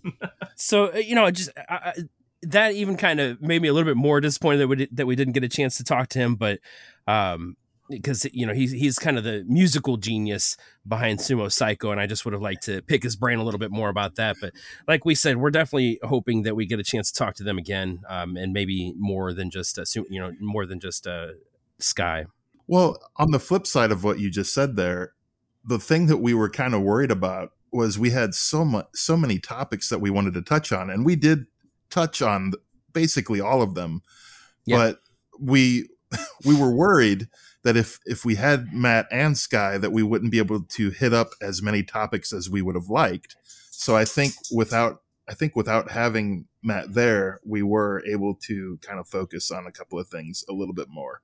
so 0.56 0.94
uh, 0.94 0.98
you 0.98 1.16
know 1.16 1.30
just 1.32 1.50
I, 1.70 1.76
I, 1.76 1.94
that 2.44 2.74
even 2.74 2.98
kind 2.98 3.20
of 3.20 3.42
made 3.42 3.62
me 3.62 3.68
a 3.68 3.74
little 3.74 3.90
bit 3.90 3.98
more 3.98 4.22
disappointed 4.22 4.60
that 4.60 4.68
we 4.68 4.88
that 4.92 5.06
we 5.06 5.16
didn't 5.16 5.34
get 5.34 5.44
a 5.44 5.50
chance 5.50 5.78
to 5.78 5.84
talk 5.84 6.08
to 6.10 6.20
him 6.20 6.36
but 6.36 6.60
um 7.08 7.56
because 7.90 8.28
you 8.34 8.46
know 8.46 8.54
he's 8.54 8.72
he's 8.72 9.00
kind 9.00 9.18
of 9.18 9.24
the 9.24 9.44
musical 9.48 9.98
genius 9.98 10.58
behind 10.86 11.20
Sumo 11.20 11.48
Cyco 11.48 11.92
and 11.92 12.00
I 12.00 12.06
just 12.06 12.26
would 12.26 12.34
have 12.34 12.42
liked 12.42 12.64
to 12.64 12.82
pick 12.82 13.02
his 13.02 13.16
brain 13.16 13.40
a 13.40 13.44
little 13.44 13.60
bit 13.60 13.72
more 13.72 13.90
about 13.90 14.16
that 14.16 14.36
but 14.42 14.54
like 14.88 15.06
we 15.06 15.16
said 15.16 15.38
we're 15.38 15.52
definitely 15.52 16.00
hoping 16.04 16.44
that 16.44 16.56
we 16.56 16.66
get 16.66 16.80
a 16.80 16.84
chance 16.84 17.12
to 17.12 17.18
talk 17.18 17.36
to 17.36 17.44
them 17.44 17.58
again 17.58 18.02
um 18.10 18.36
and 18.38 18.54
maybe 18.54 18.94
more 18.98 19.34
than 19.34 19.50
just 19.50 19.80
Su- 19.88 20.06
you 20.10 20.20
know 20.20 20.34
more 20.40 20.66
than 20.66 20.80
just 20.80 21.08
uh 21.08 21.28
Skye. 21.80 22.26
Well, 22.68 22.98
on 23.16 23.32
the 23.32 23.40
flip 23.40 23.66
side 23.66 23.92
of 23.92 24.04
what 24.04 24.20
you 24.20 24.30
just 24.30 24.54
said 24.54 24.76
there, 24.76 25.14
the 25.64 25.80
thing 25.80 26.08
that 26.08 26.18
we 26.18 26.34
were 26.34 26.50
kind 26.50 26.74
of 26.74 26.82
worried 26.82 27.12
about 27.12 27.52
was 27.72 28.00
we 28.00 28.12
had 28.12 28.34
so 28.34 28.66
much, 28.66 28.88
so 28.94 29.18
many 29.18 29.40
topics 29.40 29.90
that 29.90 30.00
we 30.00 30.10
wanted 30.10 30.34
to 30.34 30.42
touch 30.42 30.72
on, 30.72 30.90
and 30.90 31.06
we 31.06 31.16
did 31.16 31.46
touch 31.90 32.22
on 32.22 32.54
basically 32.94 33.42
all 33.42 33.62
of 33.62 33.76
them. 33.76 34.02
Yeah. 34.66 34.78
But 34.78 35.00
we 35.40 35.90
we 36.46 36.60
were 36.60 36.72
worried 36.72 37.28
that 37.64 37.78
if 37.78 38.00
if 38.06 38.24
we 38.24 38.36
had 38.36 38.74
Matt 38.74 39.08
and 39.12 39.38
Skye, 39.38 39.78
that 39.78 39.92
we 39.92 40.04
wouldn't 40.04 40.32
be 40.32 40.40
able 40.40 40.62
to 40.62 40.90
hit 40.90 41.14
up 41.14 41.32
as 41.42 41.62
many 41.62 41.84
topics 41.84 42.32
as 42.34 42.50
we 42.50 42.62
would 42.62 42.76
have 42.76 42.90
liked. 42.90 43.36
So 43.72 43.96
I 43.96 44.06
think 44.06 44.34
without 44.52 45.02
I 45.30 45.34
think 45.34 45.56
without 45.56 45.92
having 45.92 46.46
Matt 46.64 46.94
there, 46.94 47.40
we 47.46 47.62
were 47.62 48.04
able 48.06 48.36
to 48.48 48.80
kind 48.82 49.00
of 49.00 49.08
focus 49.08 49.52
on 49.52 49.68
a 49.68 49.72
couple 49.72 50.00
of 50.00 50.08
things 50.08 50.44
a 50.50 50.54
little 50.54 50.74
bit 50.74 50.88
more. 50.90 51.22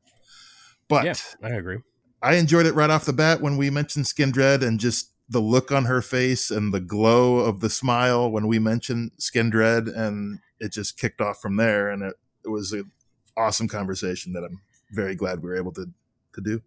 But 0.89 1.05
yeah 1.05 1.15
I 1.41 1.49
agree 1.49 1.79
I 2.21 2.35
enjoyed 2.35 2.65
it 2.65 2.73
right 2.73 2.89
off 2.89 3.05
the 3.05 3.13
bat 3.13 3.41
when 3.41 3.57
we 3.57 3.69
mentioned 3.69 4.05
Skindred 4.05 4.65
and 4.65 4.79
just 4.79 5.11
the 5.29 5.41
look 5.41 5.71
on 5.71 5.85
her 5.85 6.01
face 6.01 6.49
and 6.49 6.73
the 6.73 6.79
glow 6.79 7.37
of 7.39 7.59
the 7.59 7.69
smile 7.69 8.31
when 8.31 8.47
we 8.47 8.59
mentioned 8.59 9.11
Skindred, 9.19 9.93
and 9.93 10.39
it 10.63 10.71
just 10.71 10.97
kicked 10.97 11.21
off 11.21 11.41
from 11.41 11.57
there. 11.57 11.89
And 11.89 12.03
it, 12.03 12.15
it 12.45 12.49
was 12.49 12.71
an 12.71 12.91
awesome 13.37 13.67
conversation 13.67 14.33
that 14.33 14.43
I'm 14.43 14.61
very 14.91 15.15
glad 15.15 15.41
we 15.43 15.49
were 15.49 15.57
able 15.57 15.73
to 15.73 15.87
to 16.33 16.41
do. 16.41 16.61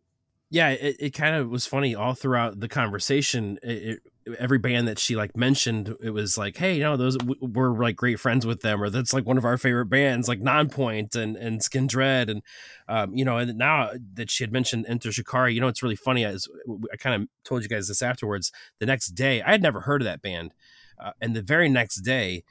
yeah 0.51 0.71
it, 0.71 0.97
it 1.01 1.11
kind 1.11 1.35
of 1.35 1.49
was 1.49 1.67
funny 1.67 1.95
all 1.95 2.15
throughout 2.15 2.61
the 2.61 2.69
conversation 2.69 3.59
it, 3.63 4.01
it, 4.27 4.37
every 4.39 4.59
band 4.59 4.87
that 4.87 4.99
she 4.99 5.17
like 5.17 5.37
mentioned 5.37 5.95
it 6.01 6.11
was 6.11 6.39
like 6.39 6.57
hey 6.57 6.75
you 6.77 6.83
know 6.83 6.97
those 6.97 7.17
we're 7.41 7.77
like 7.81 7.97
great 7.97 8.21
friends 8.21 8.47
with 8.47 8.63
them 8.63 8.83
or 8.83 8.91
that's 8.91 9.13
like 9.13 9.27
one 9.27 9.39
of 9.39 9.45
our 9.45 9.59
favorite 9.59 9.87
bands 9.87 10.29
like 10.29 10.41
nonpoint 10.41 11.17
and 11.17 11.37
and 11.37 11.61
skindred 11.61 12.31
and 12.31 12.43
um, 12.89 13.15
you 13.15 13.25
know 13.25 13.39
and 13.39 13.59
now 13.59 13.91
that 14.15 14.31
she 14.31 14.45
had 14.45 14.53
mentioned 14.53 14.87
enter 14.89 15.11
shikari 15.11 15.53
you 15.55 15.61
know 15.61 15.69
it's 15.69 15.83
really 15.83 15.97
funny 15.97 16.25
as 16.25 16.47
i 16.93 16.97
kind 16.97 17.23
of 17.23 17.29
told 17.45 17.63
you 17.63 17.69
guys 17.69 17.89
this 17.89 18.03
afterwards 18.03 18.53
the 18.79 18.87
next 18.87 19.09
day 19.11 19.43
i 19.43 19.51
had 19.51 19.63
never 19.63 19.81
heard 19.81 20.01
of 20.01 20.07
that 20.07 20.23
band 20.23 20.55
uh, 20.99 21.11
and 21.21 21.35
the 21.35 21.43
very 21.43 21.69
next 21.69 21.97
day 22.03 22.45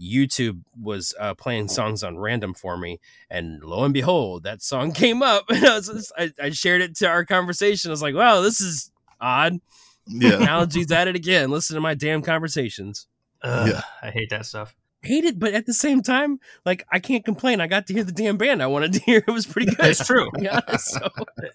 YouTube 0.00 0.62
was 0.80 1.14
uh, 1.18 1.34
playing 1.34 1.68
songs 1.68 2.02
on 2.02 2.18
random 2.18 2.54
for 2.54 2.76
me, 2.76 3.00
and 3.30 3.62
lo 3.62 3.84
and 3.84 3.94
behold, 3.94 4.44
that 4.44 4.62
song 4.62 4.92
came 4.92 5.22
up, 5.22 5.44
and 5.50 5.64
I, 5.64 5.76
was 5.76 5.88
just, 5.88 6.12
I, 6.16 6.32
I 6.40 6.50
shared 6.50 6.80
it 6.82 6.96
to 6.96 7.08
our 7.08 7.24
conversation. 7.24 7.90
I 7.90 7.92
was 7.92 8.02
like, 8.02 8.14
"Wow, 8.14 8.40
this 8.40 8.60
is 8.60 8.90
odd." 9.20 9.60
Yeah. 10.06 10.30
Technology's 10.38 10.90
at 10.90 11.08
it 11.08 11.16
again. 11.16 11.50
Listen 11.50 11.74
to 11.74 11.80
my 11.80 11.94
damn 11.94 12.22
conversations. 12.22 13.06
Ugh, 13.42 13.68
Yeah. 13.68 13.82
I 14.02 14.10
hate 14.10 14.30
that 14.30 14.46
stuff. 14.46 14.74
Hate 15.04 15.24
it, 15.24 15.38
but 15.38 15.52
at 15.52 15.66
the 15.66 15.74
same 15.74 16.00
time, 16.00 16.38
like 16.64 16.84
I 16.90 17.00
can't 17.00 17.24
complain. 17.24 17.60
I 17.60 17.66
got 17.66 17.88
to 17.88 17.92
hear 17.92 18.04
the 18.04 18.12
damn 18.12 18.36
band 18.36 18.62
I 18.62 18.68
wanted 18.68 18.92
to 18.94 19.00
hear. 19.00 19.22
It 19.26 19.30
was 19.30 19.46
pretty 19.46 19.74
good. 19.74 19.84
It's 19.86 20.06
true. 20.06 20.30
yeah, 20.38 20.60
so, 20.76 21.08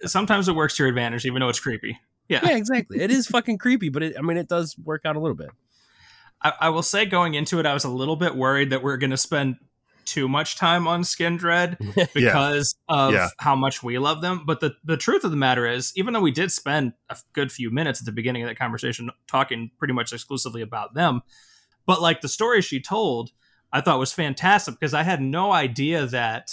Sometimes 0.04 0.48
it 0.48 0.54
works 0.54 0.76
to 0.76 0.82
your 0.82 0.88
advantage, 0.90 1.24
even 1.24 1.40
though 1.40 1.48
it's 1.48 1.60
creepy. 1.60 1.98
Yeah. 2.28 2.40
yeah, 2.42 2.56
exactly. 2.58 3.00
It 3.00 3.10
is 3.10 3.26
fucking 3.26 3.56
creepy, 3.56 3.88
but 3.88 4.02
it, 4.02 4.16
I 4.18 4.20
mean, 4.20 4.36
it 4.36 4.48
does 4.48 4.76
work 4.78 5.02
out 5.06 5.16
a 5.16 5.18
little 5.18 5.34
bit. 5.34 5.48
I, 6.42 6.52
I 6.62 6.68
will 6.70 6.82
say 6.82 7.04
going 7.06 7.34
into 7.34 7.58
it, 7.58 7.66
I 7.66 7.74
was 7.74 7.84
a 7.84 7.88
little 7.88 8.16
bit 8.16 8.36
worried 8.36 8.70
that 8.70 8.82
we 8.82 8.90
are 8.92 8.96
going 8.96 9.10
to 9.10 9.16
spend 9.16 9.56
too 10.04 10.28
much 10.28 10.56
time 10.56 10.88
on 10.88 11.02
Skindred 11.02 11.76
because 12.14 12.74
of 12.88 13.12
Yeah. 13.12 13.28
how 13.38 13.54
much 13.54 13.82
we 13.82 13.98
love 13.98 14.22
them. 14.22 14.44
But 14.46 14.60
the, 14.60 14.74
the 14.84 14.96
truth 14.96 15.24
of 15.24 15.30
the 15.30 15.36
matter 15.36 15.66
is, 15.66 15.92
even 15.96 16.14
though 16.14 16.20
we 16.20 16.30
did 16.30 16.50
spend 16.50 16.94
a 17.10 17.16
good 17.34 17.52
few 17.52 17.70
minutes 17.70 18.00
at 18.00 18.06
the 18.06 18.12
beginning 18.12 18.42
of 18.42 18.48
that 18.48 18.58
conversation 18.58 19.10
talking 19.26 19.70
pretty 19.78 19.92
much 19.92 20.12
exclusively 20.12 20.62
about 20.62 20.94
them, 20.94 21.20
but 21.86 22.00
like 22.00 22.20
the 22.20 22.28
story 22.28 22.62
she 22.62 22.80
told, 22.80 23.32
I 23.72 23.80
thought 23.82 23.98
was 23.98 24.12
fantastic 24.12 24.74
because 24.78 24.94
I 24.94 25.02
had 25.02 25.20
no 25.20 25.52
idea 25.52 26.06
that 26.06 26.52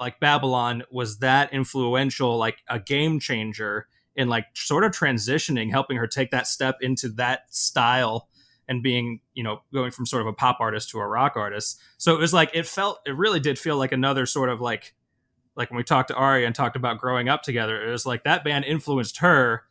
like 0.00 0.18
Babylon 0.20 0.82
was 0.90 1.18
that 1.18 1.52
influential, 1.52 2.36
like 2.36 2.58
a 2.68 2.80
game 2.80 3.20
changer 3.20 3.86
in 4.16 4.28
like 4.28 4.46
sort 4.54 4.82
of 4.84 4.90
transitioning, 4.92 5.70
helping 5.70 5.96
her 5.96 6.06
take 6.06 6.30
that 6.32 6.46
step 6.46 6.78
into 6.80 7.08
that 7.10 7.42
style 7.54 8.27
and 8.68 8.82
being, 8.82 9.20
you 9.34 9.42
know, 9.42 9.62
going 9.72 9.90
from 9.90 10.06
sort 10.06 10.20
of 10.20 10.26
a 10.26 10.32
pop 10.32 10.58
artist 10.60 10.90
to 10.90 10.98
a 10.98 11.06
rock 11.06 11.34
artist. 11.36 11.80
So 11.96 12.14
it 12.14 12.18
was 12.20 12.32
like 12.34 12.50
it 12.54 12.66
felt 12.66 13.00
it 13.06 13.16
really 13.16 13.40
did 13.40 13.58
feel 13.58 13.76
like 13.76 13.92
another 13.92 14.26
sort 14.26 14.50
of 14.50 14.60
like 14.60 14.94
like 15.56 15.70
when 15.70 15.76
we 15.78 15.82
talked 15.84 16.08
to 16.08 16.14
Ari 16.14 16.44
and 16.44 16.54
talked 16.54 16.76
about 16.76 16.98
growing 16.98 17.28
up 17.28 17.42
together, 17.42 17.82
it 17.84 17.90
was 17.90 18.06
like 18.06 18.24
that 18.24 18.44
band 18.44 18.64
influenced 18.64 19.18
her 19.18 19.64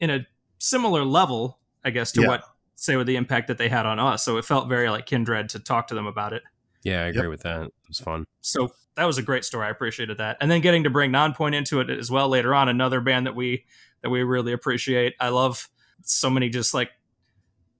in 0.00 0.10
a 0.10 0.26
similar 0.58 1.04
level, 1.04 1.58
I 1.84 1.90
guess, 1.90 2.12
to 2.12 2.22
Yeah. 2.22 2.28
what 2.28 2.44
say 2.74 2.96
with 2.96 3.06
the 3.06 3.16
impact 3.16 3.46
that 3.46 3.58
they 3.58 3.68
had 3.68 3.86
on 3.86 3.98
us. 3.98 4.24
So 4.24 4.36
it 4.36 4.44
felt 4.44 4.68
very 4.68 4.90
like 4.90 5.06
kindred 5.06 5.48
to 5.50 5.60
talk 5.60 5.86
to 5.88 5.94
them 5.94 6.06
about 6.06 6.32
it. 6.32 6.42
Yeah, 6.82 7.04
I 7.04 7.06
agree 7.06 7.22
Yep. 7.22 7.30
with 7.30 7.42
that. 7.42 7.62
It 7.62 7.72
was 7.88 8.00
fun. 8.00 8.24
So 8.40 8.72
that 8.96 9.04
was 9.04 9.16
a 9.18 9.22
great 9.22 9.44
story. 9.44 9.66
I 9.68 9.70
appreciated 9.70 10.18
that. 10.18 10.36
And 10.40 10.50
then 10.50 10.60
getting 10.60 10.82
to 10.84 10.90
bring 10.90 11.12
Nonpoint 11.12 11.54
into 11.54 11.80
it 11.80 11.88
as 11.88 12.10
well 12.10 12.28
later 12.28 12.54
on, 12.54 12.68
another 12.68 13.00
band 13.00 13.26
that 13.26 13.34
we 13.36 13.64
that 14.02 14.10
we 14.10 14.24
really 14.24 14.52
appreciate. 14.52 15.14
I 15.20 15.28
love 15.28 15.68
so 16.02 16.28
many 16.28 16.48
just 16.48 16.74
like 16.74 16.90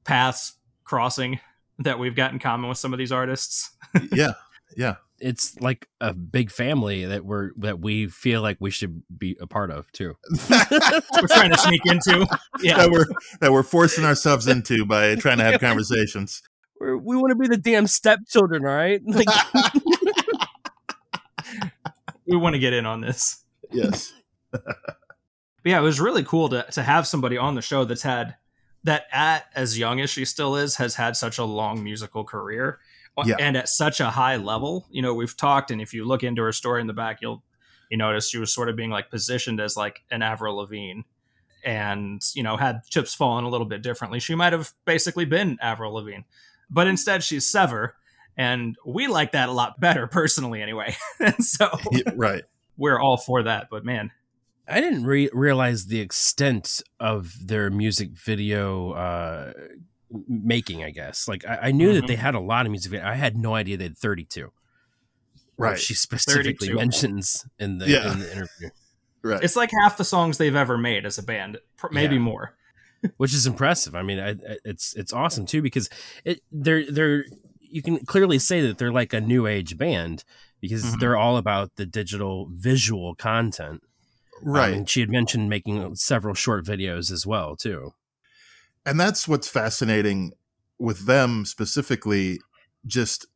paths 0.05 0.55
crossing 0.85 1.41
that 1.79 1.99
we've 1.99 2.15
got 2.15 2.33
in 2.33 2.39
common 2.39 2.69
with 2.69 2.79
some 2.79 2.93
of 2.93 2.99
these 2.99 3.13
artists. 3.13 3.71
yeah, 4.13 4.33
yeah, 4.77 4.97
It's 5.19 5.59
like 5.61 5.89
a 6.01 6.13
big 6.15 6.51
family 6.51 7.05
that 7.05 7.25
we're 7.25 7.51
that 7.59 7.81
we 7.81 8.07
feel 8.09 8.43
like 8.43 8.57
we 8.61 8.71
should 8.71 9.03
be 9.17 9.37
a 9.41 9.47
part 9.47 9.71
of 9.71 9.91
too. 9.93 10.15
We're 10.51 11.29
trying 11.29 11.51
to 11.51 11.59
sneak 11.59 11.83
into. 11.87 12.27
Yeah. 12.61 12.77
that 12.79 12.91
we're 12.91 13.07
that 13.41 13.53
we're 13.53 13.63
forcing 13.63 14.05
ourselves 14.05 14.47
into 14.47 14.85
by 14.87 15.15
trying 15.17 15.39
to 15.39 15.45
have 15.45 15.61
conversations. 15.61 16.43
We're, 16.81 16.97
we 16.97 17.17
want 17.17 17.31
to 17.31 17.37
be 17.37 17.49
the 17.49 17.57
damn 17.57 17.87
stepchildren, 17.87 18.65
all 18.65 18.75
right? 18.75 19.01
Like, 19.07 19.29
We 22.27 22.37
want 22.37 22.55
to 22.55 22.59
get 22.59 22.73
in 22.73 22.87
on 22.87 23.01
this. 23.01 23.43
Yes, 23.71 24.13
But 24.51 24.65
yeah, 25.65 25.79
it 25.79 25.83
was 25.83 26.01
really 26.01 26.25
cool 26.25 26.49
to 26.51 26.65
to 26.73 26.83
have 26.83 27.07
somebody 27.07 27.37
on 27.37 27.55
the 27.55 27.63
show 27.63 27.85
that's 27.85 28.03
had 28.03 28.37
that 28.85 29.07
at 29.13 29.47
as 29.55 29.79
young 29.79 30.01
as 30.01 30.11
she 30.11 30.25
still 30.25 30.57
is 30.57 30.77
has 30.77 30.95
had 30.97 31.17
such 31.17 31.39
a 31.39 31.45
long 31.45 31.83
musical 31.85 32.25
career 32.25 32.79
uh, 33.17 33.25
Yeah. 33.27 33.37
and 33.39 33.57
at 33.57 33.69
such 33.69 34.01
a 34.01 34.11
high 34.11 34.37
level. 34.37 34.87
You 34.91 35.03
know, 35.03 35.15
we've 35.15 35.37
talked, 35.37 35.71
and 35.71 35.81
if 35.81 35.95
you 35.95 36.05
look 36.05 36.23
into 36.23 36.43
her 36.43 36.53
story 36.53 36.81
in 36.81 36.87
the 36.87 36.93
back, 36.93 37.21
you'll 37.23 37.43
you 37.91 37.97
notice 37.99 38.29
she 38.29 38.39
was 38.39 38.53
sort 38.53 38.69
of 38.69 38.77
being 38.77 38.91
like 38.91 39.11
positioned 39.11 39.61
as 39.61 39.77
like 39.77 40.03
an 40.11 40.23
Avril 40.23 40.57
Lavigne, 40.57 41.03
and 41.65 42.23
you 42.35 42.43
know 42.43 42.57
had 42.57 42.81
chips 42.89 43.15
fallen 43.15 43.45
a 43.45 43.49
little 43.49 43.67
bit 43.67 43.83
differently. 43.83 44.19
She 44.21 44.35
might 44.35 44.53
have 44.53 44.71
basically 44.85 45.25
been 45.25 45.59
Avril 45.61 45.93
Lavigne, 45.95 46.23
but 46.71 46.87
instead 46.87 47.23
she's 47.23 47.47
Sever. 47.47 47.95
And 48.35 48.77
we 48.87 49.09
like 49.09 49.33
that 49.33 49.51
a 49.51 49.53
lot 49.53 49.79
better 49.79 50.07
personally, 50.09 50.63
anyway. 50.63 50.97
and 51.21 51.45
so 51.45 51.69
Yeah, 51.91 52.13
right. 52.17 52.43
we're 52.79 52.99
all 52.99 53.19
for 53.19 53.43
that. 53.43 53.69
But 53.71 53.85
man, 53.85 54.11
I 54.69 54.81
didn't 54.81 55.05
re- 55.05 55.31
realize 55.33 55.87
the 55.87 56.01
extent 56.01 56.83
of 57.01 57.35
their 57.45 57.69
music 57.71 58.11
video 58.11 58.93
uh, 58.93 59.53
making. 60.29 60.85
I 60.85 60.91
guess 60.91 61.27
like 61.29 61.45
I, 61.47 61.59
I 61.65 61.71
knew 61.73 61.93
that 61.95 62.05
Mhm. 62.05 62.09
they 62.09 62.17
had 62.17 62.35
a 62.35 62.41
lot 62.41 62.67
of 62.67 62.71
music. 62.73 62.93
Video. 62.93 63.07
I 63.07 63.15
had 63.15 63.37
no 63.37 63.55
idea 63.55 63.77
they 63.77 63.85
had 63.85 63.99
thirty-two. 63.99 64.53
Right. 65.59 65.79
She 65.79 65.95
specifically 65.95 66.69
32. 66.69 66.75
mentions 66.77 67.47
in 67.59 67.79
the 67.79 67.89
Yeah. 67.89 68.13
in 68.13 68.21
the 68.21 68.33
interview, 68.33 68.71
Right. 69.23 69.43
it's 69.45 69.57
like 69.57 69.71
half 69.83 69.97
the 69.97 70.05
songs 70.05 70.39
they've 70.39 70.57
ever 70.57 70.79
made 70.79 71.05
as 71.07 71.19
a 71.19 71.23
band, 71.23 71.59
pr- 71.77 71.89
maybe 71.93 72.15
Yeah. 72.17 72.21
more. 72.23 72.55
which 73.17 73.35
is 73.35 73.47
impressive. 73.49 73.95
I 73.97 74.03
mean, 74.03 74.19
I, 74.21 74.31
I- 74.31 74.59
it's 74.65 74.95
it's 74.95 75.13
awesome 75.13 75.45
too 75.47 75.61
because 75.61 75.91
it 76.25 76.41
they're 76.53 76.91
they're 76.91 77.25
you 77.61 77.83
can 77.83 78.05
clearly 78.07 78.39
say 78.39 78.61
that 78.67 78.79
they're 78.79 78.93
like 78.93 79.13
a 79.13 79.21
new 79.21 79.47
age 79.47 79.77
band 79.77 80.25
because 80.61 80.85
Mhm. 80.85 81.01
they're 81.01 81.17
all 81.17 81.37
about 81.37 81.75
the 81.77 81.87
digital 81.87 82.49
visual 82.53 83.15
content. 83.15 83.83
Um, 84.45 84.53
right. 84.53 84.75
and 84.75 84.89
she 84.89 85.01
had 85.01 85.11
mentioned 85.11 85.49
making 85.49 85.95
several 85.97 86.35
short 86.35 86.65
videos 86.65 87.11
as 87.13 87.27
well 87.27 87.57
too. 87.57 87.95
and 88.85 88.99
that's 88.99 89.29
what's 89.29 89.49
fascinating 89.49 90.33
with 90.79 91.07
them 91.07 91.45
specifically 91.45 92.41
just 92.87 93.27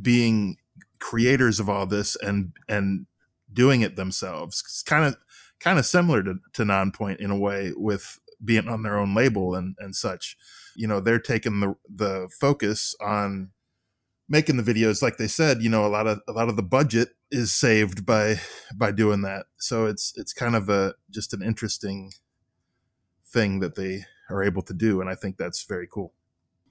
being 0.00 0.56
creators 1.00 1.58
of 1.60 1.68
all 1.68 1.86
this 1.86 2.16
and 2.16 2.52
and 2.68 3.06
doing 3.52 3.80
it 3.82 3.96
themselves 3.96 4.62
it's 4.64 4.82
kind 4.82 5.04
of 5.04 5.16
kind 5.60 5.78
of 5.78 5.86
similar 5.86 6.22
to, 6.22 6.34
to 6.52 6.62
nonpoint 6.62 7.16
in 7.16 7.30
a 7.30 7.38
way 7.38 7.72
with 7.76 8.18
being 8.44 8.68
on 8.68 8.82
their 8.82 8.98
own 8.98 9.14
label 9.14 9.54
and 9.54 9.74
and 9.78 9.94
such 9.96 10.36
you 10.76 10.86
know 10.86 11.00
they're 11.00 11.18
taking 11.18 11.60
the 11.60 11.74
the 11.88 12.28
focus 12.40 12.94
on 13.00 13.50
making 14.28 14.56
the 14.56 14.62
videos 14.62 15.02
like 15.02 15.16
they 15.18 15.28
said 15.28 15.62
you 15.62 15.68
know 15.68 15.84
a 15.86 15.88
lot 15.88 16.06
of 16.06 16.20
a 16.26 16.32
lot 16.32 16.48
of 16.48 16.56
the 16.56 16.62
budget 16.62 17.10
is 17.30 17.52
saved 17.52 18.06
by 18.06 18.36
by 18.74 18.90
doing 18.90 19.22
that 19.22 19.46
so 19.58 19.86
it's 19.86 20.12
it's 20.16 20.32
kind 20.32 20.56
of 20.56 20.68
a 20.68 20.94
just 21.10 21.34
an 21.34 21.42
interesting 21.42 22.12
thing 23.26 23.60
that 23.60 23.74
they 23.74 24.04
are 24.30 24.42
able 24.42 24.62
to 24.62 24.72
do 24.72 25.00
and 25.00 25.10
i 25.10 25.14
think 25.14 25.36
that's 25.36 25.64
very 25.64 25.86
cool 25.90 26.12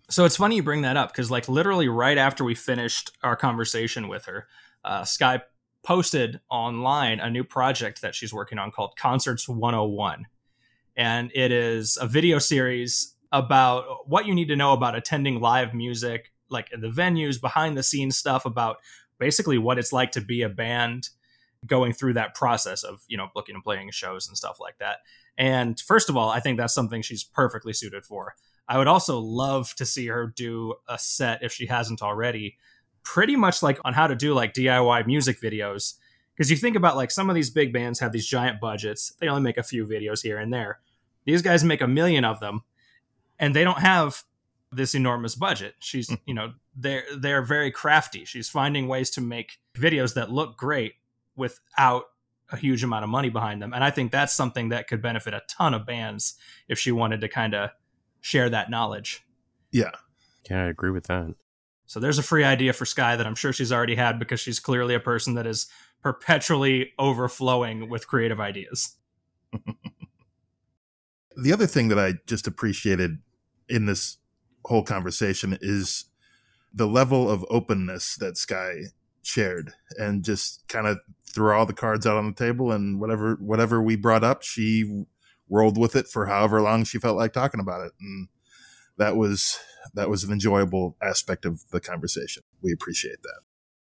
So 0.09 0.25
it's 0.25 0.35
funny 0.35 0.57
you 0.57 0.63
bring 0.63 0.81
that 0.81 0.97
up 0.97 1.11
because, 1.13 1.31
like, 1.31 1.47
literally 1.47 1.87
right 1.87 2.17
after 2.17 2.43
we 2.43 2.55
finished 2.55 3.11
our 3.23 3.37
conversation 3.37 4.09
with 4.09 4.25
her, 4.25 4.47
uh, 4.83 5.05
Skye 5.05 5.41
posted 5.81 6.41
online 6.49 7.19
a 7.21 7.29
new 7.29 7.43
project 7.43 8.01
that 8.01 8.13
she's 8.13 8.33
working 8.33 8.59
on 8.59 8.69
called 8.69 8.95
Concerts 8.97 9.47
101. 9.47 10.25
And 10.97 11.31
it 11.33 11.51
is 11.53 11.97
a 11.99 12.05
video 12.05 12.37
series 12.37 13.15
about 13.31 14.07
what 14.07 14.25
you 14.25 14.35
need 14.35 14.49
to 14.49 14.57
know 14.57 14.73
about 14.73 14.93
attending 14.93 15.39
live 15.39 15.73
music, 15.73 16.32
like 16.49 16.71
in 16.71 16.81
the 16.81 16.89
venues, 16.89 17.39
behind 17.39 17.77
the 17.77 17.83
scenes 17.83 18.17
stuff 18.17 18.45
about 18.45 18.77
basically 19.19 19.57
what 19.57 19.79
it's 19.79 19.93
like 19.93 20.11
to 20.11 20.21
be 20.21 20.41
a 20.41 20.49
band 20.49 21.09
going 21.65 21.93
through 21.93 22.13
that 22.13 22.35
process 22.35 22.83
of, 22.83 23.03
you 23.07 23.17
know, 23.17 23.29
booking 23.33 23.55
and 23.55 23.63
playing 23.63 23.89
shows 23.91 24.27
and 24.27 24.37
stuff 24.37 24.57
like 24.59 24.77
that. 24.79 24.97
And 25.37 25.79
first 25.79 26.09
of 26.09 26.17
all, 26.17 26.29
I 26.29 26.39
think 26.39 26.57
that's 26.57 26.73
something 26.73 27.01
she's 27.01 27.23
perfectly 27.23 27.73
suited 27.73 28.05
for. 28.05 28.35
I 28.67 28.77
would 28.77 28.87
also 28.87 29.19
love 29.19 29.73
to 29.75 29.85
see 29.85 30.07
her 30.07 30.27
do 30.27 30.75
a 30.87 30.97
set 30.97 31.43
if 31.43 31.51
she 31.51 31.65
hasn't 31.65 32.01
already, 32.01 32.57
pretty 33.03 33.35
much 33.35 33.63
like 33.63 33.79
on 33.83 33.93
how 33.93 34.07
to 34.07 34.15
do 34.15 34.33
like 34.33 34.53
DIY 34.53 35.05
music 35.05 35.41
videos. 35.41 35.95
Because 36.35 36.49
you 36.49 36.57
think 36.57 36.75
about 36.75 36.95
like 36.95 37.11
some 37.11 37.29
of 37.29 37.35
these 37.35 37.49
big 37.49 37.71
bands 37.73 37.99
have 37.99 38.11
these 38.11 38.27
giant 38.27 38.59
budgets, 38.59 39.13
they 39.19 39.27
only 39.27 39.41
make 39.41 39.57
a 39.57 39.63
few 39.63 39.85
videos 39.85 40.21
here 40.21 40.37
and 40.37 40.51
there. 40.51 40.79
These 41.25 41.41
guys 41.41 41.63
make 41.63 41.81
a 41.81 41.87
million 41.87 42.25
of 42.25 42.39
them, 42.39 42.63
and 43.39 43.55
they 43.55 43.63
don't 43.63 43.79
have 43.79 44.23
this 44.75 44.95
enormous 44.95 45.35
budget. 45.35 45.75
She's, 45.79 46.07
mm-hmm. 46.07 46.21
you 46.25 46.33
know, 46.33 46.53
they're 46.75 47.03
they're 47.15 47.41
very 47.41 47.71
crafty. 47.71 48.25
She's 48.25 48.49
finding 48.49 48.87
ways 48.87 49.09
to 49.11 49.21
make 49.21 49.59
videos 49.75 50.13
that 50.15 50.31
look 50.31 50.57
great 50.57 50.93
without 51.35 52.05
a 52.51 52.57
huge 52.57 52.83
amount 52.83 53.03
of 53.03 53.09
money 53.09 53.29
behind 53.29 53.61
them. 53.61 53.73
And 53.73 53.83
I 53.83 53.89
think 53.89 54.11
that's 54.11 54.33
something 54.33 54.69
that 54.69 54.87
could 54.87 55.01
benefit 55.01 55.33
a 55.33 55.41
ton 55.49 55.73
of 55.73 55.85
bands 55.85 56.35
if 56.67 56.77
she 56.77 56.91
wanted 56.91 57.21
to 57.21 57.27
kind 57.27 57.55
of 57.55 57.71
share 58.21 58.49
that 58.49 58.69
knowledge. 58.69 59.23
yeah 59.71 59.91
Yeah, 60.49 60.65
I 60.65 60.67
agree 60.67 60.91
with 60.91 61.07
that. 61.07 61.35
So 61.85 61.99
there's 61.99 62.17
a 62.17 62.23
free 62.23 62.43
idea 62.43 62.73
for 62.73 62.85
Skye 62.85 63.15
that 63.15 63.27
I'm 63.27 63.35
sure 63.35 63.53
she's 63.53 63.71
already 63.71 63.95
had 63.95 64.19
because 64.19 64.39
she's 64.39 64.59
clearly 64.59 64.95
a 64.95 64.99
person 64.99 65.35
that 65.35 65.45
is 65.45 65.67
perpetually 66.01 66.93
overflowing 66.97 67.89
with 67.89 68.07
creative 68.07 68.39
ideas. 68.39 68.95
the 71.35 71.53
other 71.53 71.67
thing 71.67 71.89
that 71.89 71.99
I 71.99 72.13
just 72.27 72.47
appreciated 72.47 73.19
in 73.69 73.85
this 73.85 74.17
whole 74.65 74.83
conversation 74.83 75.57
is 75.61 76.05
the 76.73 76.87
level 76.87 77.29
of 77.29 77.45
openness 77.49 78.15
that 78.15 78.37
Skye 78.37 78.85
shared 79.21 79.73
and 79.97 80.23
just 80.23 80.67
kind 80.67 80.87
of 80.87 80.99
threw 81.25 81.53
all 81.53 81.65
the 81.65 81.73
cards 81.73 82.05
out 82.05 82.17
on 82.17 82.27
the 82.27 82.33
table 82.33 82.71
and 82.71 82.99
whatever 82.99 83.35
whatever 83.35 83.81
we 83.81 83.95
brought 83.95 84.23
up 84.23 84.43
she 84.43 85.05
rolled 85.49 85.77
with 85.77 85.95
it 85.95 86.07
for 86.07 86.25
however 86.27 86.61
long 86.61 86.83
she 86.83 86.99
felt 86.99 87.17
like 87.17 87.33
talking 87.33 87.59
about 87.59 87.85
it 87.85 87.93
and 87.99 88.27
that 88.97 89.15
was 89.15 89.59
that 89.93 90.09
was 90.09 90.23
an 90.23 90.31
enjoyable 90.31 90.95
aspect 91.01 91.45
of 91.45 91.63
the 91.71 91.79
conversation 91.79 92.43
we 92.61 92.71
appreciate 92.71 93.21
that 93.23 93.39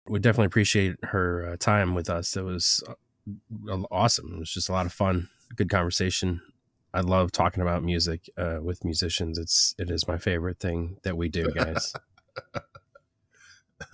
We 0.08 0.20
definitely 0.20 0.46
appreciate 0.48 0.98
her 1.04 1.54
uh, 1.54 1.58
time 1.58 1.96
with 1.96 2.10
us. 2.12 2.38
It 2.38 2.44
was 2.44 2.84
uh, 2.88 3.82
awesome. 3.90 4.34
It 4.36 4.40
was 4.40 4.52
just 4.52 4.70
a 4.70 4.72
lot 4.72 4.86
of 4.86 4.94
fun, 4.94 5.30
good 5.56 5.70
conversation. 5.70 6.42
I 6.96 7.02
love 7.02 7.34
talking 7.34 7.62
about 7.62 7.84
music 7.84 8.30
uh, 8.38 8.60
with 8.62 8.86
musicians. 8.86 9.38
It's 9.38 9.76
it 9.78 9.92
is 9.92 10.08
my 10.08 10.18
favorite 10.18 10.60
thing 10.60 10.96
that 11.04 11.18
we 11.18 11.28
do, 11.28 11.52
guys. 11.52 11.94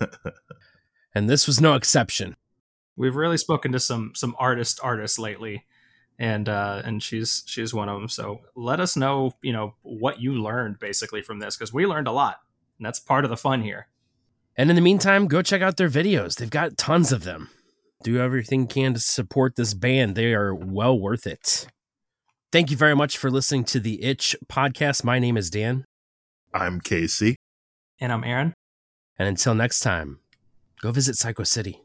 and 1.14 1.28
this 1.28 1.48
was 1.48 1.60
no 1.60 1.74
exception. 1.74 2.36
We've 2.94 3.16
really 3.16 3.38
spoken 3.38 3.72
to 3.72 3.80
some 3.80 4.12
some 4.14 4.36
artist 4.38 4.78
artists 4.84 5.18
lately, 5.18 5.64
and 6.16 6.48
uh, 6.48 6.82
and 6.84 7.02
she's 7.02 7.42
she's 7.44 7.74
one 7.74 7.88
of 7.88 7.98
them. 7.98 8.08
So 8.08 8.42
let 8.54 8.78
us 8.78 8.96
know, 8.96 9.32
you 9.42 9.52
know, 9.52 9.74
what 9.82 10.20
you 10.20 10.34
learned 10.34 10.78
basically 10.78 11.22
from 11.22 11.40
this 11.40 11.56
because 11.56 11.72
we 11.72 11.86
learned 11.86 12.06
a 12.06 12.12
lot, 12.12 12.36
and 12.78 12.86
that's 12.86 13.00
part 13.00 13.24
of 13.24 13.30
the 13.30 13.36
fun 13.36 13.62
here. 13.62 13.88
And 14.56 14.70
in 14.70 14.76
the 14.76 14.82
meantime, 14.82 15.26
go 15.26 15.42
check 15.42 15.60
out 15.60 15.76
their 15.76 15.90
videos. 15.90 16.36
They've 16.36 16.48
got 16.48 16.78
tons 16.78 17.10
of 17.10 17.24
them. 17.24 17.48
Do 18.04 18.20
everything 18.20 18.60
you 18.60 18.66
can 18.68 18.94
to 18.94 19.00
support 19.00 19.56
this 19.56 19.74
band. 19.74 20.14
They 20.14 20.34
are 20.34 20.54
well 20.54 20.96
worth 20.96 21.26
it. 21.26 21.66
Thank 22.52 22.70
you 22.70 22.76
very 22.76 22.94
much 22.94 23.16
for 23.16 23.30
listening 23.30 23.64
to 23.64 23.80
the 23.80 24.02
Itch 24.04 24.36
podcast. 24.50 25.04
My 25.04 25.18
name 25.18 25.36
is 25.36 25.48
Dan. 25.50 25.84
i'm 26.54 26.80
casey 26.80 27.36
And 28.00 28.12
I'm 28.12 28.24
Aaron. 28.24 28.52
And 29.18 29.26
until 29.28 29.54
next 29.54 29.80
time, 29.80 30.18
go 30.82 30.90
visit 30.90 31.16
Cyco 31.16 31.46
City. 31.46 31.80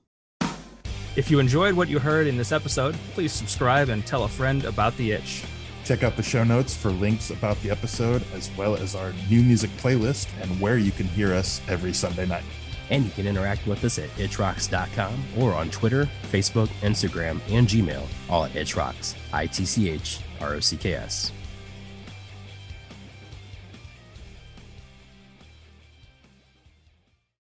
If 1.15 1.31
you 1.31 1.39
enjoyed 1.39 1.73
what 1.73 1.87
you 1.87 1.99
heard 1.99 2.27
in 2.27 2.37
this 2.37 2.51
episode, 2.51 2.95
please 3.13 3.31
subscribe 3.31 3.89
and 3.89 4.05
tell 4.05 4.25
a 4.25 4.27
friend 4.27 4.65
about 4.65 4.95
the 4.97 5.11
itch. 5.13 5.43
check 5.85 6.03
out 6.03 6.15
the 6.17 6.23
show 6.23 6.43
notes 6.43 6.75
for 6.75 6.89
links 6.91 7.29
about 7.31 7.59
the 7.61 7.71
episode 7.71 8.21
as 8.33 8.51
well 8.57 8.75
as 8.75 8.93
our 8.93 9.13
new 9.29 9.41
music 9.41 9.69
playlist 9.77 10.27
and 10.41 10.59
where 10.59 10.77
you 10.77 10.91
can 10.91 11.07
hear 11.07 11.33
us 11.33 11.61
every 11.69 11.93
sunday 11.93 12.25
night 12.25 12.43
And 12.89 13.05
you 13.05 13.11
can 13.11 13.25
interact 13.25 13.65
with 13.67 13.83
us 13.85 13.97
at 13.99 14.09
itchrocks.com 14.17 15.13
or 15.37 15.53
on 15.53 15.69
Twitter, 15.71 16.07
Facebook, 16.31 16.67
Instagram, 16.81 17.39
and 17.49 17.67
Gmail, 17.67 18.05
all 18.29 18.45
at 18.45 18.51
itchrocks. 18.53 19.15
I 19.33 19.45
T 19.47 19.65
C 19.65 19.89
H 19.89 20.19
R 20.41 20.55
O 20.55 20.59
C 20.59 20.77
K 20.77 20.93
S. 20.93 21.31